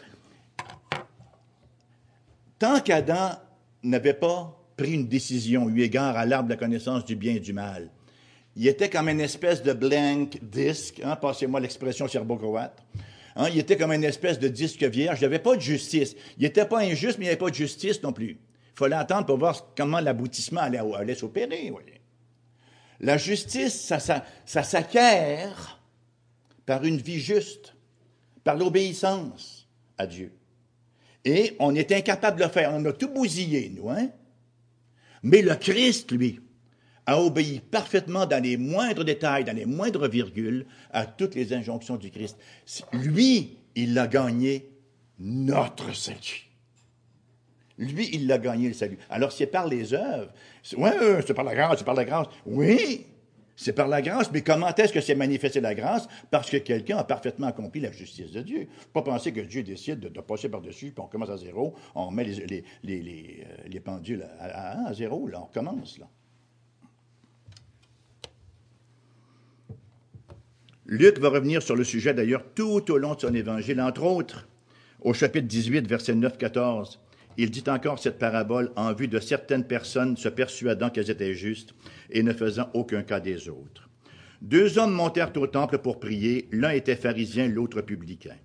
tant 2.59 2.79
qu'Adam 2.79 3.31
n'avait 3.83 4.13
pas 4.13 4.57
pris 4.77 4.93
une 4.93 5.07
décision 5.07 5.69
eu 5.69 5.81
égard 5.81 6.17
à 6.17 6.25
l'arbre 6.25 6.47
de 6.47 6.53
la 6.53 6.59
connaissance 6.59 7.05
du 7.05 7.15
bien 7.15 7.35
et 7.35 7.39
du 7.39 7.53
mal. 7.53 7.89
Il 8.55 8.67
était 8.67 8.89
comme 8.89 9.09
une 9.09 9.19
espèce 9.19 9.63
de 9.63 9.73
blank 9.73 10.39
disque, 10.41 11.01
hein, 11.03 11.15
passez-moi 11.15 11.59
l'expression 11.59 12.07
serbo-croate. 12.07 12.83
Hein, 13.35 13.47
il 13.51 13.59
était 13.59 13.77
comme 13.77 13.91
une 13.91 14.03
espèce 14.03 14.37
de 14.37 14.47
disque 14.47 14.83
vierge. 14.83 15.19
Il 15.19 15.23
n'y 15.23 15.25
avait 15.25 15.39
pas 15.39 15.55
de 15.55 15.61
justice. 15.61 16.15
Il 16.37 16.43
n'était 16.43 16.65
pas 16.65 16.79
injuste, 16.79 17.17
mais 17.17 17.25
il 17.25 17.27
n'y 17.27 17.31
avait 17.31 17.37
pas 17.37 17.49
de 17.49 17.55
justice 17.55 18.01
non 18.03 18.13
plus. 18.13 18.37
Il 18.75 18.77
fallait 18.77 18.95
attendre 18.95 19.25
pour 19.25 19.37
voir 19.37 19.73
comment 19.75 19.99
l'aboutissement 19.99 20.61
allait, 20.61 20.79
allait 20.95 21.15
s'opérer. 21.15 21.69
Voyez. 21.71 22.02
La 23.03 23.17
justice, 23.17 23.73
ça, 23.73 23.99
s'acquiert 24.63 25.81
par 26.65 26.85
une 26.85 26.97
vie 26.97 27.19
juste, 27.19 27.75
par 28.45 28.55
l'obéissance 28.55 29.67
à 29.97 30.07
Dieu. 30.07 30.31
Et 31.25 31.57
on 31.59 31.75
est 31.75 31.91
incapable 31.91 32.39
de 32.39 32.45
le 32.45 32.49
faire. 32.49 32.71
On 32.73 32.85
a 32.85 32.93
tout 32.93 33.09
bousillé, 33.09 33.73
nous, 33.75 33.89
hein? 33.89 34.09
Mais 35.21 35.41
le 35.41 35.53
Christ, 35.55 36.13
lui, 36.13 36.39
a 37.05 37.21
obéi 37.21 37.59
parfaitement 37.59 38.25
dans 38.25 38.41
les 38.41 38.55
moindres 38.55 39.03
détails, 39.03 39.43
dans 39.43 39.55
les 39.55 39.65
moindres 39.65 40.07
virgules, 40.07 40.65
à 40.91 41.05
toutes 41.05 41.35
les 41.35 41.51
injonctions 41.51 41.97
du 41.97 42.09
Christ. 42.09 42.37
Lui, 42.93 43.57
il 43.75 43.99
a 43.99 44.07
gagné 44.07 44.69
notre 45.19 45.93
salut. 45.93 46.52
Lui, 47.77 48.09
il 48.13 48.27
l'a 48.27 48.37
gagné 48.37 48.67
le 48.67 48.73
salut. 48.73 48.97
Alors, 49.09 49.31
c'est 49.31 49.47
par 49.47 49.67
les 49.67 49.93
œuvres. 49.93 50.31
Oui, 50.77 50.91
c'est 51.25 51.33
par 51.33 51.43
la 51.43 51.55
grâce, 51.55 51.79
c'est 51.79 51.85
par 51.85 51.95
la 51.95 52.05
grâce. 52.05 52.27
Oui, 52.45 53.05
c'est 53.55 53.73
par 53.73 53.87
la 53.87 54.01
grâce, 54.01 54.31
mais 54.31 54.41
comment 54.41 54.73
est-ce 54.73 54.93
que 54.93 55.01
c'est 55.01 55.15
manifesté 55.15 55.59
la 55.59 55.73
grâce? 55.73 56.07
Parce 56.29 56.49
que 56.49 56.57
quelqu'un 56.57 56.97
a 56.97 57.03
parfaitement 57.03 57.47
accompli 57.47 57.81
la 57.81 57.91
justice 57.91 58.31
de 58.31 58.41
Dieu. 58.41 58.67
Pas 58.93 59.01
penser 59.01 59.31
que 59.31 59.41
Dieu 59.41 59.63
décide 59.63 59.99
de, 59.99 60.21
passer 60.21 60.49
par-dessus, 60.49 60.91
puis 60.91 61.03
on 61.03 61.07
commence 61.07 61.29
à 61.29 61.37
zéro, 61.37 61.75
on 61.95 62.11
met 62.11 62.23
les, 62.23 63.43
euh, 63.47 63.79
pendules 63.83 64.25
à, 64.39 64.87
à, 64.87 64.93
zéro, 64.93 65.27
là, 65.27 65.41
on 65.41 65.45
recommence, 65.45 65.97
là. 65.99 66.07
Luc 70.85 71.17
va 71.17 71.29
revenir 71.29 71.61
sur 71.61 71.77
le 71.77 71.85
sujet 71.85 72.13
d'ailleurs 72.13 72.43
tout 72.53 72.91
au 72.91 72.97
long 72.97 73.15
de 73.15 73.21
son 73.21 73.33
évangile, 73.33 73.79
entre 73.79 74.03
autres 74.03 74.47
au 75.01 75.13
chapitre 75.13 75.47
18, 75.47 75.87
verset 75.87 76.13
9-14 76.13 76.97
il 77.37 77.51
dit 77.51 77.63
encore 77.67 77.99
cette 77.99 78.19
parabole 78.19 78.71
en 78.75 78.93
vue 78.93 79.07
de 79.07 79.19
certaines 79.19 79.65
personnes 79.65 80.17
se 80.17 80.29
persuadant 80.29 80.89
qu'elles 80.89 81.11
étaient 81.11 81.33
justes 81.33 81.73
et 82.09 82.23
ne 82.23 82.33
faisant 82.33 82.69
aucun 82.73 83.03
cas 83.03 83.19
des 83.19 83.49
autres. 83.49 83.89
Deux 84.41 84.77
hommes 84.77 84.93
montèrent 84.93 85.35
au 85.37 85.47
temple 85.47 85.77
pour 85.77 85.99
prier, 85.99 86.47
l'un 86.51 86.71
était 86.71 86.95
pharisien, 86.95 87.47
l'autre 87.47 87.81
publicain. 87.81 88.35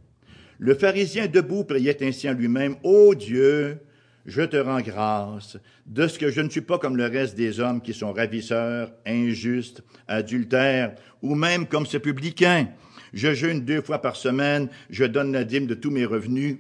Le 0.59 0.75
pharisien 0.75 1.27
debout 1.27 1.65
priait 1.65 2.03
ainsi 2.03 2.29
en 2.29 2.35
lui-même, 2.35 2.77
Ô 2.83 3.15
Dieu, 3.15 3.79
je 4.27 4.43
te 4.43 4.57
rends 4.57 4.81
grâce 4.81 5.57
de 5.87 6.07
ce 6.07 6.19
que 6.19 6.31
je 6.31 6.41
ne 6.41 6.51
suis 6.51 6.61
pas 6.61 6.79
comme 6.79 6.97
le 6.97 7.07
reste 7.07 7.37
des 7.37 7.61
hommes 7.61 7.81
qui 7.81 7.95
sont 7.95 8.13
ravisseurs, 8.13 8.93
injustes, 9.07 9.83
adultères, 10.07 10.95
ou 11.23 11.35
même 11.35 11.67
comme 11.67 11.87
ce 11.87 11.97
publicain. 11.97 12.69
Je 13.15 13.33
jeûne 13.33 13.65
deux 13.65 13.81
fois 13.81 14.03
par 14.03 14.17
semaine, 14.17 14.69
je 14.91 15.05
donne 15.05 15.33
la 15.33 15.45
dîme 15.45 15.67
de 15.67 15.75
tous 15.75 15.91
mes 15.91 16.05
revenus. 16.05 16.59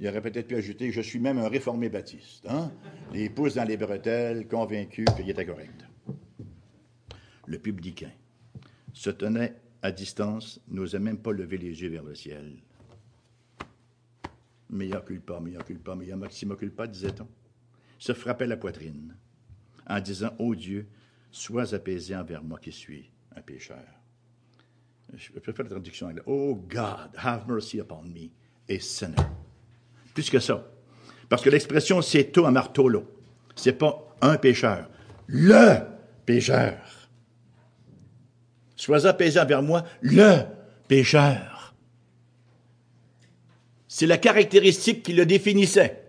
Il 0.00 0.08
aurait 0.08 0.22
peut-être 0.22 0.48
pu 0.48 0.56
ajouter 0.56 0.90
Je 0.90 1.02
suis 1.02 1.18
même 1.18 1.38
un 1.38 1.48
réformé 1.48 1.90
baptiste. 1.90 2.46
Hein? 2.48 2.72
Les 3.12 3.28
pouces 3.28 3.54
dans 3.54 3.64
les 3.64 3.76
bretelles, 3.76 4.48
convaincu 4.48 5.04
qu'il 5.16 5.28
était 5.28 5.44
correct. 5.44 5.84
Le 7.46 7.58
publicain 7.58 8.10
se 8.92 9.10
tenait 9.10 9.54
à 9.82 9.92
distance, 9.92 10.60
n'osait 10.68 10.98
même 10.98 11.18
pas 11.18 11.32
lever 11.32 11.58
les 11.58 11.82
yeux 11.82 11.90
vers 11.90 12.02
le 12.02 12.14
ciel. 12.14 12.56
Mea 14.70 15.00
culpa, 15.04 15.38
mea 15.40 15.62
culpa, 15.64 15.94
mea 15.94 16.16
maxima 16.16 16.56
culpa, 16.56 16.86
disait-on. 16.86 17.28
Se 17.98 18.14
frappait 18.14 18.46
la 18.46 18.56
poitrine 18.56 19.14
en 19.86 20.00
disant 20.00 20.30
Ô 20.38 20.54
Dieu, 20.54 20.86
sois 21.30 21.74
apaisé 21.74 22.16
envers 22.16 22.42
moi 22.42 22.58
qui 22.58 22.72
suis 22.72 23.10
un 23.36 23.42
pécheur. 23.42 23.84
Je 25.12 25.32
préfère 25.32 25.64
la 25.64 25.70
traduction 25.72 26.06
anglaise. 26.06 26.24
Oh 26.26 26.54
God, 26.54 27.10
have 27.16 27.48
mercy 27.48 27.80
upon 27.80 28.04
me, 28.04 28.30
a 28.68 28.78
sinner. 28.78 29.16
Plus 30.14 30.30
que 30.30 30.38
ça. 30.38 30.66
Parce 31.28 31.42
que 31.42 31.50
l'expression 31.50 32.02
c'est 32.02 32.24
to 32.24 32.46
amartolo. 32.46 33.06
C'est 33.54 33.72
pas 33.72 34.14
un 34.20 34.36
pécheur. 34.36 34.88
Le 35.26 35.78
pécheur. 36.26 36.76
Sois 38.76 39.06
apaisé 39.06 39.38
envers 39.38 39.62
moi, 39.62 39.84
le 40.00 40.38
pécheur. 40.88 41.74
C'est 43.86 44.06
la 44.06 44.18
caractéristique 44.18 45.02
qui 45.02 45.12
le 45.12 45.26
définissait. 45.26 46.02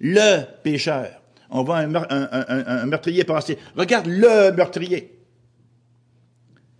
Le 0.00 0.44
pécheur. 0.62 1.22
On 1.50 1.62
voit 1.62 1.78
un, 1.78 1.94
un 1.94 2.86
meurtrier 2.86 3.24
passer. 3.24 3.58
Regarde 3.74 4.06
le 4.06 4.52
meurtrier. 4.52 5.18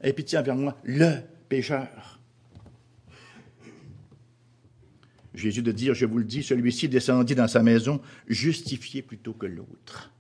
Aie 0.03 0.13
pitié 0.13 0.39
envers 0.39 0.55
moi, 0.55 0.77
le 0.85 1.15
pécheur. 1.49 2.18
Jésus 5.39 5.63
de 5.63 5.73
dire, 5.73 5.95
je 5.95 6.05
vous 6.05 6.19
le 6.19 6.25
dis, 6.25 6.43
celui-ci 6.43 6.89
descendit 6.89 7.35
dans 7.35 7.49
sa 7.49 7.63
maison 7.63 8.01
justifié 8.27 9.03
plutôt 9.03 9.33
que 9.33 9.47
l'autre. 9.47 10.13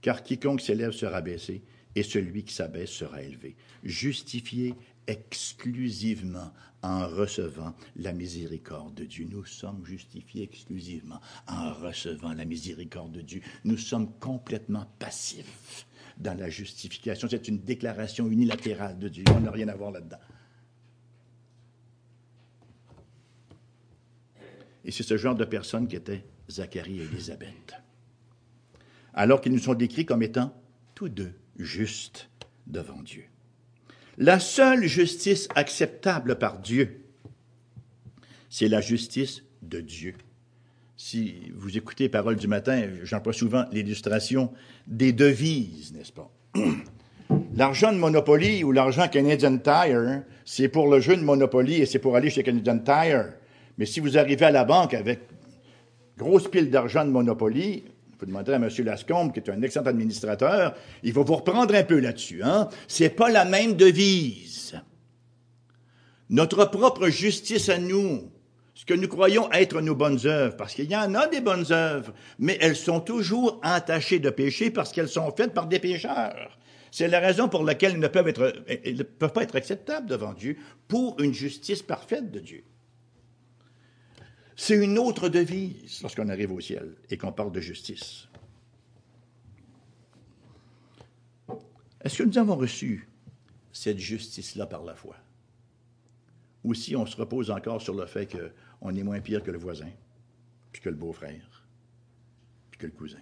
Car 0.00 0.22
quiconque 0.22 0.60
s'élève 0.60 0.92
sera 0.92 1.20
baissé, 1.20 1.62
et 1.94 2.02
celui 2.02 2.42
qui 2.44 2.54
s'abaisse 2.54 2.90
sera 2.90 3.22
élevé. 3.22 3.54
Justifié 3.84 4.74
exclusivement 5.06 6.52
en 6.82 7.06
recevant 7.06 7.74
la 7.96 8.12
miséricorde 8.12 8.94
de 8.94 9.04
Dieu. 9.04 9.28
Nous 9.30 9.44
sommes 9.44 9.84
justifiés 9.84 10.42
exclusivement 10.42 11.20
en 11.46 11.72
recevant 11.72 12.32
la 12.32 12.44
miséricorde 12.44 13.12
de 13.12 13.20
Dieu. 13.20 13.42
Nous 13.64 13.78
sommes 13.78 14.10
complètement 14.18 14.86
passifs 14.98 15.86
dans 16.18 16.34
la 16.34 16.48
justification. 16.48 17.28
C'est 17.30 17.48
une 17.48 17.58
déclaration 17.58 18.28
unilatérale 18.28 18.98
de 18.98 19.08
Dieu. 19.08 19.24
On 19.34 19.40
n'a 19.40 19.50
rien 19.50 19.68
à 19.68 19.76
voir 19.76 19.92
là-dedans. 19.92 20.18
Et 24.84 24.90
c'est 24.90 25.02
ce 25.02 25.16
genre 25.16 25.34
de 25.34 25.44
personnes 25.44 25.86
qui 25.88 25.96
étaient 25.96 26.24
Zacharie 26.50 27.00
et 27.00 27.04
Élisabeth. 27.04 27.74
Alors 29.14 29.40
qu'ils 29.40 29.52
nous 29.52 29.58
sont 29.58 29.74
décrits 29.74 30.06
comme 30.06 30.22
étant 30.22 30.54
tous 30.94 31.08
deux 31.08 31.32
justes 31.58 32.28
devant 32.66 33.00
Dieu. 33.02 33.24
La 34.18 34.40
seule 34.40 34.86
justice 34.86 35.48
acceptable 35.54 36.38
par 36.38 36.58
Dieu, 36.58 37.04
c'est 38.50 38.68
la 38.68 38.80
justice 38.80 39.42
de 39.62 39.80
Dieu. 39.80 40.14
Si 40.96 41.50
vous 41.54 41.76
écoutez 41.76 42.08
Paroles 42.08 42.36
du 42.36 42.46
matin, 42.46 42.88
j'emploie 43.02 43.32
souvent 43.32 43.64
l'illustration 43.72 44.52
des 44.86 45.12
devises, 45.12 45.92
n'est-ce 45.92 46.12
pas? 46.12 46.30
L'argent 47.54 47.92
de 47.92 47.98
Monopoly 47.98 48.62
ou 48.64 48.72
l'argent 48.72 49.08
Canadian 49.08 49.58
Tire, 49.58 50.22
c'est 50.44 50.68
pour 50.68 50.88
le 50.88 51.00
jeu 51.00 51.16
de 51.16 51.22
Monopoly 51.22 51.76
et 51.76 51.86
c'est 51.86 51.98
pour 51.98 52.16
aller 52.16 52.30
chez 52.30 52.42
Canadian 52.42 52.78
Tire. 52.78 53.32
Mais 53.78 53.86
si 53.86 54.00
vous 54.00 54.18
arrivez 54.18 54.46
à 54.46 54.50
la 54.50 54.64
banque 54.64 54.94
avec 54.94 55.20
grosse 56.16 56.48
pile 56.48 56.70
d'argent 56.70 57.04
de 57.04 57.10
Monopoly, 57.10 57.84
vous 58.18 58.26
demanderez 58.26 58.54
à 58.54 58.56
M. 58.56 58.68
Lascombe, 58.84 59.32
qui 59.32 59.40
est 59.40 59.50
un 59.50 59.62
excellent 59.62 59.86
administrateur, 59.86 60.74
il 61.02 61.12
va 61.12 61.22
vous 61.22 61.34
reprendre 61.34 61.74
un 61.74 61.82
peu 61.82 61.98
là-dessus. 61.98 62.42
Hein? 62.44 62.68
C'est 62.86 63.10
pas 63.10 63.30
la 63.30 63.44
même 63.44 63.74
devise. 63.74 64.80
Notre 66.30 66.64
propre 66.66 67.08
justice 67.08 67.68
à 67.68 67.78
nous, 67.78 68.30
ce 68.74 68.84
que 68.84 68.94
nous 68.94 69.08
croyons 69.08 69.50
être 69.52 69.80
nos 69.80 69.94
bonnes 69.94 70.20
œuvres, 70.24 70.56
parce 70.56 70.74
qu'il 70.74 70.90
y 70.90 70.96
en 70.96 71.14
a 71.14 71.26
des 71.26 71.40
bonnes 71.40 71.66
œuvres, 71.72 72.12
mais 72.38 72.56
elles 72.60 72.76
sont 72.76 73.00
toujours 73.00 73.60
entachées 73.64 74.20
de 74.20 74.30
péché 74.30 74.70
parce 74.70 74.92
qu'elles 74.92 75.08
sont 75.08 75.32
faites 75.36 75.52
par 75.52 75.66
des 75.66 75.78
pécheurs. 75.78 76.58
C'est 76.90 77.08
la 77.08 77.20
raison 77.20 77.48
pour 77.48 77.64
laquelle 77.64 77.92
elles 77.94 78.96
ne 78.96 79.02
peuvent 79.02 79.32
pas 79.32 79.42
être 79.42 79.56
acceptables 79.56 80.06
devant 80.06 80.32
Dieu 80.32 80.56
pour 80.88 81.20
une 81.20 81.34
justice 81.34 81.82
parfaite 81.82 82.30
de 82.30 82.38
Dieu. 82.38 82.64
C'est 84.56 84.82
une 84.82 84.98
autre 84.98 85.28
devise 85.28 86.02
lorsqu'on 86.02 86.28
arrive 86.28 86.52
au 86.52 86.60
ciel 86.60 86.94
et 87.10 87.16
qu'on 87.16 87.32
parle 87.32 87.52
de 87.52 87.60
justice. 87.60 88.28
Est-ce 92.02 92.18
que 92.18 92.22
nous 92.24 92.38
avons 92.38 92.56
reçu 92.56 93.08
cette 93.72 93.98
justice-là 93.98 94.66
par 94.66 94.82
la 94.84 94.94
foi? 94.94 95.16
Ou 96.64 96.74
si 96.74 96.94
on 96.94 97.06
se 97.06 97.16
repose 97.16 97.50
encore 97.50 97.80
sur 97.80 97.94
le 97.94 98.06
fait 98.06 98.26
qu'on 98.26 98.94
est 98.94 99.02
moins 99.02 99.20
pire 99.20 99.42
que 99.42 99.50
le 99.50 99.58
voisin, 99.58 99.90
puis 100.72 100.82
que 100.82 100.88
le 100.88 100.96
beau-frère, 100.96 101.64
puis 102.70 102.78
que 102.78 102.86
le 102.86 102.92
cousin? 102.92 103.18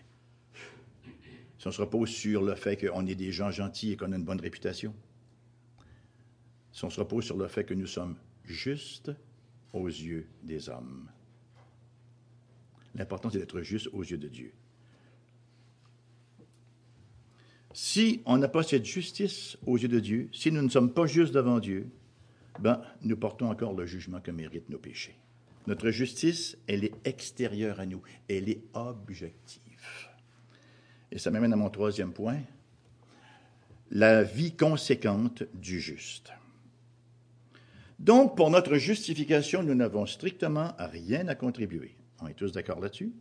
Si 1.59 1.67
on 1.67 1.71
se 1.73 1.81
repose 1.81 2.09
sur 2.09 2.43
le 2.43 2.55
fait 2.55 2.77
qu'on 2.77 3.07
est 3.07 3.15
des 3.15 3.33
gens 3.33 3.51
gentils 3.51 3.93
et 3.93 3.97
qu'on 3.97 4.13
a 4.13 4.17
une 4.17 4.25
bonne 4.25 4.41
réputation? 4.41 4.95
Si 6.73 6.85
on 6.85 6.91
se 6.91 7.01
repose 7.01 7.25
sur 7.25 7.37
le 7.37 7.49
fait 7.49 7.65
que 7.65 7.75
nous 7.75 7.87
sommes 7.87 8.17
justes 8.45 9.13
aux 9.73 9.89
yeux 9.89 10.27
des 10.43 10.69
hommes? 10.71 11.09
L'important, 12.95 13.31
c'est 13.31 13.39
d'être 13.39 13.63
juste 13.63 13.89
aux 13.93 14.03
yeux 14.03 14.19
de 14.19 14.29
Dieu. 14.29 14.53
Si 17.73 18.21
on 18.27 18.37
n'a 18.37 18.49
pas 18.49 18.63
cette 18.63 18.85
justice 18.85 19.57
aux 19.65 19.79
yeux 19.79 19.89
de 19.89 20.01
Dieu, 20.01 20.29
si 20.33 20.51
nous 20.51 20.63
ne 20.63 20.69
sommes 20.69 20.93
pas 20.93 21.07
justes 21.07 21.33
devant 21.33 21.61
Dieu, 21.61 21.89
ben, 22.59 22.83
nous 23.03 23.17
portons 23.17 23.49
encore 23.49 23.75
le 23.75 23.87
jugement 23.87 24.21
que 24.21 24.33
méritent 24.33 24.69
nos 24.69 24.79
péchés. 24.79 25.17
Notre 25.67 25.91
justice, 25.91 26.59
elle 26.67 26.85
est 26.85 26.95
extérieure 27.05 27.79
à 27.79 27.87
nous, 27.87 28.03
elle 28.29 28.49
est 28.49 28.63
objective. 28.75 29.61
Et 31.13 31.19
ça 31.19 31.31
m'amène 31.31 31.53
à 31.53 31.57
mon 31.57 31.71
troisième 31.71 32.13
point, 32.13 32.41
la 33.91 34.23
vie 34.23 34.57
conséquente 34.57 35.45
du 35.55 35.81
juste. 35.81 36.33
Donc, 37.99 38.37
pour 38.37 38.51
notre 38.51 38.77
justification, 38.77 39.63
nous 39.63 39.75
n'avons 39.75 40.07
strictement 40.07 40.73
rien 40.79 41.29
à 41.29 41.35
contribuer. 41.35 41.95
On 42.21 42.27
est 42.29 42.35
tous 42.35 42.53
d'accord 42.53 42.81
là-dessus? 42.81 43.13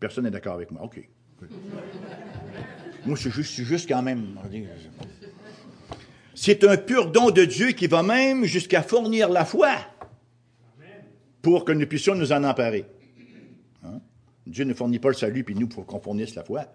Personne 0.00 0.24
n'est 0.24 0.30
d'accord 0.30 0.54
avec 0.54 0.70
moi. 0.70 0.82
OK. 0.82 1.08
moi, 3.06 3.16
je 3.16 3.28
suis, 3.28 3.64
juste, 3.64 3.88
quand 3.88 4.02
même. 4.02 4.36
C'est 6.34 6.64
un 6.64 6.76
pur 6.76 7.10
don 7.10 7.30
de 7.30 7.44
Dieu 7.44 7.72
qui 7.72 7.86
va 7.86 8.02
même 8.02 8.44
jusqu'à 8.44 8.82
fournir 8.82 9.28
la 9.28 9.44
foi 9.44 9.76
pour 11.40 11.64
que 11.64 11.72
nous 11.72 11.86
puissions 11.86 12.14
nous 12.14 12.32
en 12.32 12.44
emparer. 12.44 12.86
Hein? 13.84 14.00
Dieu 14.46 14.64
ne 14.64 14.74
fournit 14.74 14.98
pas 14.98 15.08
le 15.08 15.14
salut, 15.14 15.44
puis 15.44 15.54
nous, 15.54 15.68
pour 15.68 15.86
qu'on 15.86 16.00
fournisse 16.00 16.34
la 16.34 16.44
foi. 16.44 16.66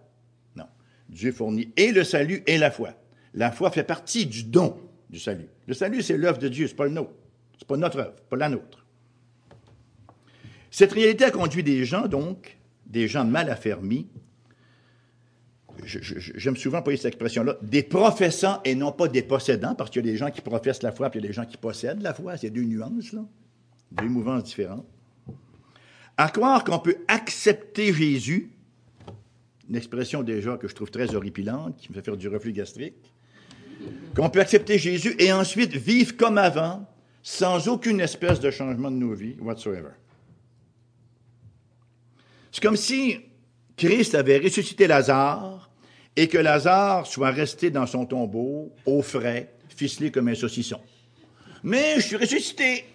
Non. 0.55 0.67
Dieu 1.09 1.31
fournit 1.31 1.73
et 1.75 1.91
le 1.91 2.03
salut 2.03 2.43
et 2.47 2.57
la 2.57 2.71
foi. 2.71 2.93
La 3.33 3.51
foi 3.51 3.71
fait 3.71 3.83
partie 3.83 4.25
du 4.25 4.43
don 4.43 4.77
du 5.09 5.19
salut. 5.19 5.47
Le 5.67 5.73
salut, 5.73 6.01
c'est 6.01 6.17
l'œuvre 6.17 6.37
de 6.37 6.47
Dieu, 6.47 6.67
c'est 6.67 6.75
pas 6.75 6.85
le 6.85 6.91
nôtre. 6.91 7.13
C'est 7.57 7.67
pas 7.67 7.77
notre 7.77 7.99
œuvre, 7.99 8.15
pas 8.29 8.37
la 8.37 8.49
nôtre. 8.49 8.86
Cette 10.77 10.93
réalité 10.93 11.23
a 11.23 11.31
conduit 11.31 11.63
des 11.63 11.85
gens, 11.85 12.07
donc, 12.07 12.55
des 12.85 13.07
gens 13.07 13.25
mal 13.25 13.49
affermis, 13.49 14.05
j'aime 15.83 16.55
souvent 16.55 16.77
employer 16.77 16.97
cette 16.97 17.07
expression-là, 17.07 17.57
des 17.63 17.81
professants 17.81 18.61
et 18.63 18.75
non 18.75 18.91
pas 18.91 19.07
des 19.07 19.23
possédants, 19.23 19.73
parce 19.73 19.89
qu'il 19.89 20.05
y 20.05 20.07
a 20.07 20.11
des 20.11 20.17
gens 20.19 20.29
qui 20.29 20.41
professent 20.41 20.83
la 20.83 20.91
foi, 20.91 21.09
puis 21.09 21.19
il 21.19 21.23
y 21.23 21.25
a 21.25 21.29
des 21.29 21.33
gens 21.33 21.45
qui 21.45 21.57
possèdent 21.57 22.03
la 22.03 22.13
foi. 22.13 22.37
C'est 22.37 22.51
deux 22.51 22.61
nuances, 22.61 23.11
là, 23.11 23.25
deux 23.93 24.07
mouvances 24.07 24.43
différentes. 24.43 24.85
À 26.15 26.29
croire 26.29 26.63
qu'on 26.63 26.77
peut 26.77 26.97
accepter 27.07 27.91
Jésus, 27.91 28.51
une 29.67 29.77
expression 29.77 30.21
déjà 30.21 30.57
que 30.57 30.67
je 30.67 30.75
trouve 30.75 30.91
très 30.91 31.15
horripilante, 31.15 31.75
qui 31.77 31.89
me 31.89 31.95
fait 31.95 32.03
faire 32.03 32.17
du 32.17 32.27
reflux 32.27 32.51
gastrique, 32.51 33.15
qu'on 34.15 34.29
peut 34.29 34.41
accepter 34.41 34.77
Jésus 34.77 35.15
et 35.17 35.33
ensuite 35.33 35.75
vivre 35.75 36.15
comme 36.15 36.37
avant, 36.37 36.87
sans 37.23 37.67
aucune 37.67 37.99
espèce 37.99 38.39
de 38.39 38.51
changement 38.51 38.91
de 38.91 38.97
nos 38.97 39.15
vies 39.15 39.37
whatsoever. 39.39 39.89
C'est 42.57 42.63
comme 42.63 42.75
si 42.75 43.19
Christ 43.75 44.15
avait 44.15 44.39
ressuscité 44.39 44.87
Lazare 44.87 45.69
et 46.15 46.27
que 46.27 46.39
Lazare 46.39 47.05
soit 47.05 47.29
resté 47.29 47.69
dans 47.69 47.85
son 47.85 48.07
tombeau, 48.07 48.73
au 48.83 49.03
frais, 49.03 49.53
ficelé 49.69 50.09
comme 50.11 50.27
un 50.27 50.33
saucisson. 50.33 50.81
Mais 51.61 51.97
je 51.97 52.01
suis 52.01 52.15
ressuscité. 52.15 52.85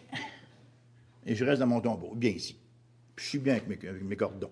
Et 1.24 1.36
je 1.36 1.44
reste 1.44 1.60
dans 1.60 1.68
mon 1.68 1.80
tombeau, 1.80 2.12
bien 2.16 2.30
ici. 2.30 2.58
je 3.14 3.24
suis 3.24 3.38
bien 3.38 3.54
avec 3.54 4.02
mes, 4.02 4.16
cordons. 4.16 4.50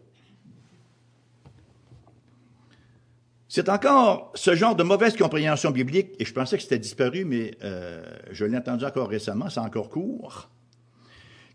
C'est 3.48 3.68
encore 3.68 4.30
ce 4.36 4.54
genre 4.54 4.76
de 4.76 4.84
mauvaise 4.84 5.16
compréhension 5.16 5.72
biblique, 5.72 6.10
et 6.20 6.24
je 6.24 6.32
pensais 6.32 6.56
que 6.56 6.62
c'était 6.62 6.78
disparu, 6.78 7.24
mais 7.24 7.56
euh, 7.64 8.04
je 8.30 8.44
l'ai 8.44 8.56
entendu 8.56 8.84
encore 8.84 9.08
récemment, 9.08 9.50
c'est 9.50 9.58
encore 9.58 9.88
court, 9.88 10.48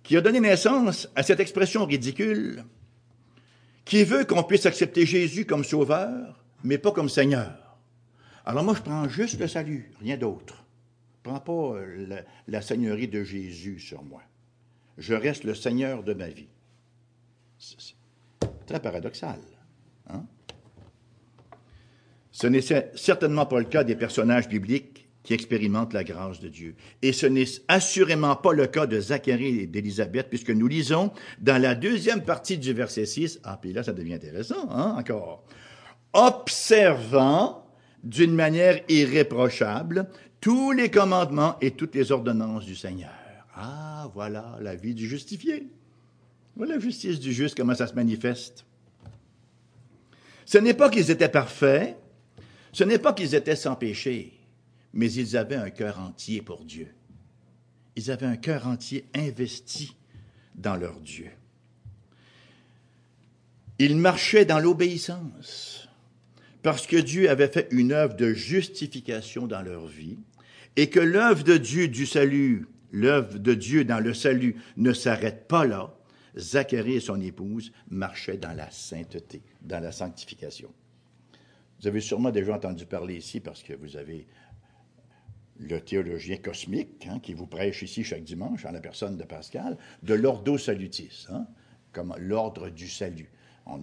qui 0.04 0.18
a 0.18 0.20
donné 0.20 0.42
naissance 0.42 1.08
à 1.16 1.24
cette 1.24 1.40
expression 1.40 1.86
ridicule 1.86 2.66
qui 3.86 4.04
veut 4.04 4.26
qu'on 4.26 4.44
puisse 4.44 4.66
accepter 4.66 5.06
Jésus 5.06 5.46
comme 5.46 5.64
sauveur, 5.64 6.44
mais 6.64 6.78
pas 6.78 6.92
comme 6.92 7.10
Seigneur? 7.10 7.78
Alors 8.46 8.64
moi, 8.64 8.74
je 8.76 8.82
prends 8.82 9.08
juste 9.08 9.40
le 9.40 9.48
salut, 9.48 9.92
rien 10.02 10.18
d'autre. 10.18 10.64
Je 11.24 11.30
ne 11.30 11.36
prends 11.36 11.40
pas 11.40 11.80
euh, 11.80 12.22
la, 12.48 12.62
seigneurie 12.62 13.08
de 13.08 13.24
Jésus 13.24 13.80
sur 13.80 14.04
moi. 14.04 14.22
Je 14.98 15.14
reste 15.14 15.44
le 15.44 15.56
Seigneur 15.56 16.04
de 16.04 16.14
ma 16.14 16.28
vie. 16.28 16.48
Très 18.68 18.80
paradoxal. 18.80 19.40
Hein? 20.10 20.24
Ce 22.32 22.48
n'est 22.48 22.62
certainement 22.96 23.46
pas 23.46 23.60
le 23.60 23.66
cas 23.66 23.84
des 23.84 23.96
personnages 23.96 24.48
bibliques 24.48 24.95
qui 25.26 25.34
expérimentent 25.34 25.94
la 25.94 26.04
grâce 26.04 26.40
de 26.40 26.48
Dieu. 26.48 26.76
Et 27.02 27.12
ce 27.12 27.26
n'est 27.26 27.46
assurément 27.68 28.36
pas 28.36 28.54
le 28.54 28.68
cas 28.68 28.86
de 28.86 29.00
Zacharie 29.00 29.60
et 29.60 29.68
d'Élisabeth, 29.68 30.30
puisque 30.30 30.52
nous 30.52 30.68
lisons 30.68 31.12
dans 31.42 31.62
la 31.62 31.76
deuxième 31.76 32.24
partie 32.24 32.58
du 32.58 32.72
verset 32.72 33.06
6, 33.06 33.42
ah, 33.44 33.58
puis 33.62 33.74
là, 33.74 33.84
ça 33.84 33.92
devient 33.92 34.14
intéressant, 34.14 34.70
hein, 34.70 34.96
encore, 34.98 35.44
observant 36.14 37.66
d'une 38.04 38.34
manière 38.34 38.80
irréprochable 38.88 40.08
tous 40.40 40.72
les 40.72 40.90
commandements 40.92 41.58
et 41.60 41.72
toutes 41.72 41.96
les 41.96 42.12
ordonnances 42.12 42.66
du 42.66 42.76
Seigneur. 42.76 43.10
Ah, 43.56 44.10
voilà 44.14 44.58
la 44.62 44.76
vie 44.76 44.94
du 44.94 45.08
justifié. 45.08 45.68
Voilà 46.56 46.76
la 46.76 46.80
justice 46.80 47.20
du 47.20 47.34
juste, 47.34 47.58
comment 47.58 47.76
ça 47.76 47.88
se 47.88 47.96
manifeste. 47.96 48.66
Ce 50.46 50.60
n'est 50.60 50.76
pas 50.76 50.90
qu'ils 50.90 51.10
étaient 51.10 51.30
parfaits, 51.30 51.98
ce 52.72 52.84
n'est 52.84 53.00
pas 53.00 53.14
qu'ils 53.14 53.34
étaient 53.34 53.56
sans 53.56 53.76
péché, 53.76 54.34
mais 54.96 55.12
ils 55.12 55.38
avaient 55.38 55.56
un 55.56 55.70
cœur 55.70 56.00
entier 56.00 56.42
pour 56.42 56.64
Dieu. 56.64 56.88
Ils 57.98 58.10
avaient 58.10 58.26
un 58.26 58.38
cœur 58.38 58.66
entier 58.66 59.06
investi 59.14 59.96
dans 60.56 60.78
leur 60.78 61.00
Dieu. 61.02 61.30
Ils 63.78 63.98
marchaient 63.98 64.46
dans 64.46 64.60
l'obéissance 64.60 65.90
parce 66.64 66.88
que 66.88 66.96
Dieu 66.96 67.30
avait 67.30 67.50
fait 67.50 67.68
une 67.72 67.92
œuvre 67.92 68.16
de 68.16 68.34
justification 68.34 69.48
dans 69.48 69.62
leur 69.62 69.86
vie 69.86 70.18
et 70.78 70.90
que 70.90 71.00
l'œuvre 71.00 71.44
de 71.44 71.58
Dieu 71.58 71.90
du 71.90 72.06
salut, 72.06 72.68
l'œuvre 72.92 73.38
de 73.38 73.54
Dieu 73.54 73.84
dans 73.84 74.00
le 74.00 74.14
salut 74.14 74.56
ne 74.78 74.94
s'arrête 74.94 75.48
pas 75.48 75.66
là. 75.66 75.94
Zacharie 76.38 76.96
et 76.96 77.02
son 77.02 77.22
épouse 77.22 77.72
marchaient 77.90 78.38
dans 78.38 78.54
la 78.54 78.70
sainteté, 78.72 79.42
dans 79.62 79.82
la 79.82 79.92
sanctification. 79.92 80.74
Vous 81.82 81.88
avez 81.88 82.02
sûrement 82.02 82.32
déjà 82.32 82.56
entendu 82.56 82.86
parler 82.86 83.16
ici 83.16 83.40
parce 83.40 83.62
que 83.62 83.74
vous 83.74 83.98
avez 83.98 84.26
le 85.60 85.80
théologien 85.80 86.38
cosmique, 86.38 87.08
hein, 87.10 87.20
qui 87.20 87.34
vous 87.34 87.48
prêche 87.48 87.82
ici 87.82 88.04
chaque 88.04 88.24
dimanche, 88.24 88.66
en 88.66 88.72
la 88.72 88.82
personne 88.82 89.18
de 89.18 89.24
Pascal, 89.24 89.78
de 90.04 90.14
l'ordo 90.14 90.58
salutis, 90.58 91.26
hein, 91.30 91.48
comme 91.92 92.14
l'ordre 92.18 92.70
du 92.70 92.88
salut. 92.88 93.30
On 93.68 93.82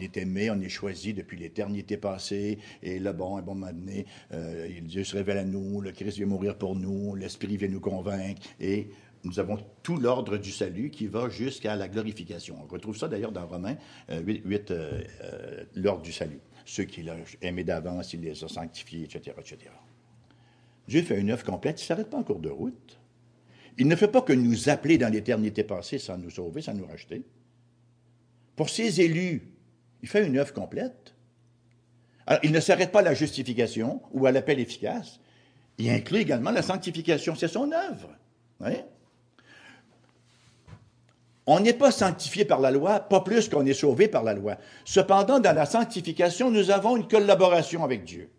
est, 0.00 0.16
aimé, 0.16 0.50
on 0.50 0.58
est 0.58 0.70
choisi 0.70 1.12
depuis 1.12 1.36
l'éternité 1.36 1.98
passée, 1.98 2.58
et 2.82 2.98
là, 2.98 3.12
bon, 3.12 3.36
un 3.36 3.42
bon 3.42 3.54
moment 3.54 3.70
donné, 3.70 4.06
euh, 4.32 4.68
Dieu 4.80 5.04
se 5.04 5.14
révèle 5.14 5.36
à 5.36 5.44
nous, 5.44 5.82
le 5.82 5.92
Christ 5.92 6.16
vient 6.16 6.26
mourir 6.26 6.56
pour 6.56 6.74
nous, 6.74 7.14
l'Esprit 7.14 7.58
vient 7.58 7.68
nous 7.68 7.80
convaincre, 7.80 8.40
et 8.58 8.88
nous 9.22 9.38
avons 9.38 9.58
tout 9.82 9.98
l'ordre 9.98 10.38
du 10.38 10.50
salut 10.50 10.90
qui 10.90 11.08
va 11.08 11.28
jusqu'à 11.28 11.76
la 11.76 11.88
glorification. 11.88 12.56
On 12.62 12.66
retrouve 12.66 12.96
ça 12.96 13.08
d'ailleurs 13.08 13.32
dans 13.32 13.46
Romains 13.46 13.76
8, 14.08 14.70
euh, 14.70 15.02
euh, 15.22 15.64
l'ordre 15.74 16.02
du 16.02 16.12
salut. 16.12 16.40
Ceux 16.64 16.84
qu'il 16.84 17.10
a 17.10 17.16
aimés 17.42 17.64
d'avance, 17.64 18.14
il 18.14 18.22
les 18.22 18.44
a 18.44 18.48
sanctifiés, 18.48 19.04
etc., 19.04 19.36
etc. 19.38 19.70
Dieu 20.88 21.02
fait 21.02 21.18
une 21.18 21.30
œuvre 21.30 21.44
complète, 21.44 21.80
il 21.80 21.84
ne 21.84 21.86
s'arrête 21.86 22.10
pas 22.10 22.18
en 22.18 22.22
cours 22.22 22.38
de 22.38 22.48
route. 22.48 22.98
Il 23.78 23.88
ne 23.88 23.96
fait 23.96 24.08
pas 24.08 24.22
que 24.22 24.32
nous 24.32 24.68
appeler 24.68 24.98
dans 24.98 25.12
l'éternité 25.12 25.64
passée 25.64 25.98
sans 25.98 26.16
nous 26.16 26.30
sauver, 26.30 26.62
sans 26.62 26.74
nous 26.74 26.86
racheter. 26.86 27.22
Pour 28.54 28.70
ses 28.70 29.00
élus, 29.00 29.50
il 30.02 30.08
fait 30.08 30.26
une 30.26 30.38
œuvre 30.38 30.52
complète. 30.52 31.14
Alors, 32.26 32.40
il 32.42 32.52
ne 32.52 32.60
s'arrête 32.60 32.90
pas 32.90 33.00
à 33.00 33.02
la 33.02 33.14
justification 33.14 34.00
ou 34.12 34.26
à 34.26 34.32
l'appel 34.32 34.58
efficace. 34.58 35.20
Il 35.78 35.90
inclut 35.90 36.20
également 36.20 36.50
la 36.50 36.62
sanctification. 36.62 37.34
C'est 37.34 37.48
son 37.48 37.70
œuvre. 37.70 38.16
On 41.46 41.60
n'est 41.60 41.74
pas 41.74 41.92
sanctifié 41.92 42.44
par 42.44 42.60
la 42.60 42.70
loi, 42.70 43.00
pas 43.00 43.20
plus 43.20 43.48
qu'on 43.48 43.66
est 43.66 43.74
sauvé 43.74 44.08
par 44.08 44.24
la 44.24 44.34
loi. 44.34 44.56
Cependant, 44.84 45.38
dans 45.38 45.54
la 45.54 45.66
sanctification, 45.66 46.50
nous 46.50 46.70
avons 46.70 46.96
une 46.96 47.06
collaboration 47.06 47.84
avec 47.84 48.04
Dieu. 48.04 48.30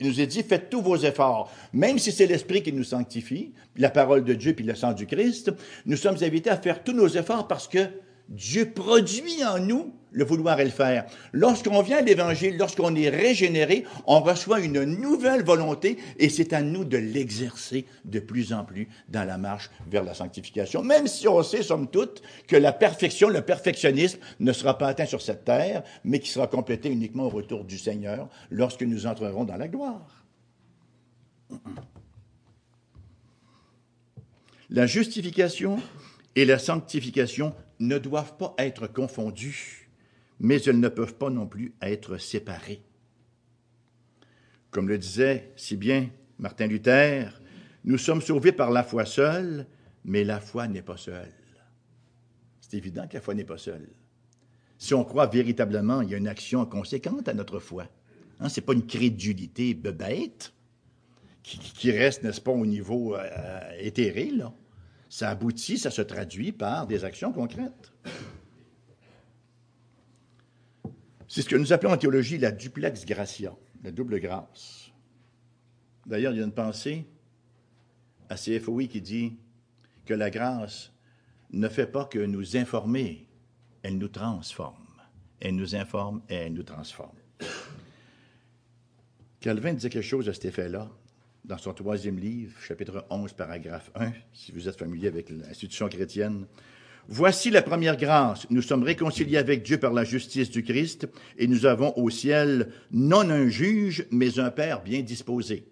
Il 0.00 0.08
nous 0.08 0.20
est 0.20 0.26
dit, 0.26 0.42
faites 0.42 0.70
tous 0.70 0.82
vos 0.82 0.96
efforts. 0.96 1.52
Même 1.72 1.98
si 1.98 2.10
c'est 2.10 2.26
l'Esprit 2.26 2.62
qui 2.62 2.72
nous 2.72 2.84
sanctifie, 2.84 3.52
la 3.76 3.90
parole 3.90 4.24
de 4.24 4.34
Dieu 4.34 4.54
puis 4.54 4.64
le 4.64 4.74
sang 4.74 4.92
du 4.92 5.06
Christ, 5.06 5.52
nous 5.86 5.96
sommes 5.96 6.16
invités 6.22 6.50
à 6.50 6.56
faire 6.56 6.82
tous 6.82 6.92
nos 6.92 7.08
efforts 7.08 7.46
parce 7.46 7.68
que 7.68 7.86
Dieu 8.28 8.70
produit 8.70 9.44
en 9.44 9.58
nous 9.58 9.94
le 10.14 10.24
vouloir 10.24 10.58
et 10.60 10.64
le 10.64 10.70
faire. 10.70 11.04
Lorsqu'on 11.32 11.82
vient 11.82 11.98
à 11.98 12.02
l'Évangile, 12.02 12.56
lorsqu'on 12.56 12.94
est 12.94 13.10
régénéré, 13.10 13.84
on 14.06 14.20
reçoit 14.20 14.60
une 14.60 14.84
nouvelle 14.84 15.44
volonté 15.44 15.98
et 16.18 16.30
c'est 16.30 16.52
à 16.52 16.62
nous 16.62 16.84
de 16.84 16.96
l'exercer 16.96 17.84
de 18.04 18.20
plus 18.20 18.52
en 18.52 18.64
plus 18.64 18.88
dans 19.08 19.24
la 19.24 19.36
marche 19.36 19.70
vers 19.90 20.04
la 20.04 20.14
sanctification. 20.14 20.82
Même 20.82 21.06
si 21.06 21.28
on 21.28 21.42
sait, 21.42 21.62
somme 21.62 21.88
toute, 21.88 22.22
que 22.46 22.56
la 22.56 22.72
perfection, 22.72 23.28
le 23.28 23.42
perfectionnisme 23.42 24.20
ne 24.40 24.52
sera 24.52 24.78
pas 24.78 24.88
atteint 24.88 25.06
sur 25.06 25.20
cette 25.20 25.44
terre, 25.44 25.82
mais 26.04 26.20
qui 26.20 26.30
sera 26.30 26.46
complété 26.46 26.90
uniquement 26.90 27.24
au 27.24 27.30
retour 27.30 27.64
du 27.64 27.76
Seigneur 27.76 28.28
lorsque 28.50 28.82
nous 28.82 29.06
entrerons 29.06 29.44
dans 29.44 29.56
la 29.56 29.68
gloire. 29.68 30.24
La 34.70 34.86
justification 34.86 35.78
et 36.36 36.44
la 36.44 36.58
sanctification 36.58 37.54
ne 37.80 37.98
doivent 37.98 38.36
pas 38.36 38.54
être 38.58 38.86
confondues, 38.86 39.83
mais 40.40 40.62
elles 40.62 40.80
ne 40.80 40.88
peuvent 40.88 41.14
pas 41.14 41.30
non 41.30 41.46
plus 41.46 41.74
être 41.80 42.18
séparées. 42.18 42.82
Comme 44.70 44.88
le 44.88 44.98
disait 44.98 45.52
si 45.56 45.76
bien 45.76 46.08
Martin 46.38 46.66
Luther, 46.66 47.40
nous 47.84 47.98
sommes 47.98 48.22
sauvés 48.22 48.52
par 48.52 48.70
la 48.70 48.82
foi 48.82 49.04
seule, 49.04 49.66
mais 50.04 50.24
la 50.24 50.40
foi 50.40 50.66
n'est 50.68 50.82
pas 50.82 50.96
seule. 50.96 51.32
C'est 52.60 52.76
évident 52.76 53.06
que 53.06 53.14
la 53.14 53.20
foi 53.20 53.34
n'est 53.34 53.44
pas 53.44 53.58
seule. 53.58 53.88
Si 54.78 54.94
on 54.94 55.04
croit 55.04 55.26
véritablement, 55.26 56.00
il 56.00 56.10
y 56.10 56.14
a 56.14 56.18
une 56.18 56.28
action 56.28 56.66
conséquente 56.66 57.28
à 57.28 57.34
notre 57.34 57.60
foi. 57.60 57.86
Hein, 58.40 58.48
Ce 58.48 58.58
n'est 58.58 58.66
pas 58.66 58.72
une 58.72 58.86
crédulité 58.86 59.74
bête 59.74 60.52
qui, 61.42 61.90
reste, 61.90 62.22
n'est-ce 62.22 62.40
pas, 62.40 62.52
au 62.52 62.64
niveau 62.64 63.14
euh, 63.14 63.60
éthéré, 63.78 64.30
là 64.30 64.52
ça 65.14 65.30
aboutit, 65.30 65.78
ça 65.78 65.92
se 65.92 66.02
traduit 66.02 66.50
par 66.50 66.88
des 66.88 67.04
actions 67.04 67.32
concrètes. 67.32 67.92
C'est 71.34 71.42
ce 71.42 71.48
que 71.48 71.56
nous 71.56 71.72
appelons 71.72 71.90
en 71.90 71.96
théologie 71.96 72.38
la 72.38 72.52
duplex 72.52 73.04
gratia, 73.04 73.56
la 73.82 73.90
double 73.90 74.20
grâce. 74.20 74.92
D'ailleurs, 76.06 76.32
il 76.32 76.38
y 76.38 76.40
a 76.40 76.44
une 76.44 76.52
pensée 76.52 77.08
à 78.28 78.36
CFOI 78.36 78.84
qui 78.86 79.00
dit 79.00 79.36
que 80.06 80.14
la 80.14 80.30
grâce 80.30 80.92
ne 81.50 81.68
fait 81.68 81.88
pas 81.88 82.04
que 82.04 82.20
nous 82.20 82.56
informer, 82.56 83.26
elle 83.82 83.98
nous 83.98 84.06
transforme. 84.06 84.86
Elle 85.40 85.56
nous 85.56 85.74
informe 85.74 86.22
et 86.28 86.34
elle 86.36 86.52
nous 86.52 86.62
transforme. 86.62 87.18
Calvin 89.40 89.72
disait 89.72 89.90
quelque 89.90 90.06
chose 90.06 90.28
à 90.28 90.34
cet 90.34 90.44
effet-là 90.44 90.88
dans 91.44 91.58
son 91.58 91.74
troisième 91.74 92.20
livre, 92.20 92.56
chapitre 92.60 93.04
11, 93.10 93.32
paragraphe 93.32 93.90
1, 93.96 94.12
si 94.32 94.52
vous 94.52 94.68
êtes 94.68 94.78
familier 94.78 95.08
avec 95.08 95.30
l'institution 95.30 95.88
chrétienne. 95.88 96.46
Voici 97.08 97.50
la 97.50 97.62
première 97.62 97.96
grâce. 97.96 98.48
Nous 98.50 98.62
sommes 98.62 98.82
réconciliés 98.82 99.36
avec 99.36 99.62
Dieu 99.62 99.78
par 99.78 99.92
la 99.92 100.04
justice 100.04 100.50
du 100.50 100.62
Christ 100.62 101.06
et 101.36 101.46
nous 101.46 101.66
avons 101.66 101.92
au 101.96 102.08
ciel 102.10 102.70
non 102.90 103.28
un 103.28 103.48
juge, 103.48 104.06
mais 104.10 104.38
un 104.38 104.50
Père 104.50 104.82
bien 104.82 105.02
disposé. 105.02 105.66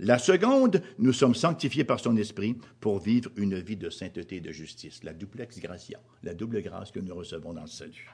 La 0.00 0.18
seconde, 0.18 0.80
nous 0.98 1.12
sommes 1.12 1.34
sanctifiés 1.34 1.84
par 1.84 2.00
son 2.00 2.16
Esprit 2.16 2.56
pour 2.80 3.00
vivre 3.00 3.30
une 3.36 3.58
vie 3.58 3.76
de 3.76 3.90
sainteté 3.90 4.36
et 4.36 4.40
de 4.40 4.52
justice. 4.52 5.02
La 5.02 5.12
duplex 5.12 5.58
gratia, 5.58 6.00
la 6.22 6.34
double 6.34 6.62
grâce 6.62 6.92
que 6.92 7.00
nous 7.00 7.14
recevons 7.14 7.52
dans 7.52 7.62
le 7.62 7.66
salut. 7.66 8.08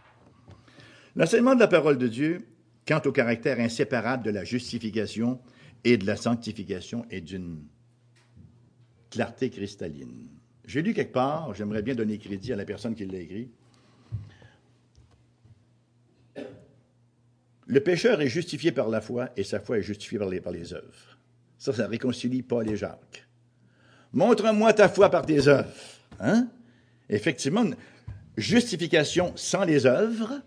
L'enseignement 1.14 1.54
de 1.54 1.60
la 1.60 1.68
parole 1.68 1.98
de 1.98 2.08
Dieu, 2.08 2.46
quant 2.88 3.02
au 3.04 3.12
caractère 3.12 3.60
inséparable 3.60 4.24
de 4.24 4.30
la 4.30 4.44
justification, 4.44 5.38
et 5.84 5.98
de 5.98 6.06
la 6.06 6.16
sanctification 6.16 7.04
et 7.10 7.20
d'une 7.20 7.62
clarté 9.10 9.50
cristalline. 9.50 10.28
J'ai 10.66 10.82
lu 10.82 10.94
quelque 10.94 11.12
part, 11.12 11.54
j'aimerais 11.54 11.82
bien 11.82 11.94
donner 11.94 12.18
crédit 12.18 12.52
à 12.52 12.56
la 12.56 12.64
personne 12.64 12.94
qui 12.94 13.04
l'a 13.04 13.18
écrit. 13.18 13.50
Le 17.66 17.80
pécheur 17.80 18.20
est 18.20 18.28
justifié 18.28 18.72
par 18.72 18.88
la 18.88 19.00
foi 19.00 19.30
et 19.36 19.44
sa 19.44 19.60
foi 19.60 19.78
est 19.78 19.82
justifiée 19.82 20.18
par 20.18 20.52
les, 20.52 20.74
œuvres. 20.74 21.18
Ça, 21.58 21.72
ça 21.72 21.86
réconcilie 21.86 22.42
Paul 22.42 22.68
et 22.68 22.76
Jacques. 22.76 23.26
Montre-moi 24.12 24.72
ta 24.72 24.88
foi 24.88 25.10
par 25.10 25.24
tes 25.24 25.48
œuvres. 25.48 25.72
Hein? 26.20 26.48
Effectivement, 27.08 27.64
justification 28.36 29.32
sans 29.34 29.64
les 29.64 29.86
œuvres, 29.86 30.40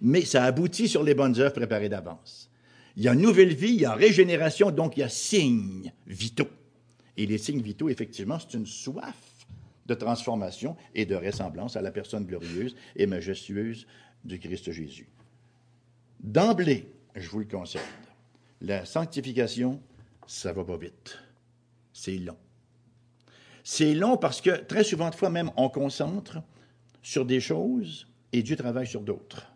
mais 0.00 0.22
ça 0.22 0.44
aboutit 0.44 0.88
sur 0.88 1.02
les 1.02 1.14
bonnes 1.14 1.38
œuvres 1.38 1.54
préparées 1.54 1.88
d'avance. 1.88 2.50
Il 2.96 3.04
y 3.04 3.08
a 3.08 3.14
nouvelle 3.14 3.54
vie, 3.54 3.74
il 3.74 3.80
y 3.80 3.84
a 3.84 3.94
régénération, 3.94 4.70
donc 4.70 4.96
il 4.96 5.00
y 5.00 5.02
a 5.04 5.08
signes 5.08 5.92
vitaux. 6.06 6.48
Et 7.16 7.26
les 7.26 7.38
signes 7.38 7.62
vitaux, 7.62 7.88
effectivement, 7.88 8.38
c'est 8.38 8.56
une 8.56 8.66
soif 8.66 9.16
de 9.86 9.94
transformation 9.94 10.76
et 10.94 11.06
de 11.06 11.14
ressemblance 11.14 11.76
à 11.76 11.82
la 11.82 11.90
personne 11.90 12.26
glorieuse 12.26 12.76
et 12.96 13.06
majestueuse 13.06 13.86
du 14.24 14.38
Christ 14.38 14.70
Jésus. 14.72 15.08
D'emblée, 16.20 16.92
je 17.14 17.28
vous 17.28 17.38
le 17.38 17.44
concède, 17.44 17.80
la 18.60 18.84
sanctification, 18.84 19.80
ça 20.26 20.52
va 20.52 20.64
pas 20.64 20.76
vite. 20.76 21.18
C'est 21.92 22.18
long. 22.18 22.36
C'est 23.62 23.94
long 23.94 24.16
parce 24.16 24.40
que 24.40 24.50
très 24.50 24.84
souvent 24.84 25.10
de 25.10 25.14
fois 25.14 25.30
même, 25.30 25.50
on 25.56 25.68
concentre 25.68 26.38
sur 27.02 27.24
des 27.24 27.40
choses 27.40 28.06
et 28.32 28.42
Dieu 28.42 28.56
travaille 28.56 28.86
sur 28.86 29.02
d'autres. 29.02 29.52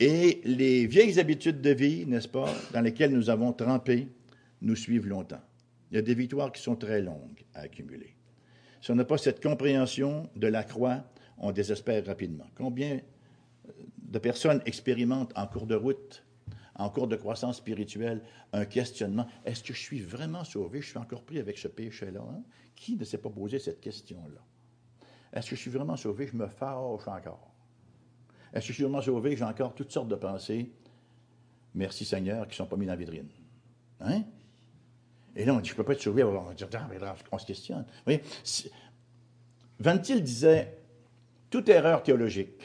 Et 0.00 0.40
les 0.44 0.86
vieilles 0.86 1.18
habitudes 1.18 1.60
de 1.60 1.70
vie, 1.70 2.06
n'est-ce 2.06 2.28
pas, 2.28 2.52
dans 2.72 2.80
lesquelles 2.80 3.12
nous 3.12 3.30
avons 3.30 3.52
trempé, 3.52 4.08
nous 4.62 4.76
suivent 4.76 5.08
longtemps. 5.08 5.40
Il 5.90 5.96
y 5.96 5.98
a 5.98 6.02
des 6.02 6.14
victoires 6.14 6.52
qui 6.52 6.62
sont 6.62 6.76
très 6.76 7.00
longues 7.00 7.44
à 7.54 7.60
accumuler. 7.60 8.16
Si 8.80 8.90
on 8.90 8.94
n'a 8.94 9.04
pas 9.04 9.18
cette 9.18 9.42
compréhension 9.42 10.28
de 10.36 10.46
la 10.46 10.62
croix, 10.62 11.04
on 11.38 11.52
désespère 11.52 12.04
rapidement. 12.06 12.46
Combien 12.54 13.00
de 13.98 14.18
personnes 14.18 14.62
expérimentent 14.66 15.32
en 15.36 15.46
cours 15.46 15.66
de 15.66 15.74
route, 15.74 16.24
en 16.76 16.90
cours 16.90 17.08
de 17.08 17.16
croissance 17.16 17.58
spirituelle, 17.58 18.22
un 18.52 18.64
questionnement? 18.64 19.26
Est-ce 19.44 19.62
que 19.62 19.72
je 19.72 19.80
suis 19.80 20.00
vraiment 20.00 20.44
sauvé? 20.44 20.80
Je 20.80 20.88
suis 20.88 20.98
encore 20.98 21.24
pris 21.24 21.38
avec 21.38 21.58
ce 21.58 21.68
péché-là. 21.68 22.20
Hein? 22.20 22.42
Qui 22.76 22.96
ne 22.96 23.04
s'est 23.04 23.18
pas 23.18 23.30
posé 23.30 23.58
cette 23.58 23.80
question-là? 23.80 24.44
Est-ce 25.32 25.50
que 25.50 25.56
je 25.56 25.60
suis 25.60 25.70
vraiment 25.70 25.96
sauvé? 25.96 26.26
Je 26.26 26.36
me 26.36 26.46
fâche 26.46 27.08
encore. 27.08 27.52
Est-ce 28.52 28.66
que 28.66 28.68
je 28.68 28.74
suis 28.74 28.84
vraiment 28.84 29.02
sauvé? 29.02 29.36
J'ai 29.36 29.44
encore 29.44 29.74
toutes 29.74 29.92
sortes 29.92 30.08
de 30.08 30.14
pensées. 30.14 30.72
Merci 31.74 32.04
Seigneur, 32.04 32.46
qui 32.46 32.52
ne 32.52 32.56
sont 32.56 32.66
pas 32.66 32.76
mis 32.76 32.86
dans 32.86 32.92
la 32.92 32.96
vitrine. 32.96 33.28
Hein? 34.00 34.22
Et 35.38 35.44
là, 35.44 35.54
on 35.54 35.60
dit, 35.60 35.68
je 35.68 35.74
ne 35.74 35.76
peux 35.76 35.84
pas 35.84 35.92
être 35.92 36.02
sauvé. 36.02 36.24
On, 36.24 36.52
dit, 36.52 36.64
on 37.32 37.38
se 37.38 37.46
questionne. 37.46 37.84
Vous 37.86 38.04
voyez, 38.04 38.22
Ventil 39.78 40.20
disait, 40.20 40.76
toute 41.48 41.68
erreur 41.68 42.02
théologique, 42.02 42.60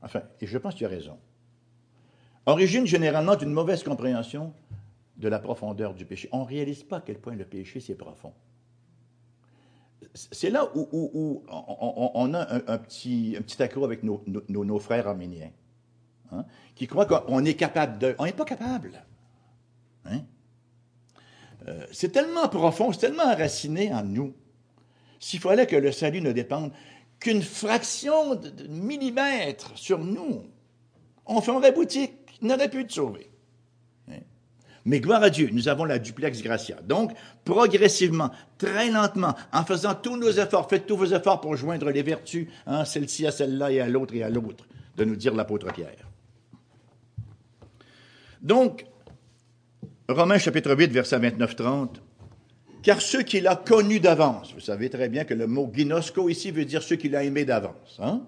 enfin, 0.00 0.22
et 0.40 0.46
je 0.46 0.56
pense 0.58 0.76
qu'il 0.76 0.86
a 0.86 0.88
raison, 0.88 1.18
origine 2.46 2.86
généralement 2.86 3.34
d'une 3.34 3.52
mauvaise 3.52 3.82
compréhension 3.82 4.54
de 5.16 5.28
la 5.28 5.40
profondeur 5.40 5.92
du 5.92 6.04
péché. 6.04 6.28
On 6.30 6.42
ne 6.42 6.46
réalise 6.46 6.84
pas 6.84 6.98
à 6.98 7.00
quel 7.00 7.18
point 7.18 7.34
le 7.34 7.44
péché, 7.44 7.80
c'est 7.80 7.96
profond. 7.96 8.32
C'est 10.14 10.50
là 10.50 10.70
où, 10.76 11.42
on, 11.48 12.32
a 12.32 12.54
un, 12.72 12.78
petit, 12.78 13.34
un 13.36 13.42
petit 13.42 13.60
avec 13.60 14.04
nos, 14.04 14.22
nos, 14.48 14.78
frères 14.78 15.08
arméniens, 15.08 15.50
hein, 16.30 16.44
qui 16.76 16.86
croient 16.86 17.06
qu'on 17.06 17.44
est 17.44 17.54
capable 17.54 17.98
de... 17.98 18.14
On 18.18 18.24
n'est 18.24 18.32
pas 18.32 18.44
capable. 18.44 18.92
Hein? 20.04 20.20
Euh, 21.68 21.84
c'est 21.92 22.12
tellement 22.12 22.48
profond, 22.48 22.92
c'est 22.92 23.00
tellement 23.00 23.24
enraciné 23.24 23.92
en 23.92 24.04
nous. 24.04 24.34
S'il 25.18 25.40
fallait 25.40 25.66
que 25.66 25.76
le 25.76 25.92
salut 25.92 26.20
ne 26.20 26.32
dépende 26.32 26.72
qu'une 27.18 27.42
fraction 27.42 28.34
de, 28.34 28.66
millimètre 28.68 29.72
sur 29.74 29.98
nous, 29.98 30.44
on 31.24 31.40
ferait 31.40 31.72
boutique, 31.72 32.12
il 32.40 32.48
n'aurait 32.48 32.70
pu 32.70 32.86
te 32.86 32.92
sauver. 32.92 33.30
Hein? 34.08 34.18
Mais 34.84 35.00
gloire 35.00 35.22
à 35.22 35.30
Dieu, 35.30 35.48
nous 35.52 35.68
avons 35.68 35.84
la 35.84 35.98
duplex 35.98 36.42
gratia. 36.42 36.76
Donc, 36.82 37.12
progressivement, 37.44 38.30
très 38.58 38.90
lentement, 38.90 39.34
en 39.52 39.64
faisant 39.64 39.94
tous 39.94 40.16
nos 40.16 40.30
efforts, 40.30 40.68
faites 40.68 40.86
tous 40.86 40.96
vos 40.96 41.06
efforts 41.06 41.40
pour 41.40 41.56
joindre 41.56 41.90
les 41.90 42.02
vertus, 42.02 42.48
hein, 42.66 42.84
celle-ci 42.84 43.26
à 43.26 43.32
celle-là 43.32 43.72
et 43.72 43.80
à 43.80 43.88
l'autre 43.88 44.14
et 44.14 44.22
à 44.22 44.28
l'autre, 44.28 44.66
de 44.96 45.04
nous 45.04 45.16
dire 45.16 45.34
l'apôtre 45.34 45.72
Pierre. 45.72 46.08
Donc, 48.42 48.86
Romains 50.08 50.38
chapitre 50.38 50.74
8, 50.74 50.92
verset 50.92 51.18
29-30. 51.18 51.96
Car 52.82 53.00
ceux 53.00 53.22
qu'il 53.22 53.48
a 53.48 53.56
connus 53.56 53.98
d'avance, 53.98 54.52
vous 54.54 54.60
savez 54.60 54.88
très 54.88 55.08
bien 55.08 55.24
que 55.24 55.34
le 55.34 55.48
mot 55.48 55.68
ginosco 55.74 56.28
ici 56.28 56.52
veut 56.52 56.64
dire 56.64 56.82
ceux 56.82 56.94
qu'il 56.94 57.16
a 57.16 57.24
aimés 57.24 57.44
d'avance, 57.44 57.98
hein? 57.98 58.22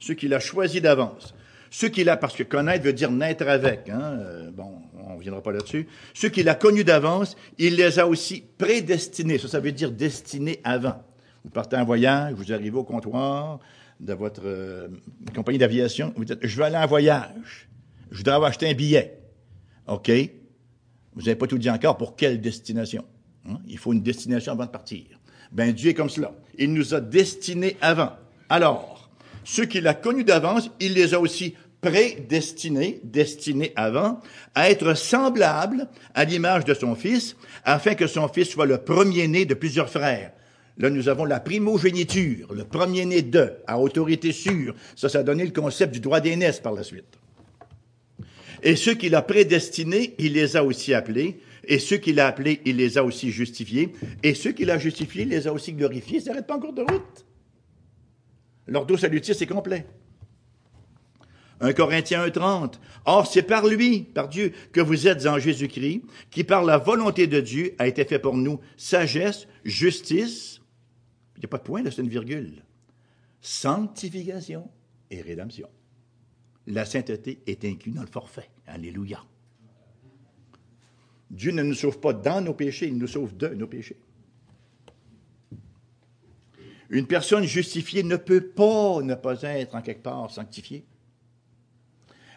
ceux 0.00 0.14
qu'il 0.14 0.34
a 0.34 0.40
choisis 0.40 0.82
d'avance, 0.82 1.32
ceux 1.70 1.88
qu'il 1.88 2.08
a, 2.08 2.16
parce 2.16 2.34
que 2.34 2.42
connaître 2.42 2.84
veut 2.84 2.92
dire 2.92 3.12
naître 3.12 3.46
avec, 3.46 3.88
hein? 3.88 4.18
Euh, 4.18 4.50
bon, 4.50 4.82
on 4.98 5.12
ne 5.12 5.16
reviendra 5.18 5.40
pas 5.40 5.52
là-dessus, 5.52 5.86
ceux 6.12 6.28
qu'il 6.28 6.48
a 6.48 6.56
connus 6.56 6.82
d'avance, 6.82 7.36
il 7.58 7.76
les 7.76 8.00
a 8.00 8.08
aussi 8.08 8.42
prédestinés, 8.58 9.38
ça, 9.38 9.46
ça 9.46 9.60
veut 9.60 9.70
dire 9.70 9.92
destinés 9.92 10.60
avant. 10.64 11.00
Vous 11.44 11.50
partez 11.50 11.76
en 11.76 11.84
voyage, 11.84 12.34
vous 12.34 12.52
arrivez 12.52 12.76
au 12.76 12.84
comptoir 12.84 13.60
de 14.00 14.12
votre 14.14 14.42
euh, 14.44 14.88
compagnie 15.32 15.58
d'aviation, 15.58 16.12
vous 16.16 16.24
dites, 16.24 16.44
je 16.44 16.56
veux 16.56 16.64
aller 16.64 16.76
en 16.76 16.86
voyage, 16.86 17.68
je 18.10 18.24
dois 18.24 18.44
acheter 18.44 18.68
un 18.68 18.74
billet. 18.74 19.20
OK? 19.86 20.10
Vous 21.14 21.22
n'avez 21.22 21.36
pas 21.36 21.46
tout 21.46 21.58
dit 21.58 21.70
encore 21.70 21.96
pour 21.96 22.16
quelle 22.16 22.40
destination. 22.40 23.04
Hein? 23.48 23.58
Il 23.68 23.78
faut 23.78 23.92
une 23.92 24.02
destination 24.02 24.52
avant 24.52 24.66
de 24.66 24.70
partir. 24.70 25.04
Ben 25.50 25.72
Dieu 25.72 25.90
est 25.90 25.94
comme 25.94 26.08
cela. 26.08 26.32
Il 26.58 26.72
nous 26.72 26.94
a 26.94 27.00
destinés 27.00 27.76
avant. 27.80 28.12
Alors, 28.48 29.10
ceux 29.44 29.66
qu'il 29.66 29.86
a 29.86 29.94
connus 29.94 30.24
d'avance, 30.24 30.70
il 30.80 30.94
les 30.94 31.14
a 31.14 31.20
aussi 31.20 31.54
prédestinés, 31.80 33.00
destinés 33.02 33.72
avant, 33.74 34.20
à 34.54 34.70
être 34.70 34.94
semblables 34.94 35.88
à 36.14 36.24
l'image 36.24 36.64
de 36.64 36.74
son 36.74 36.94
Fils, 36.94 37.36
afin 37.64 37.94
que 37.94 38.06
son 38.06 38.28
Fils 38.28 38.50
soit 38.50 38.66
le 38.66 38.78
premier-né 38.78 39.44
de 39.44 39.54
plusieurs 39.54 39.90
frères. 39.90 40.32
Là, 40.78 40.88
nous 40.88 41.08
avons 41.08 41.24
la 41.24 41.40
primogéniture, 41.40 42.54
le 42.54 42.64
premier-né 42.64 43.22
de, 43.22 43.52
à 43.66 43.78
autorité 43.78 44.32
sûre. 44.32 44.74
Ça, 44.96 45.08
ça 45.08 45.18
a 45.18 45.22
donné 45.22 45.44
le 45.44 45.50
concept 45.50 45.92
du 45.92 46.00
droit 46.00 46.20
d'aînesse 46.20 46.60
par 46.60 46.72
la 46.72 46.82
suite. 46.82 47.18
Et 48.62 48.76
ceux 48.76 48.94
qu'il 48.94 49.14
a 49.14 49.22
prédestinés, 49.22 50.14
il 50.18 50.34
les 50.34 50.56
a 50.56 50.64
aussi 50.64 50.94
appelés. 50.94 51.40
Et 51.64 51.78
ceux 51.78 51.96
qu'il 51.96 52.20
a 52.20 52.26
appelés, 52.26 52.60
il 52.64 52.76
les 52.76 52.96
a 52.96 53.04
aussi 53.04 53.30
justifiés. 53.30 53.92
Et 54.22 54.34
ceux 54.34 54.52
qu'il 54.52 54.70
a 54.70 54.78
justifiés, 54.78 55.22
il 55.22 55.28
les 55.28 55.46
a 55.46 55.52
aussi 55.52 55.72
glorifiés. 55.72 56.20
Ça 56.20 56.30
n'arrête 56.30 56.46
pas 56.46 56.56
encore 56.56 56.72
de 56.72 56.82
route. 56.82 57.26
L'ordre 58.66 58.96
salutier, 58.96 59.34
c'est 59.34 59.46
complet. 59.46 59.86
1 61.60 61.72
Corinthiens 61.72 62.26
1.30. 62.26 62.74
Or, 63.04 63.26
c'est 63.26 63.42
par 63.42 63.66
lui, 63.66 64.02
par 64.02 64.28
Dieu, 64.28 64.52
que 64.72 64.80
vous 64.80 65.06
êtes 65.08 65.26
en 65.26 65.38
Jésus-Christ, 65.38 66.02
qui 66.30 66.44
par 66.44 66.64
la 66.64 66.78
volonté 66.78 67.26
de 67.26 67.40
Dieu 67.40 67.74
a 67.78 67.86
été 67.88 68.04
fait 68.04 68.18
pour 68.18 68.36
nous 68.36 68.60
sagesse, 68.76 69.46
justice, 69.64 70.60
il 71.36 71.40
n'y 71.40 71.44
a 71.46 71.48
pas 71.48 71.58
de 71.58 71.62
point, 71.62 71.82
là, 71.82 71.90
c'est 71.90 72.02
une 72.02 72.08
virgule, 72.08 72.64
sanctification 73.40 74.68
et 75.10 75.20
rédemption 75.20 75.68
la 76.66 76.84
sainteté 76.84 77.42
est 77.46 77.64
inclue 77.64 77.92
dans 77.92 78.02
le 78.02 78.08
forfait. 78.08 78.48
Alléluia. 78.66 79.24
Dieu 81.30 81.52
ne 81.52 81.62
nous 81.62 81.74
sauve 81.74 81.98
pas 81.98 82.12
dans 82.12 82.40
nos 82.40 82.54
péchés, 82.54 82.88
il 82.88 82.98
nous 82.98 83.06
sauve 83.06 83.36
de 83.36 83.48
nos 83.48 83.66
péchés. 83.66 83.98
Une 86.90 87.06
personne 87.06 87.44
justifiée 87.44 88.02
ne 88.02 88.16
peut 88.16 88.48
pas 88.48 89.00
ne 89.02 89.14
pas 89.14 89.40
être 89.42 89.74
en 89.74 89.80
quelque 89.80 90.02
part 90.02 90.30
sanctifiée. 90.30 90.84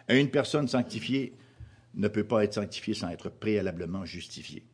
Et 0.08 0.18
une 0.18 0.30
personne 0.30 0.66
sanctifiée 0.66 1.34
ne 1.94 2.08
peut 2.08 2.24
pas 2.24 2.42
être 2.42 2.54
sanctifiée 2.54 2.94
sans 2.94 3.10
être 3.10 3.28
préalablement 3.28 4.06
justifiée. 4.06 4.64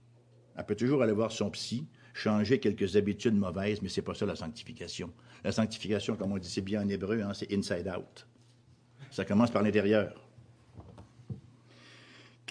Elle 0.57 0.66
peut 0.66 0.76
toujours 0.76 1.03
aller 1.03 1.12
voir 1.12 1.32
son 1.32 1.50
psy, 1.50 1.86
changer 2.14 2.61
quelques 2.61 2.94
habitudes 2.94 3.34
mauvaises, 3.34 3.82
mais 3.82 3.88
c'est 3.88 4.03
pas 4.03 4.14
ça 4.14 4.24
la 4.24 4.36
sanctification. 4.36 5.11
La 5.42 5.50
sanctification, 5.50 6.14
comme 6.14 6.30
on 6.30 6.38
dit 6.38 6.61
bien 6.61 6.82
en 6.82 6.88
hébreu, 6.88 7.20
hein, 7.20 7.32
c'est 7.34 7.53
inside 7.53 7.88
out. 7.88 8.26
Ça 9.11 9.24
commence 9.24 9.50
par 9.50 9.62
l'intérieur. 9.62 10.22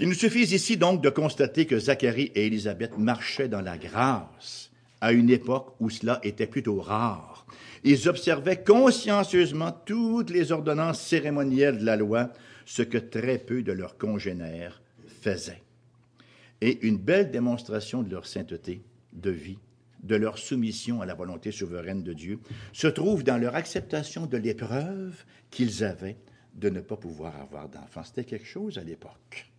Qu'il 0.01 0.09
nous 0.09 0.15
suffise 0.15 0.51
ici 0.51 0.77
donc 0.77 1.03
de 1.03 1.11
constater 1.11 1.67
que 1.67 1.77
Zacharie 1.77 2.31
et 2.33 2.47
Élisabeth 2.47 2.97
marchaient 2.97 3.47
dans 3.47 3.61
la 3.61 3.77
grâce 3.77 4.71
à 4.99 5.11
une 5.11 5.29
époque 5.29 5.75
où 5.79 5.91
cela 5.91 6.19
était 6.23 6.47
plutôt 6.47 6.81
rare. 6.81 7.45
Ils 7.83 8.09
observaient 8.09 8.63
consciencieusement 8.63 9.71
toutes 9.85 10.31
les 10.31 10.51
ordonnances 10.51 10.99
cérémonielles 10.99 11.77
de 11.77 11.85
la 11.85 11.97
loi, 11.97 12.33
ce 12.65 12.81
que 12.81 12.97
très 12.97 13.37
peu 13.37 13.61
de 13.61 13.73
leurs 13.73 13.99
congénères 13.99 14.81
faisaient. 15.21 15.61
Et 16.61 16.79
une 16.81 16.97
belle 16.97 17.29
démonstration 17.29 18.01
de 18.01 18.09
leur 18.09 18.25
sainteté 18.25 18.81
de 19.13 19.29
vie, 19.29 19.59
de 20.01 20.15
leur 20.15 20.39
soumission 20.39 21.01
à 21.01 21.05
la 21.05 21.13
volonté 21.13 21.51
souveraine 21.51 22.01
de 22.01 22.13
Dieu, 22.13 22.39
se 22.73 22.87
trouve 22.87 23.23
dans 23.23 23.37
leur 23.37 23.53
acceptation 23.53 24.25
de 24.25 24.37
l'épreuve 24.37 25.23
qu'ils 25.51 25.83
avaient 25.83 26.17
de 26.55 26.69
ne 26.69 26.81
pas 26.81 26.97
pouvoir 26.97 27.39
avoir 27.39 27.69
d'enfants. 27.69 28.03
C'était 28.03 28.23
quelque 28.23 28.47
chose 28.47 28.79
à 28.79 28.83
l'époque. 28.83 29.50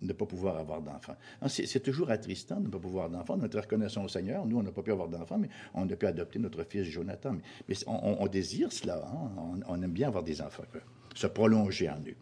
Ne 0.00 0.12
pas 0.12 0.26
pouvoir 0.26 0.56
avoir 0.56 0.80
d'enfants. 0.80 1.16
C'est 1.48 1.80
toujours 1.80 2.10
attristant 2.10 2.60
de 2.60 2.66
ne 2.66 2.70
pas 2.70 2.78
pouvoir 2.78 3.10
d'enfants. 3.10 3.36
Nous 3.36 3.46
être 3.46 3.58
reconnaissons 3.58 4.04
au 4.04 4.08
Seigneur. 4.08 4.46
Nous, 4.46 4.58
on 4.58 4.62
n'a 4.62 4.70
pas 4.70 4.82
pu 4.82 4.92
avoir 4.92 5.08
d'enfants, 5.08 5.38
mais 5.38 5.48
on 5.74 5.88
a 5.88 5.96
pu 5.96 6.06
adopter 6.06 6.38
notre 6.38 6.62
fils 6.64 6.84
Jonathan. 6.84 7.36
Mais, 7.68 7.74
on, 7.86 8.26
désire 8.28 8.72
cela. 8.72 9.04
Hein. 9.06 9.60
On, 9.66 9.82
aime 9.82 9.92
bien 9.92 10.08
avoir 10.08 10.22
des 10.22 10.40
enfants, 10.40 10.64
se 11.14 11.26
prolonger 11.26 11.88
en 11.90 11.98
eux. 12.06 12.16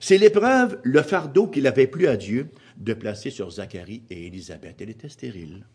C'est 0.00 0.18
l'épreuve, 0.18 0.78
le 0.84 1.02
fardeau 1.02 1.48
qu'il 1.48 1.66
avait 1.66 1.88
plu 1.88 2.06
à 2.06 2.16
Dieu 2.16 2.50
de 2.76 2.94
placer 2.94 3.30
sur 3.30 3.50
Zacharie 3.50 4.02
et 4.10 4.26
Élisabeth. 4.26 4.80
Elle 4.80 4.90
était 4.90 5.08
stérile. 5.08 5.66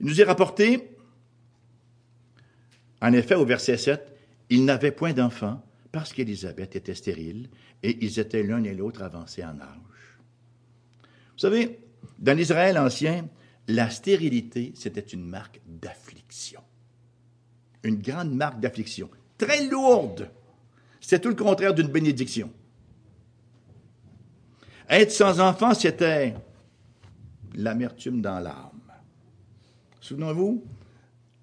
Il 0.00 0.06
nous 0.06 0.20
est 0.20 0.24
rapporté, 0.24 0.90
en 3.00 3.12
effet, 3.12 3.36
au 3.36 3.44
verset 3.44 3.76
7, 3.76 4.12
ils 4.50 4.64
n'avaient 4.64 4.90
point 4.90 5.12
d'enfants 5.12 5.62
parce 5.92 6.14
qu'Élisabeth 6.14 6.74
était 6.74 6.94
stérile 6.94 7.48
et 7.82 8.04
ils 8.04 8.18
étaient 8.18 8.42
l'un 8.42 8.64
et 8.64 8.74
l'autre 8.74 9.02
avancés 9.02 9.44
en 9.44 9.60
âge. 9.60 10.18
Vous 11.32 11.38
savez, 11.38 11.78
dans 12.18 12.36
l'Israël 12.36 12.78
ancien, 12.78 13.28
la 13.68 13.90
stérilité, 13.90 14.72
c'était 14.74 15.00
une 15.00 15.24
marque 15.24 15.60
d'affliction. 15.66 16.62
Une 17.84 18.00
grande 18.00 18.34
marque 18.34 18.58
d'affliction. 18.58 19.10
Très 19.36 19.66
lourde. 19.66 20.30
C'est 21.00 21.20
tout 21.20 21.28
le 21.28 21.34
contraire 21.34 21.74
d'une 21.74 21.88
bénédiction. 21.88 22.50
Être 24.88 25.10
sans 25.10 25.40
enfant, 25.40 25.74
c'était 25.74 26.34
l'amertume 27.54 28.22
dans 28.22 28.40
l'âme. 28.40 28.70
Souvenez-vous, 30.00 30.64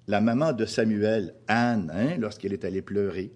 la 0.08 0.22
maman 0.22 0.54
de 0.54 0.66
Samuel, 0.66 1.36
Anne, 1.47 1.91
hein, 1.93 2.18
lorsqu'elle 2.18 2.54
est 2.54 2.66
allée 2.66 2.82
pleurer 2.82 3.32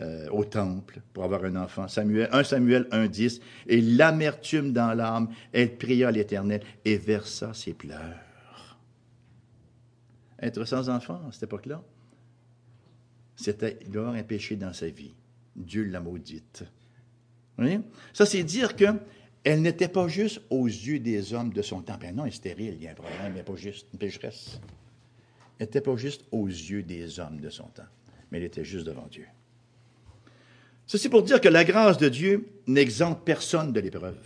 euh, 0.00 0.28
au 0.30 0.44
temple 0.44 1.00
pour 1.12 1.22
avoir 1.22 1.44
un 1.44 1.54
enfant, 1.54 1.86
Samuel, 1.86 2.28
1 2.32 2.42
Samuel 2.42 2.88
1.10, 2.90 3.40
et 3.68 3.80
l'amertume 3.80 4.72
dans 4.72 4.92
l'âme, 4.92 5.28
elle 5.52 5.76
pria 5.76 6.10
l'Éternel 6.10 6.62
et 6.84 6.96
versa 6.96 7.54
ses 7.54 7.74
pleurs. 7.74 8.78
Être 10.40 10.64
sans 10.64 10.90
enfant 10.90 11.22
à 11.28 11.32
cette 11.32 11.44
époque-là, 11.44 11.80
c'était 13.36 13.78
avoir 13.86 14.14
un 14.14 14.22
péché 14.24 14.56
dans 14.56 14.72
sa 14.72 14.88
vie. 14.88 15.14
Dieu 15.54 15.84
l'a 15.84 16.00
maudite. 16.00 16.64
Oui? 17.58 17.78
Ça, 18.12 18.26
c'est 18.26 18.42
dire 18.42 18.74
que 18.74 18.86
elle 19.44 19.60
n'était 19.60 19.88
pas 19.88 20.08
juste 20.08 20.40
aux 20.50 20.66
yeux 20.66 20.98
des 20.98 21.34
hommes 21.34 21.52
de 21.52 21.62
son 21.62 21.82
temps. 21.82 21.98
Ben 22.00 22.16
non, 22.16 22.24
elle 22.24 22.32
est 22.32 22.36
stérile, 22.36 22.74
il 22.74 22.82
y 22.82 22.88
a 22.88 22.92
un 22.92 22.94
problème, 22.94 23.32
mais 23.34 23.42
pas 23.42 23.54
juste 23.56 23.86
une 23.92 23.98
pécheresse. 23.98 24.58
Elle 25.58 25.66
n'était 25.66 25.82
pas 25.82 25.96
juste 25.96 26.24
aux 26.32 26.48
yeux 26.48 26.82
des 26.82 27.20
hommes 27.20 27.40
de 27.40 27.50
son 27.50 27.68
temps, 27.68 27.86
mais 28.30 28.38
elle 28.38 28.44
était 28.44 28.64
juste 28.64 28.86
devant 28.86 29.06
Dieu. 29.06 29.26
Ceci 30.86 31.08
pour 31.08 31.22
dire 31.22 31.40
que 31.40 31.48
la 31.48 31.64
grâce 31.64 31.98
de 31.98 32.08
Dieu 32.08 32.48
n'exempte 32.66 33.24
personne 33.24 33.72
de 33.72 33.80
l'épreuve. 33.80 34.16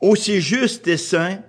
Aussi 0.00 0.40
juste 0.40 0.86
et 0.88 0.96
saint 0.96 1.42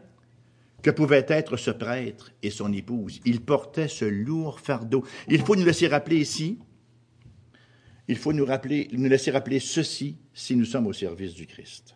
que 0.82 0.92
pouvaient 0.92 1.26
être 1.30 1.58
ce 1.58 1.72
prêtre 1.72 2.32
et 2.42 2.50
son 2.50 2.74
épouse, 2.74 3.22
ils 3.26 3.42
portaient 3.42 3.88
ce 3.88 4.06
lourd 4.06 4.60
fardeau. 4.60 5.06
Il 5.30 5.42
faut 5.42 5.56
nous 5.56 5.66
laisser 5.66 5.88
rappeler 5.88 6.18
ici, 6.18 6.60
il 8.08 8.18
faut 8.18 8.34
nous, 8.34 8.46
rappeler, 8.46 8.90
nous 8.92 9.10
laisser 9.10 9.32
rappeler 9.32 9.60
ceci 9.60 10.18
si 10.34 10.56
nous 10.56 10.66
sommes 10.66 10.88
au 10.88 10.94
service 10.94 11.34
du 11.34 11.48
Christ. 11.48 11.96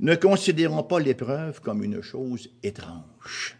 Ne 0.00 0.14
considérons 0.14 0.82
pas 0.82 0.98
l'épreuve 0.98 1.60
comme 1.60 1.84
une 1.84 2.00
chose 2.00 2.50
étrange. 2.62 3.56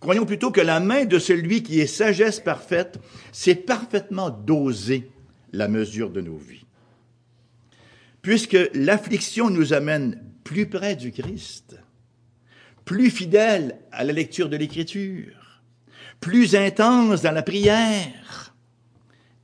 Croyons 0.00 0.26
plutôt 0.26 0.50
que 0.50 0.60
la 0.60 0.80
main 0.80 1.04
de 1.04 1.18
celui 1.18 1.62
qui 1.62 1.80
est 1.80 1.86
sagesse 1.86 2.40
parfaite 2.40 2.98
sait 3.32 3.56
parfaitement 3.56 4.30
doser 4.30 5.10
la 5.52 5.68
mesure 5.68 6.10
de 6.10 6.20
nos 6.20 6.36
vies. 6.36 6.64
Puisque 8.22 8.58
l'affliction 8.74 9.50
nous 9.50 9.72
amène 9.72 10.22
plus 10.44 10.66
près 10.66 10.94
du 10.94 11.10
Christ, 11.12 11.78
plus 12.84 13.10
fidèle 13.10 13.78
à 13.90 14.04
la 14.04 14.12
lecture 14.12 14.48
de 14.48 14.56
l'Écriture, 14.56 15.62
plus 16.20 16.54
intense 16.54 17.22
dans 17.22 17.32
la 17.32 17.42
prière, 17.42 18.54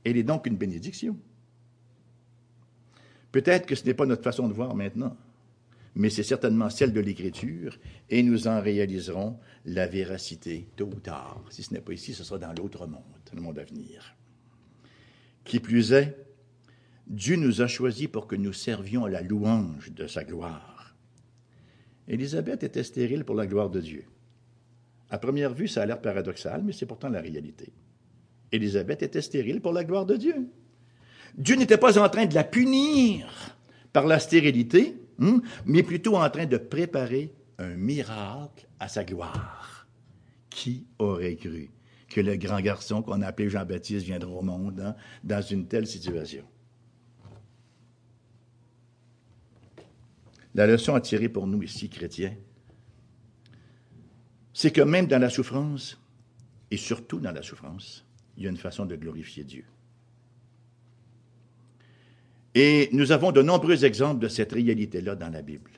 elle 0.03 0.17
est 0.17 0.23
donc 0.23 0.45
une 0.45 0.55
bénédiction. 0.55 1.17
Peut-être 3.31 3.65
que 3.65 3.75
ce 3.75 3.83
n'est 3.85 3.93
pas 3.93 4.05
notre 4.05 4.23
façon 4.23 4.47
de 4.47 4.53
voir 4.53 4.75
maintenant, 4.75 5.17
mais 5.95 6.09
c'est 6.09 6.23
certainement 6.23 6.69
celle 6.69 6.93
de 6.93 6.99
l'Écriture, 6.99 7.79
et 8.09 8.21
nous 8.21 8.47
en 8.47 8.61
réaliserons 8.61 9.39
la 9.65 9.87
véracité 9.87 10.67
tôt 10.75 10.89
ou 10.93 10.99
tard. 10.99 11.43
Si 11.49 11.63
ce 11.63 11.73
n'est 11.73 11.81
pas 11.81 11.93
ici, 11.93 12.13
ce 12.13 12.23
sera 12.23 12.37
dans 12.37 12.53
l'autre 12.53 12.85
monde, 12.85 13.01
le 13.33 13.41
monde 13.41 13.59
à 13.59 13.63
venir. 13.63 14.15
Qui 15.43 15.59
plus 15.59 15.93
est, 15.93 16.17
Dieu 17.07 17.35
nous 17.35 17.61
a 17.61 17.67
choisis 17.67 18.07
pour 18.07 18.27
que 18.27 18.35
nous 18.35 18.53
servions 18.53 19.05
à 19.05 19.09
la 19.09 19.21
louange 19.21 19.91
de 19.91 20.07
sa 20.07 20.23
gloire. 20.23 20.95
Élisabeth 22.07 22.63
était 22.63 22.83
stérile 22.83 23.25
pour 23.25 23.35
la 23.35 23.47
gloire 23.47 23.69
de 23.69 23.79
Dieu. 23.79 24.05
À 25.09 25.17
première 25.17 25.53
vue, 25.53 25.67
ça 25.67 25.83
a 25.83 25.85
l'air 25.85 26.01
paradoxal, 26.01 26.63
mais 26.63 26.73
c'est 26.73 26.85
pourtant 26.85 27.09
la 27.09 27.21
réalité. 27.21 27.71
Élisabeth 28.51 29.03
était 29.03 29.21
stérile 29.21 29.61
pour 29.61 29.73
la 29.73 29.83
gloire 29.83 30.05
de 30.05 30.15
Dieu. 30.15 30.47
Dieu 31.37 31.55
n'était 31.55 31.77
pas 31.77 31.99
en 31.99 32.09
train 32.09 32.25
de 32.25 32.33
la 32.33 32.43
punir 32.43 33.55
par 33.93 34.07
la 34.07 34.19
stérilité, 34.19 34.95
hein, 35.19 35.41
mais 35.65 35.83
plutôt 35.83 36.17
en 36.17 36.29
train 36.29 36.45
de 36.45 36.57
préparer 36.57 37.33
un 37.57 37.75
miracle 37.75 38.67
à 38.79 38.87
sa 38.87 39.03
gloire. 39.03 39.87
Qui 40.49 40.85
aurait 40.99 41.35
cru 41.35 41.69
que 42.07 42.21
le 42.21 42.37
grand 42.37 42.61
garçon 42.61 43.01
qu'on 43.01 43.21
a 43.21 43.27
appelé 43.27 43.49
Jean-Baptiste 43.49 44.05
viendra 44.05 44.31
au 44.31 44.41
monde 44.41 44.79
hein, 44.79 44.95
dans 45.23 45.41
une 45.41 45.67
telle 45.67 45.87
situation? 45.87 46.45
La 50.53 50.65
leçon 50.65 50.95
à 50.95 51.01
tirer 51.01 51.27
pour 51.27 51.47
nous 51.47 51.61
ici, 51.63 51.89
chrétiens, 51.89 52.33
c'est 54.53 54.71
que 54.71 54.81
même 54.81 55.07
dans 55.07 55.19
la 55.19 55.29
souffrance, 55.29 55.99
et 56.71 56.77
surtout 56.77 57.19
dans 57.19 57.33
la 57.33 57.41
souffrance, 57.41 58.05
il 58.37 58.43
y 58.43 58.47
a 58.47 58.49
une 58.49 58.57
façon 58.57 58.85
de 58.85 58.95
glorifier 58.95 59.43
Dieu. 59.43 59.65
Et 62.55 62.87
nous 62.93 63.11
avons 63.11 63.33
de 63.33 63.41
nombreux 63.41 63.83
exemples 63.83 64.21
de 64.21 64.29
cette 64.29 64.53
réalité-là 64.53 65.15
dans 65.15 65.29
la 65.29 65.41
Bible. 65.41 65.71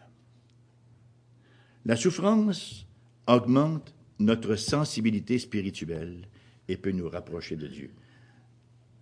La 1.85 1.95
souffrance 1.95 2.85
augmente 3.25 3.95
notre 4.19 4.55
sensibilité 4.55 5.39
spirituelle 5.39 6.27
et 6.67 6.77
peut 6.77 6.91
nous 6.91 7.09
rapprocher 7.09 7.55
de 7.55 7.67
Dieu. 7.67 7.91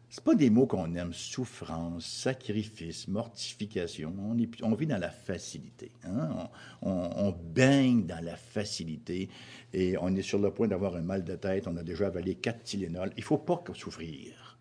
Ce 0.09 0.21
pas 0.21 0.35
des 0.35 0.49
mots 0.49 0.65
qu'on 0.65 0.95
aime, 0.95 1.11
souffrance, 1.11 2.05
sacrifice, 2.05 3.09
mortification. 3.09 4.13
On, 4.61 4.75
vit 4.75 4.87
dans 4.87 4.97
la 4.97 5.09
facilité. 5.09 5.91
Hein? 6.05 6.47
On, 6.81 7.31
baigne 7.31 8.05
dans 8.05 8.23
la 8.23 8.37
facilité 8.37 9.27
et 9.73 9.97
on 9.99 10.15
est 10.15 10.21
sur 10.21 10.39
le 10.39 10.51
point 10.51 10.69
d'avoir 10.69 10.95
un 10.95 11.01
mal 11.01 11.25
de 11.25 11.35
tête. 11.35 11.67
On 11.67 11.75
a 11.75 11.83
déjà 11.83 12.07
avalé 12.07 12.35
quatre 12.35 12.63
Tylenol. 12.63 13.11
Il 13.17 13.21
ne 13.21 13.25
faut 13.25 13.39
pas 13.39 13.61
souffrir. 13.73 14.57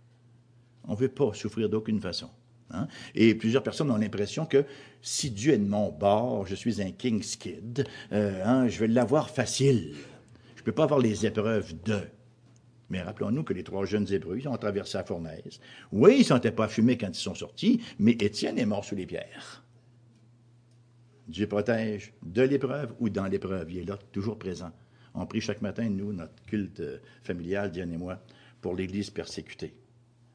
On 0.89 0.95
ne 0.95 0.99
veut 0.99 1.09
pas 1.09 1.33
souffrir 1.35 1.69
d'aucune 1.69 2.01
façon. 2.01 2.31
Hein? 2.75 2.89
Et 3.15 3.35
plusieurs 3.35 3.63
personnes 3.63 3.91
ont 3.91 3.97
l'impression 3.97 4.47
que 4.47 4.65
si 5.03 5.31
Dieu 5.31 5.53
est 5.53 5.59
de 5.59 5.69
mon 5.69 5.91
bord, 5.91 6.47
je 6.47 6.55
suis 6.55 6.83
un 6.83 6.91
King's 6.91 7.37
Kid, 7.37 7.87
euh, 8.13 8.43
hein, 8.45 8.69
je 8.69 8.81
vais 8.81 8.89
l'avoir 8.89 9.31
facile. 9.31 9.95
Je 10.57 10.61
ne 10.61 10.65
peux 10.65 10.73
pas 10.73 10.85
avoir 10.85 11.01
les 11.01 11.27
épreuves 11.27 11.75
de. 11.85 12.01
Mais 12.91 13.03
rappelons-nous 13.03 13.45
que 13.45 13.53
les 13.53 13.65
trois 13.65 13.87
jeunes 13.87 14.11
Hébreux 14.13 14.47
ont 14.47 14.57
traversé 14.57 14.99
la 14.99 15.05
fournaise. 15.05 15.61
Oui, 15.93 16.17
ils 16.17 16.19
ne 16.21 16.25
sentaient 16.25 16.53
pas 16.53 16.69
fumés 16.69 16.99
quand 16.99 17.09
ils 17.09 17.15
sont 17.15 17.35
sortis, 17.35 17.83
mais 17.99 18.13
Étienne 18.13 18.59
est 18.59 18.67
mort 18.67 18.85
sous 18.85 18.95
les 18.95 19.07
pierres. 19.07 19.65
Dieu 21.29 21.47
protège 21.47 22.13
de 22.23 22.43
l'épreuve 22.43 22.95
ou 23.01 23.09
dans 23.09 23.27
l'épreuve. 23.27 23.71
Il 23.71 23.79
est 23.79 23.85
là, 23.85 23.99
toujours 24.13 24.39
présent. 24.39 24.73
On 25.15 25.27
prie 25.27 25.41
chaque 25.41 25.63
matin, 25.63 25.89
nous, 25.89 26.13
notre 26.13 26.43
culte 26.47 26.83
familial, 27.23 27.71
Diane 27.71 27.93
et 27.93 27.97
moi, 27.97 28.21
pour 28.61 28.75
l'Église 28.75 29.11
persécutée. 29.11 29.75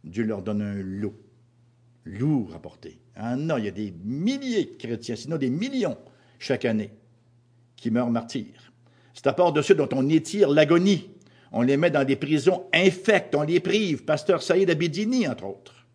Dieu 0.04 0.24
leur 0.24 0.42
donne 0.42 0.62
un 0.62 0.82
lot 0.82 1.16
lourd 2.06 2.54
à 2.56 2.60
porter. 2.60 3.00
Ah 3.16 3.36
non, 3.36 3.58
il 3.58 3.66
y 3.66 3.68
a 3.68 3.72
des 3.72 3.94
milliers 4.04 4.66
de 4.66 4.78
chrétiens, 4.78 5.16
sinon 5.16 5.38
des 5.38 5.50
millions 5.50 5.98
chaque 6.40 6.66
année, 6.66 6.92
qui 7.76 7.92
meurent 7.92 8.10
martyrs. 8.10 8.72
C'est 9.14 9.28
à 9.28 9.34
part 9.34 9.52
de 9.52 9.62
ceux 9.62 9.76
dont 9.76 9.90
on 9.92 10.08
étire 10.08 10.50
l'agonie. 10.50 11.10
On 11.52 11.62
les 11.62 11.78
met 11.78 11.90
dans 11.90 12.06
des 12.06 12.16
prisons 12.16 12.66
infectes, 12.74 13.36
on 13.36 13.44
les 13.44 13.60
prive. 13.60 14.06
Pasteur 14.06 14.42
Saïd 14.42 14.70
Abedini, 14.70 15.28
entre 15.28 15.46
autres, 15.46 15.86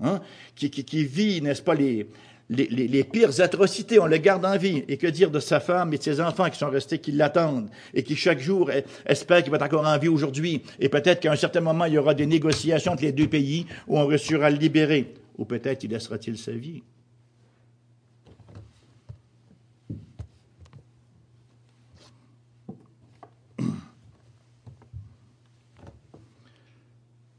hein, 0.00 0.20
qui, 0.54 0.70
qui, 0.70 1.04
vit, 1.04 1.40
n'est-ce 1.40 1.62
pas, 1.62 1.74
les, 1.74 2.08
les, 2.48 2.66
les, 2.66 3.04
pires 3.04 3.40
atrocités, 3.40 3.98
on 3.98 4.06
le 4.06 4.18
garde 4.18 4.44
en 4.44 4.56
vie. 4.56 4.84
Et 4.88 4.96
que 4.96 5.06
dire 5.06 5.30
de 5.30 5.40
sa 5.40 5.60
femme 5.60 5.92
et 5.92 5.98
de 5.98 6.02
ses 6.02 6.20
enfants 6.20 6.48
qui 6.48 6.58
sont 6.58 6.70
restés, 6.70 6.98
qui 6.98 7.12
l'attendent 7.12 7.68
et 7.92 8.02
qui 8.02 8.14
chaque 8.16 8.38
jour 8.38 8.70
espèrent 9.04 9.42
qu'il 9.42 9.50
va 9.50 9.56
être 9.56 9.64
encore 9.64 9.86
en 9.86 9.98
vie 9.98 10.08
aujourd'hui. 10.08 10.62
Et 10.78 10.88
peut-être 10.88 11.20
qu'à 11.20 11.32
un 11.32 11.36
certain 11.36 11.60
moment, 11.60 11.86
il 11.86 11.94
y 11.94 11.98
aura 11.98 12.14
des 12.14 12.26
négociations 12.26 12.92
entre 12.92 13.02
les 13.02 13.12
deux 13.12 13.28
pays 13.28 13.66
où 13.88 13.98
on 13.98 14.06
réussira 14.06 14.46
à 14.46 14.50
le 14.50 14.58
libérer. 14.58 15.14
Ou 15.38 15.44
peut-être 15.44 15.84
y 15.84 15.88
laissera-t-il 15.88 16.38
sa 16.38 16.52
vie. 16.52 16.82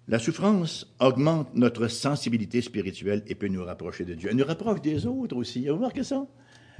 La 0.07 0.19
souffrance 0.19 0.87
augmente 0.99 1.53
notre 1.53 1.87
sensibilité 1.87 2.61
spirituelle 2.61 3.23
et 3.27 3.35
peut 3.35 3.49
nous 3.49 3.63
rapprocher 3.63 4.05
de 4.05 4.13
Dieu. 4.13 4.29
Elle 4.29 4.37
nous 4.37 4.45
rapproche 4.45 4.81
des 4.81 5.05
autres 5.05 5.35
aussi. 5.35 5.67
Vous 5.67 5.75
remarquez 5.75 6.03
ça? 6.03 6.25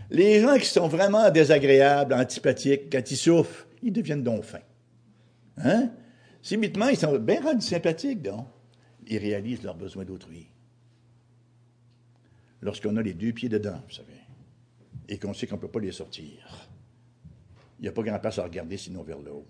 Les 0.09 0.39
gens 0.39 0.57
qui 0.57 0.65
sont 0.65 0.87
vraiment 0.87 1.29
désagréables, 1.29 2.13
antipathiques, 2.13 2.89
quand 2.89 3.11
ils 3.11 3.17
souffrent, 3.17 3.67
ils 3.83 3.91
deviennent 3.91 4.23
donc 4.23 4.43
fins. 4.43 4.59
Hein? 5.57 5.91
Subitement, 6.41 6.87
ils 6.87 6.97
sont 6.97 7.17
bien 7.19 7.41
rendus 7.41 7.65
sympathiques, 7.65 8.21
donc. 8.21 8.47
Ils 9.07 9.17
réalisent 9.17 9.63
leurs 9.63 9.75
besoins 9.75 10.05
d'autrui 10.05 10.47
lorsqu'on 12.61 12.95
a 12.97 13.01
les 13.01 13.13
deux 13.13 13.31
pieds 13.31 13.49
dedans, 13.49 13.81
vous 13.87 13.93
savez, 13.93 14.19
et 15.07 15.17
qu'on 15.17 15.33
sait 15.33 15.47
qu'on 15.47 15.55
ne 15.55 15.61
peut 15.61 15.67
pas 15.67 15.79
les 15.79 15.91
sortir. 15.91 16.29
Il 17.79 17.83
n'y 17.83 17.87
a 17.87 17.91
pas 17.91 18.03
grand 18.03 18.19
place 18.19 18.39
à 18.39 18.43
regarder 18.43 18.77
sinon 18.77 19.03
vers 19.03 19.19
le 19.19 19.31
haut. 19.31 19.45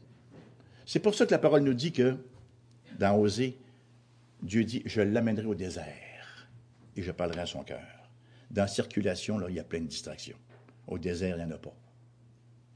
C'est 0.85 0.99
pour 0.99 1.15
ça 1.15 1.25
que 1.25 1.31
la 1.31 1.39
parole 1.39 1.61
nous 1.61 1.73
dit 1.73 1.91
que, 1.91 2.17
dans 2.99 3.17
Osée, 3.17 3.57
Dieu 4.41 4.63
dit 4.63 4.83
Je 4.85 5.01
l'amènerai 5.01 5.45
au 5.45 5.55
désert 5.55 6.47
et 6.95 7.01
je 7.01 7.11
parlerai 7.11 7.41
à 7.41 7.45
son 7.45 7.63
cœur. 7.63 8.09
Dans 8.51 8.67
circulation, 8.67 9.37
là, 9.37 9.47
il 9.49 9.55
y 9.55 9.59
a 9.59 9.63
plein 9.63 9.81
de 9.81 9.87
distractions. 9.87 10.37
Au 10.87 10.97
désert, 10.97 11.37
il 11.37 11.45
n'y 11.45 11.51
en 11.51 11.55
a 11.55 11.57
pas. 11.57 11.75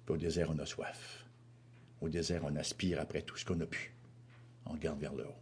Au 0.09 0.17
désert, 0.17 0.49
on 0.51 0.59
a 0.59 0.65
soif. 0.65 1.25
Au 2.01 2.09
désert, 2.09 2.41
on 2.43 2.55
aspire 2.57 2.99
après 2.99 3.21
tout 3.21 3.37
ce 3.37 3.45
qu'on 3.45 3.59
a 3.61 3.65
pu. 3.65 3.93
On 4.65 4.73
regarde 4.73 4.99
vers 4.99 5.13
le 5.13 5.25
haut. 5.25 5.35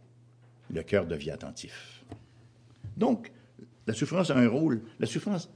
Le 0.72 0.82
cœur 0.84 1.06
devient 1.06 1.32
attentif. 1.32 2.04
Donc, 2.96 3.32
la 3.86 3.94
souffrance 3.94 4.30
a 4.30 4.36
un 4.36 4.48
rôle. 4.48 4.82
La 5.00 5.06
souffrance, 5.06 5.50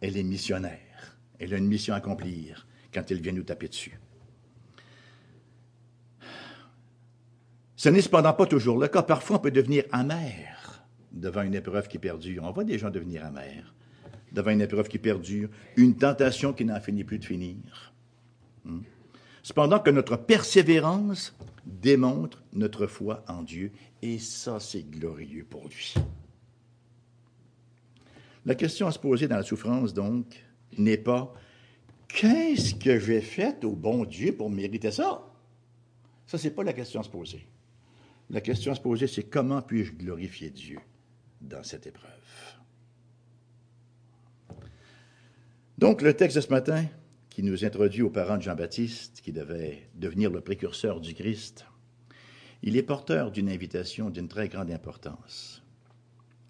elle 0.00 0.16
est 0.16 0.24
missionnaire. 0.24 1.16
Elle 1.38 1.54
a 1.54 1.58
une 1.58 1.68
mission 1.68 1.94
à 1.94 1.98
accomplir 1.98 2.66
quand 2.92 3.08
elle 3.10 3.20
vient 3.20 3.32
nous 3.32 3.44
taper 3.44 3.68
dessus. 3.68 4.00
Ce 7.76 7.90
n'est 7.90 8.00
cependant 8.00 8.32
pas 8.32 8.46
toujours 8.46 8.78
le 8.78 8.88
cas. 8.88 9.02
Parfois, 9.02 9.36
on 9.36 9.40
peut 9.40 9.50
devenir 9.50 9.84
amer 9.92 10.84
devant 11.12 11.42
une 11.42 11.54
épreuve 11.54 11.88
qui 11.88 11.98
perdure. 11.98 12.42
On 12.44 12.50
voit 12.50 12.64
des 12.64 12.78
gens 12.78 12.90
devenir 12.90 13.24
amers 13.24 13.74
devant 14.32 14.50
une 14.50 14.60
épreuve 14.60 14.88
qui 14.88 14.98
perdure, 14.98 15.48
une 15.76 15.96
tentation 15.96 16.52
qui 16.52 16.64
n'en 16.64 16.80
finit 16.80 17.04
plus 17.04 17.18
de 17.18 17.24
finir. 17.24 17.92
Hmm. 18.64 18.80
Cependant 19.42 19.78
que 19.78 19.90
notre 19.90 20.16
persévérance 20.16 21.34
démontre 21.64 22.42
notre 22.52 22.86
foi 22.86 23.24
en 23.28 23.42
Dieu, 23.42 23.72
et 24.02 24.18
ça, 24.18 24.58
c'est 24.58 24.82
glorieux 24.82 25.46
pour 25.48 25.68
lui. 25.68 25.94
La 28.44 28.54
question 28.54 28.86
à 28.86 28.92
se 28.92 28.98
poser 28.98 29.28
dans 29.28 29.36
la 29.36 29.42
souffrance, 29.42 29.94
donc, 29.94 30.44
n'est 30.76 30.98
pas 30.98 31.32
qu'est-ce 32.08 32.74
que 32.74 32.98
j'ai 32.98 33.20
fait 33.20 33.64
au 33.64 33.72
bon 33.72 34.04
Dieu 34.04 34.34
pour 34.34 34.50
mériter 34.50 34.90
ça? 34.90 35.22
Ça, 36.26 36.36
n'est 36.42 36.50
pas 36.50 36.64
la 36.64 36.72
question 36.72 37.00
à 37.00 37.04
se 37.04 37.08
poser. 37.08 37.46
La 38.30 38.40
question 38.40 38.72
à 38.72 38.74
se 38.74 38.80
poser, 38.80 39.06
c'est 39.06 39.24
comment 39.24 39.62
puis-je 39.62 39.92
glorifier 39.92 40.50
Dieu 40.50 40.78
dans 41.40 41.62
cette 41.62 41.86
épreuve? 41.86 42.10
Donc, 45.78 46.02
le 46.02 46.14
texte 46.14 46.36
de 46.36 46.40
ce 46.40 46.48
matin, 46.48 46.86
qui 47.28 47.42
nous 47.42 47.64
introduit 47.64 48.02
aux 48.02 48.10
parents 48.10 48.38
de 48.38 48.42
Jean-Baptiste, 48.42 49.20
qui 49.22 49.30
devait 49.30 49.90
devenir 49.94 50.30
le 50.30 50.40
précurseur 50.40 51.00
du 51.00 51.12
Christ, 51.14 51.66
il 52.62 52.76
est 52.76 52.82
porteur 52.82 53.30
d'une 53.30 53.50
invitation 53.50 54.08
d'une 54.08 54.28
très 54.28 54.48
grande 54.48 54.70
importance. 54.70 55.62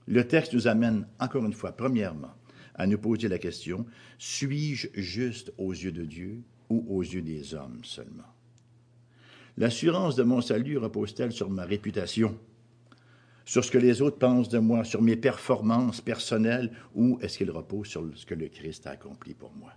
Le 0.07 0.27
texte 0.27 0.55
nous 0.55 0.69
amène, 0.69 1.09
encore 1.19 1.45
une 1.45 1.53
fois, 1.53 1.73
premièrement, 1.73 2.35
à 2.77 2.87
nous 2.87 2.99
poser 2.99 3.27
la 3.27 3.39
question, 3.39 3.85
suis-je 4.19 4.89
juste 4.95 5.53
aux 5.59 5.73
yeux 5.73 5.93
de 5.93 6.05
Dieu 6.05 6.43
ou 6.69 6.87
aux 6.89 7.03
yeux 7.03 7.23
des 7.23 7.55
hommes 7.55 7.81
seulement? 7.83 8.36
L'assurance 9.59 10.17
de 10.17 10.23
mon 10.23 10.43
salut 10.43 10.77
repose-t-elle 10.77 11.33
sur 11.33 11.49
ma 11.49 11.65
réputation, 11.65 12.39
sur 13.47 13.65
ce 13.65 13.71
que 13.71 13.79
les 13.79 14.03
autres 14.03 14.19
pensent 14.19 14.51
de 14.51 14.59
moi, 14.59 14.85
sur 14.85 15.01
mes 15.01 15.17
performances 15.17 16.03
personnelles, 16.03 16.71
ou 16.95 17.19
est-ce 17.23 17.39
qu'il 17.39 17.51
repose 17.51 17.87
sur 17.87 18.07
ce 18.15 18.27
que 18.27 18.35
le 18.35 18.49
Christ 18.49 18.87
a 18.87 18.91
accompli 18.91 19.33
pour 19.33 19.53
moi? 19.55 19.73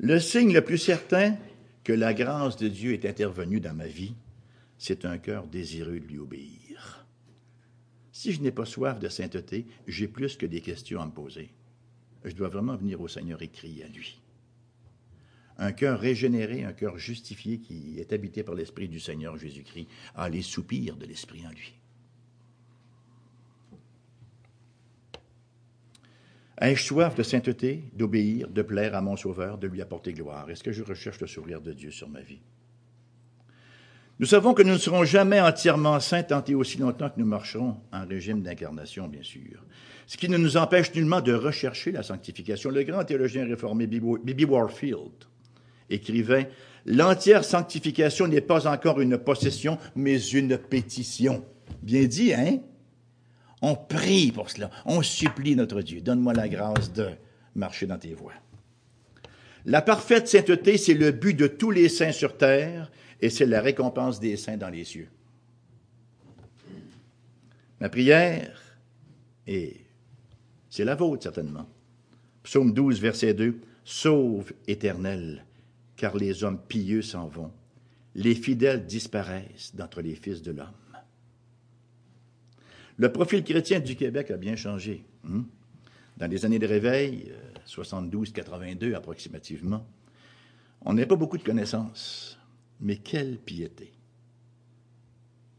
Le 0.00 0.18
signe 0.18 0.52
le 0.52 0.64
plus 0.64 0.78
certain 0.78 1.36
que 1.84 1.92
la 1.92 2.14
grâce 2.14 2.56
de 2.56 2.66
Dieu 2.66 2.94
est 2.94 3.04
intervenue 3.04 3.60
dans 3.60 3.74
ma 3.74 3.86
vie, 3.86 4.14
c'est 4.76 5.04
un 5.04 5.18
cœur 5.18 5.46
désireux 5.46 6.00
de 6.00 6.06
lui 6.06 6.18
obéir. 6.18 7.06
Si 8.10 8.32
je 8.32 8.42
n'ai 8.42 8.50
pas 8.50 8.64
soif 8.64 8.98
de 8.98 9.08
sainteté, 9.08 9.66
j'ai 9.86 10.08
plus 10.08 10.36
que 10.36 10.46
des 10.46 10.60
questions 10.60 11.00
à 11.00 11.06
me 11.06 11.12
poser. 11.12 11.50
Je 12.24 12.34
dois 12.34 12.48
vraiment 12.48 12.76
venir 12.76 13.00
au 13.00 13.08
Seigneur 13.08 13.40
et 13.40 13.48
crier 13.48 13.84
à 13.84 13.88
lui 13.88 14.20
un 15.58 15.72
cœur 15.72 16.00
régénéré, 16.00 16.64
un 16.64 16.72
cœur 16.72 16.98
justifié 16.98 17.58
qui 17.58 17.98
est 17.98 18.12
habité 18.12 18.42
par 18.42 18.54
l'Esprit 18.54 18.88
du 18.88 19.00
Seigneur 19.00 19.36
Jésus-Christ, 19.36 19.88
a 20.14 20.28
les 20.28 20.42
soupirs 20.42 20.96
de 20.96 21.06
l'Esprit 21.06 21.46
en 21.46 21.50
lui. 21.50 21.74
Ai-je 26.60 26.84
soif 26.84 27.14
de 27.16 27.22
sainteté, 27.22 27.82
d'obéir, 27.94 28.48
de 28.48 28.62
plaire 28.62 28.94
à 28.94 29.00
mon 29.00 29.16
Sauveur, 29.16 29.58
de 29.58 29.66
lui 29.66 29.82
apporter 29.82 30.12
gloire? 30.12 30.48
Est-ce 30.48 30.62
que 30.62 30.70
je 30.70 30.84
recherche 30.84 31.20
le 31.20 31.26
sourire 31.26 31.60
de 31.60 31.72
Dieu 31.72 31.90
sur 31.90 32.08
ma 32.08 32.20
vie? 32.20 32.40
Nous 34.20 34.26
savons 34.26 34.54
que 34.54 34.62
nous 34.62 34.74
ne 34.74 34.78
serons 34.78 35.04
jamais 35.04 35.40
entièrement 35.40 35.98
saints 35.98 36.22
tant 36.22 36.44
et 36.44 36.54
aussi 36.54 36.78
longtemps 36.78 37.10
que 37.10 37.18
nous 37.18 37.26
marcherons 37.26 37.80
en 37.92 38.06
régime 38.06 38.42
d'incarnation, 38.42 39.08
bien 39.08 39.24
sûr. 39.24 39.64
Ce 40.06 40.16
qui 40.16 40.28
ne 40.28 40.36
nous 40.36 40.56
empêche 40.56 40.94
nullement 40.94 41.20
de 41.20 41.32
rechercher 41.32 41.90
la 41.90 42.04
sanctification. 42.04 42.70
Le 42.70 42.84
grand 42.84 43.04
théologien 43.04 43.44
réformé 43.44 43.88
Bibi 43.88 44.44
Warfield 44.44 45.31
écrivait 45.92 46.50
L'entière 46.84 47.44
sanctification 47.44 48.26
n'est 48.26 48.40
pas 48.40 48.66
encore 48.66 49.00
une 49.00 49.16
possession, 49.18 49.78
mais 49.94 50.20
une 50.20 50.58
pétition. 50.58 51.44
Bien 51.82 52.04
dit, 52.04 52.34
hein? 52.34 52.58
On 53.60 53.76
prie 53.76 54.32
pour 54.32 54.50
cela. 54.50 54.70
On 54.84 55.02
supplie 55.02 55.54
notre 55.54 55.82
Dieu. 55.82 56.00
Donne-moi 56.00 56.32
la 56.32 56.48
grâce 56.48 56.92
de 56.92 57.10
marcher 57.54 57.86
dans 57.86 57.98
tes 57.98 58.14
voies. 58.14 58.32
La 59.64 59.80
parfaite 59.80 60.26
sainteté, 60.26 60.76
c'est 60.76 60.94
le 60.94 61.12
but 61.12 61.34
de 61.34 61.46
tous 61.46 61.70
les 61.70 61.88
saints 61.88 62.10
sur 62.10 62.36
terre 62.36 62.90
et 63.20 63.30
c'est 63.30 63.46
la 63.46 63.60
récompense 63.60 64.18
des 64.18 64.36
saints 64.36 64.56
dans 64.56 64.70
les 64.70 64.82
cieux. 64.82 65.08
Ma 67.80 67.88
prière, 67.88 68.60
et 69.46 69.76
c'est 70.68 70.84
la 70.84 70.96
vôtre 70.96 71.22
certainement. 71.22 71.68
Psaume 72.42 72.72
12, 72.72 73.00
verset 73.00 73.34
2. 73.34 73.60
Sauve, 73.84 74.52
éternel, 74.66 75.44
car 76.02 76.16
les 76.16 76.42
hommes 76.42 76.58
pieux 76.58 77.00
s'en 77.00 77.28
vont, 77.28 77.52
les 78.16 78.34
fidèles 78.34 78.86
disparaissent 78.86 79.72
d'entre 79.76 80.02
les 80.02 80.16
fils 80.16 80.42
de 80.42 80.50
l'homme. 80.50 80.66
Le 82.96 83.12
profil 83.12 83.44
chrétien 83.44 83.78
du 83.78 83.94
Québec 83.94 84.32
a 84.32 84.36
bien 84.36 84.56
changé. 84.56 85.04
Hein? 85.24 85.44
Dans 86.16 86.26
les 86.26 86.44
années 86.44 86.58
de 86.58 86.66
réveil, 86.66 87.32
72-82 87.68 88.82
euh, 88.82 88.96
approximativement, 88.96 89.86
on 90.84 90.94
n'avait 90.94 91.06
pas 91.06 91.14
beaucoup 91.14 91.38
de 91.38 91.44
connaissances, 91.44 92.36
mais 92.80 92.96
quelle 92.96 93.38
piété, 93.38 93.92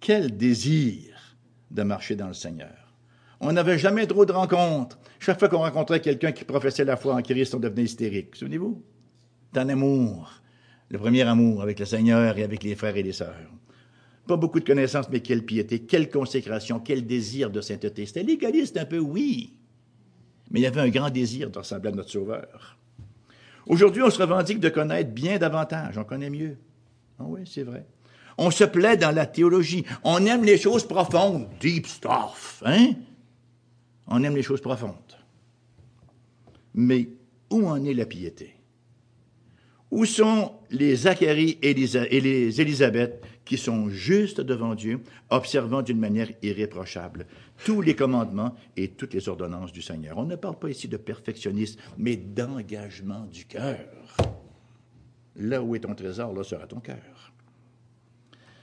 quel 0.02 0.36
désir 0.36 1.38
de 1.72 1.84
marcher 1.84 2.18
dans 2.18 2.28
le 2.28 2.34
Seigneur. 2.34 2.94
On 3.40 3.54
n'avait 3.54 3.80
jamais 3.80 4.08
trop 4.08 4.26
de 4.26 4.34
rencontres. 4.34 5.00
Chaque 5.20 5.40
fois 5.40 5.48
qu'on 5.48 5.60
rencontrait 5.60 6.02
quelqu'un 6.02 6.34
qui 6.34 6.44
professait 6.44 6.84
la 6.84 6.98
foi 6.98 7.16
en 7.16 7.22
Christ, 7.22 7.56
on 7.56 7.60
devenait 7.60 7.86
hystérique. 7.86 8.36
Souvenez-vous? 8.36 8.84
D'un 9.54 9.70
amour, 9.70 10.42
le 10.90 11.00
premier 11.00 11.22
amour 11.22 11.62
avec 11.62 11.80
le 11.80 11.86
Seigneur 11.86 12.38
et 12.38 12.44
avec 12.44 12.64
les 12.64 12.76
frères 12.76 12.98
et 12.98 13.04
les 13.04 13.14
sœurs. 13.14 13.36
Pas 14.28 14.38
beaucoup 14.38 14.60
de 14.60 14.66
connaissances, 14.66 15.10
mais 15.10 15.20
quelle 15.20 15.44
piété, 15.44 15.80
quelle 15.80 16.10
consécration, 16.10 16.80
quel 16.80 17.06
désir 17.06 17.50
de 17.50 17.62
sainteté. 17.62 18.06
C'était 18.06 18.24
légaliste 18.24 18.78
un 18.78 18.86
peu, 18.86 19.00
oui, 19.00 19.54
mais 20.52 20.60
il 20.60 20.64
y 20.64 20.68
avait 20.68 20.82
un 20.82 20.90
grand 20.90 21.10
désir 21.10 21.50
de 21.50 21.58
ressembler 21.58 21.90
à 21.90 21.94
notre 21.94 22.10
Sauveur. 22.10 22.78
Aujourd'hui, 23.66 24.02
on 24.02 24.10
se 24.10 24.22
revendique 24.22 24.60
de 24.60 24.70
connaître 24.70 25.12
bien 25.12 25.38
davantage, 25.38 25.98
on 25.98 26.04
connaît 26.04 26.30
mieux. 26.30 26.58
Ah 27.20 27.24
oui, 27.26 27.42
c'est 27.46 27.64
vrai. 27.64 27.86
On 28.38 28.52
se 28.52 28.64
plaît 28.64 28.98
dans 28.98 29.14
la 29.14 29.26
théologie. 29.26 29.86
On 30.04 30.26
aime 30.26 30.44
les 30.44 30.58
choses 30.58 30.88
profondes, 30.88 31.48
deep 31.60 31.88
stuff, 31.88 32.64
hein? 32.66 32.94
On 34.08 34.24
aime 34.24 34.36
les 34.36 34.44
choses 34.44 34.62
profondes. 34.62 34.94
Mais 36.74 37.10
où 37.50 37.68
en 37.68 37.84
est 37.84 37.94
la 37.94 38.06
piété? 38.06 38.56
Où 39.94 40.06
sont 40.06 40.54
les 40.72 40.96
Zacharie 40.96 41.60
et 41.62 41.76
les 41.76 42.60
Élisabeth 42.60 43.24
qui 43.46 43.60
sont 43.60 43.90
justes 43.90 44.42
devant 44.42 44.74
Dieu, 44.74 45.02
observant 45.30 45.84
d'une 45.84 46.00
manière 46.00 46.32
irréprochable 46.42 47.28
tous 47.64 47.80
les 47.80 47.96
commandements 47.96 48.56
et 48.76 48.88
toutes 48.88 49.14
les 49.14 49.30
ordonnances 49.30 49.72
du 49.72 49.84
Seigneur? 49.84 50.18
On 50.18 50.26
ne 50.26 50.36
parle 50.36 50.58
pas 50.58 50.72
ici 50.72 50.88
de 50.88 50.98
perfectionnisme, 50.98 51.80
mais 51.96 52.16
d'engagement 52.16 53.28
du 53.32 53.46
cœur. 53.46 53.86
Là 55.36 55.62
où 55.62 55.76
est 55.76 55.82
ton 55.82 55.94
trésor, 55.94 56.34
là 56.34 56.44
sera 56.44 56.66
ton 56.66 56.80
cœur. 56.80 57.32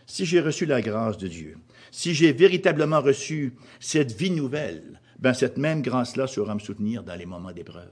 Si 0.07 0.26
j'ai 0.26 0.41
reçu 0.41 0.66
la 0.66 0.83
grâce 0.83 1.16
de 1.16 1.28
Dieu, 1.28 1.59
si 1.93 2.12
j'ai 2.12 2.33
véritablement 2.33 3.01
reçu 3.01 3.55
cette 3.78 4.11
vie 4.11 4.33
nouvelle, 4.33 5.01
ben 5.20 5.33
cette 5.33 5.59
même 5.59 5.81
grâce-là 5.81 6.26
sera 6.26 6.57
me 6.57 6.61
soutenir 6.61 7.05
dans 7.05 7.14
les 7.14 7.26
moments 7.26 7.53
d'épreuve, 7.53 7.87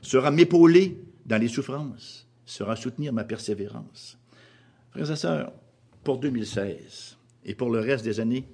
sera 0.00 0.30
m'épauler 0.30 0.96
dans 1.30 1.38
les 1.38 1.48
souffrances, 1.48 2.26
sera 2.44 2.74
soutenir 2.74 3.12
ma 3.12 3.22
persévérance. 3.22 4.18
Frères 4.90 5.12
et 5.12 5.16
sœurs, 5.16 5.52
pour 6.02 6.18
2016 6.18 7.16
et 7.44 7.54
pour 7.54 7.70
le 7.70 7.78
reste 7.78 8.04
des 8.04 8.18
années 8.18 8.48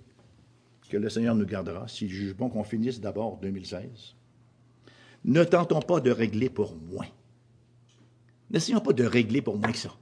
que 0.91 0.99
le 0.99 1.09
Seigneur 1.09 1.35
nous 1.35 1.47
gardera, 1.47 1.89
s'il 1.89 2.11
juge 2.11 2.35
bon 2.35 2.51
qu'on 2.51 2.65
finisse 2.65 3.01
d'abord 3.01 3.39
2016, 3.39 4.15
ne 5.25 5.43
tentons 5.43 5.81
pas 5.81 6.01
de 6.01 6.11
régler 6.11 6.51
pour 6.51 6.77
moins. 6.77 7.09
N'essayons 8.51 8.81
pas 8.81 8.93
de 8.93 9.05
régler 9.05 9.41
pour 9.41 9.57
moins 9.57 9.73
que 9.73 9.79
ça. 9.79 9.97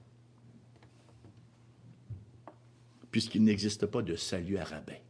Puisqu'il 3.12 3.45
n'existe 3.45 3.87
pas 3.87 4.03
de 4.03 4.16
salut 4.16 4.59
à 4.59 4.64
rabais. 4.64 5.03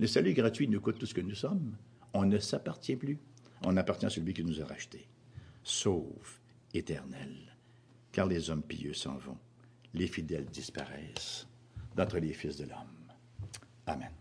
Le 0.00 0.06
salut 0.06 0.32
gratuit 0.32 0.66
nous 0.66 0.80
coûte 0.80 0.98
tout 0.98 1.06
ce 1.06 1.14
que 1.14 1.20
nous 1.20 1.34
sommes. 1.34 1.76
On 2.14 2.24
ne 2.24 2.38
s'appartient 2.38 2.96
plus. 2.96 3.18
On 3.62 3.76
appartient 3.76 4.06
à 4.06 4.10
celui 4.10 4.32
qui 4.32 4.42
nous 4.42 4.62
a 4.62 4.64
rachetés 4.64 5.06
sauve, 5.66 6.38
éternel, 6.74 7.34
car 8.12 8.26
les 8.26 8.50
hommes 8.50 8.62
pieux 8.62 8.94
s'en 8.94 9.16
vont, 9.16 9.38
les 9.94 10.06
fidèles 10.06 10.46
disparaissent 10.46 11.48
d'entre 11.96 12.18
les 12.18 12.32
fils 12.32 12.56
de 12.56 12.66
l'homme. 12.66 13.12
Amen. 13.86 14.12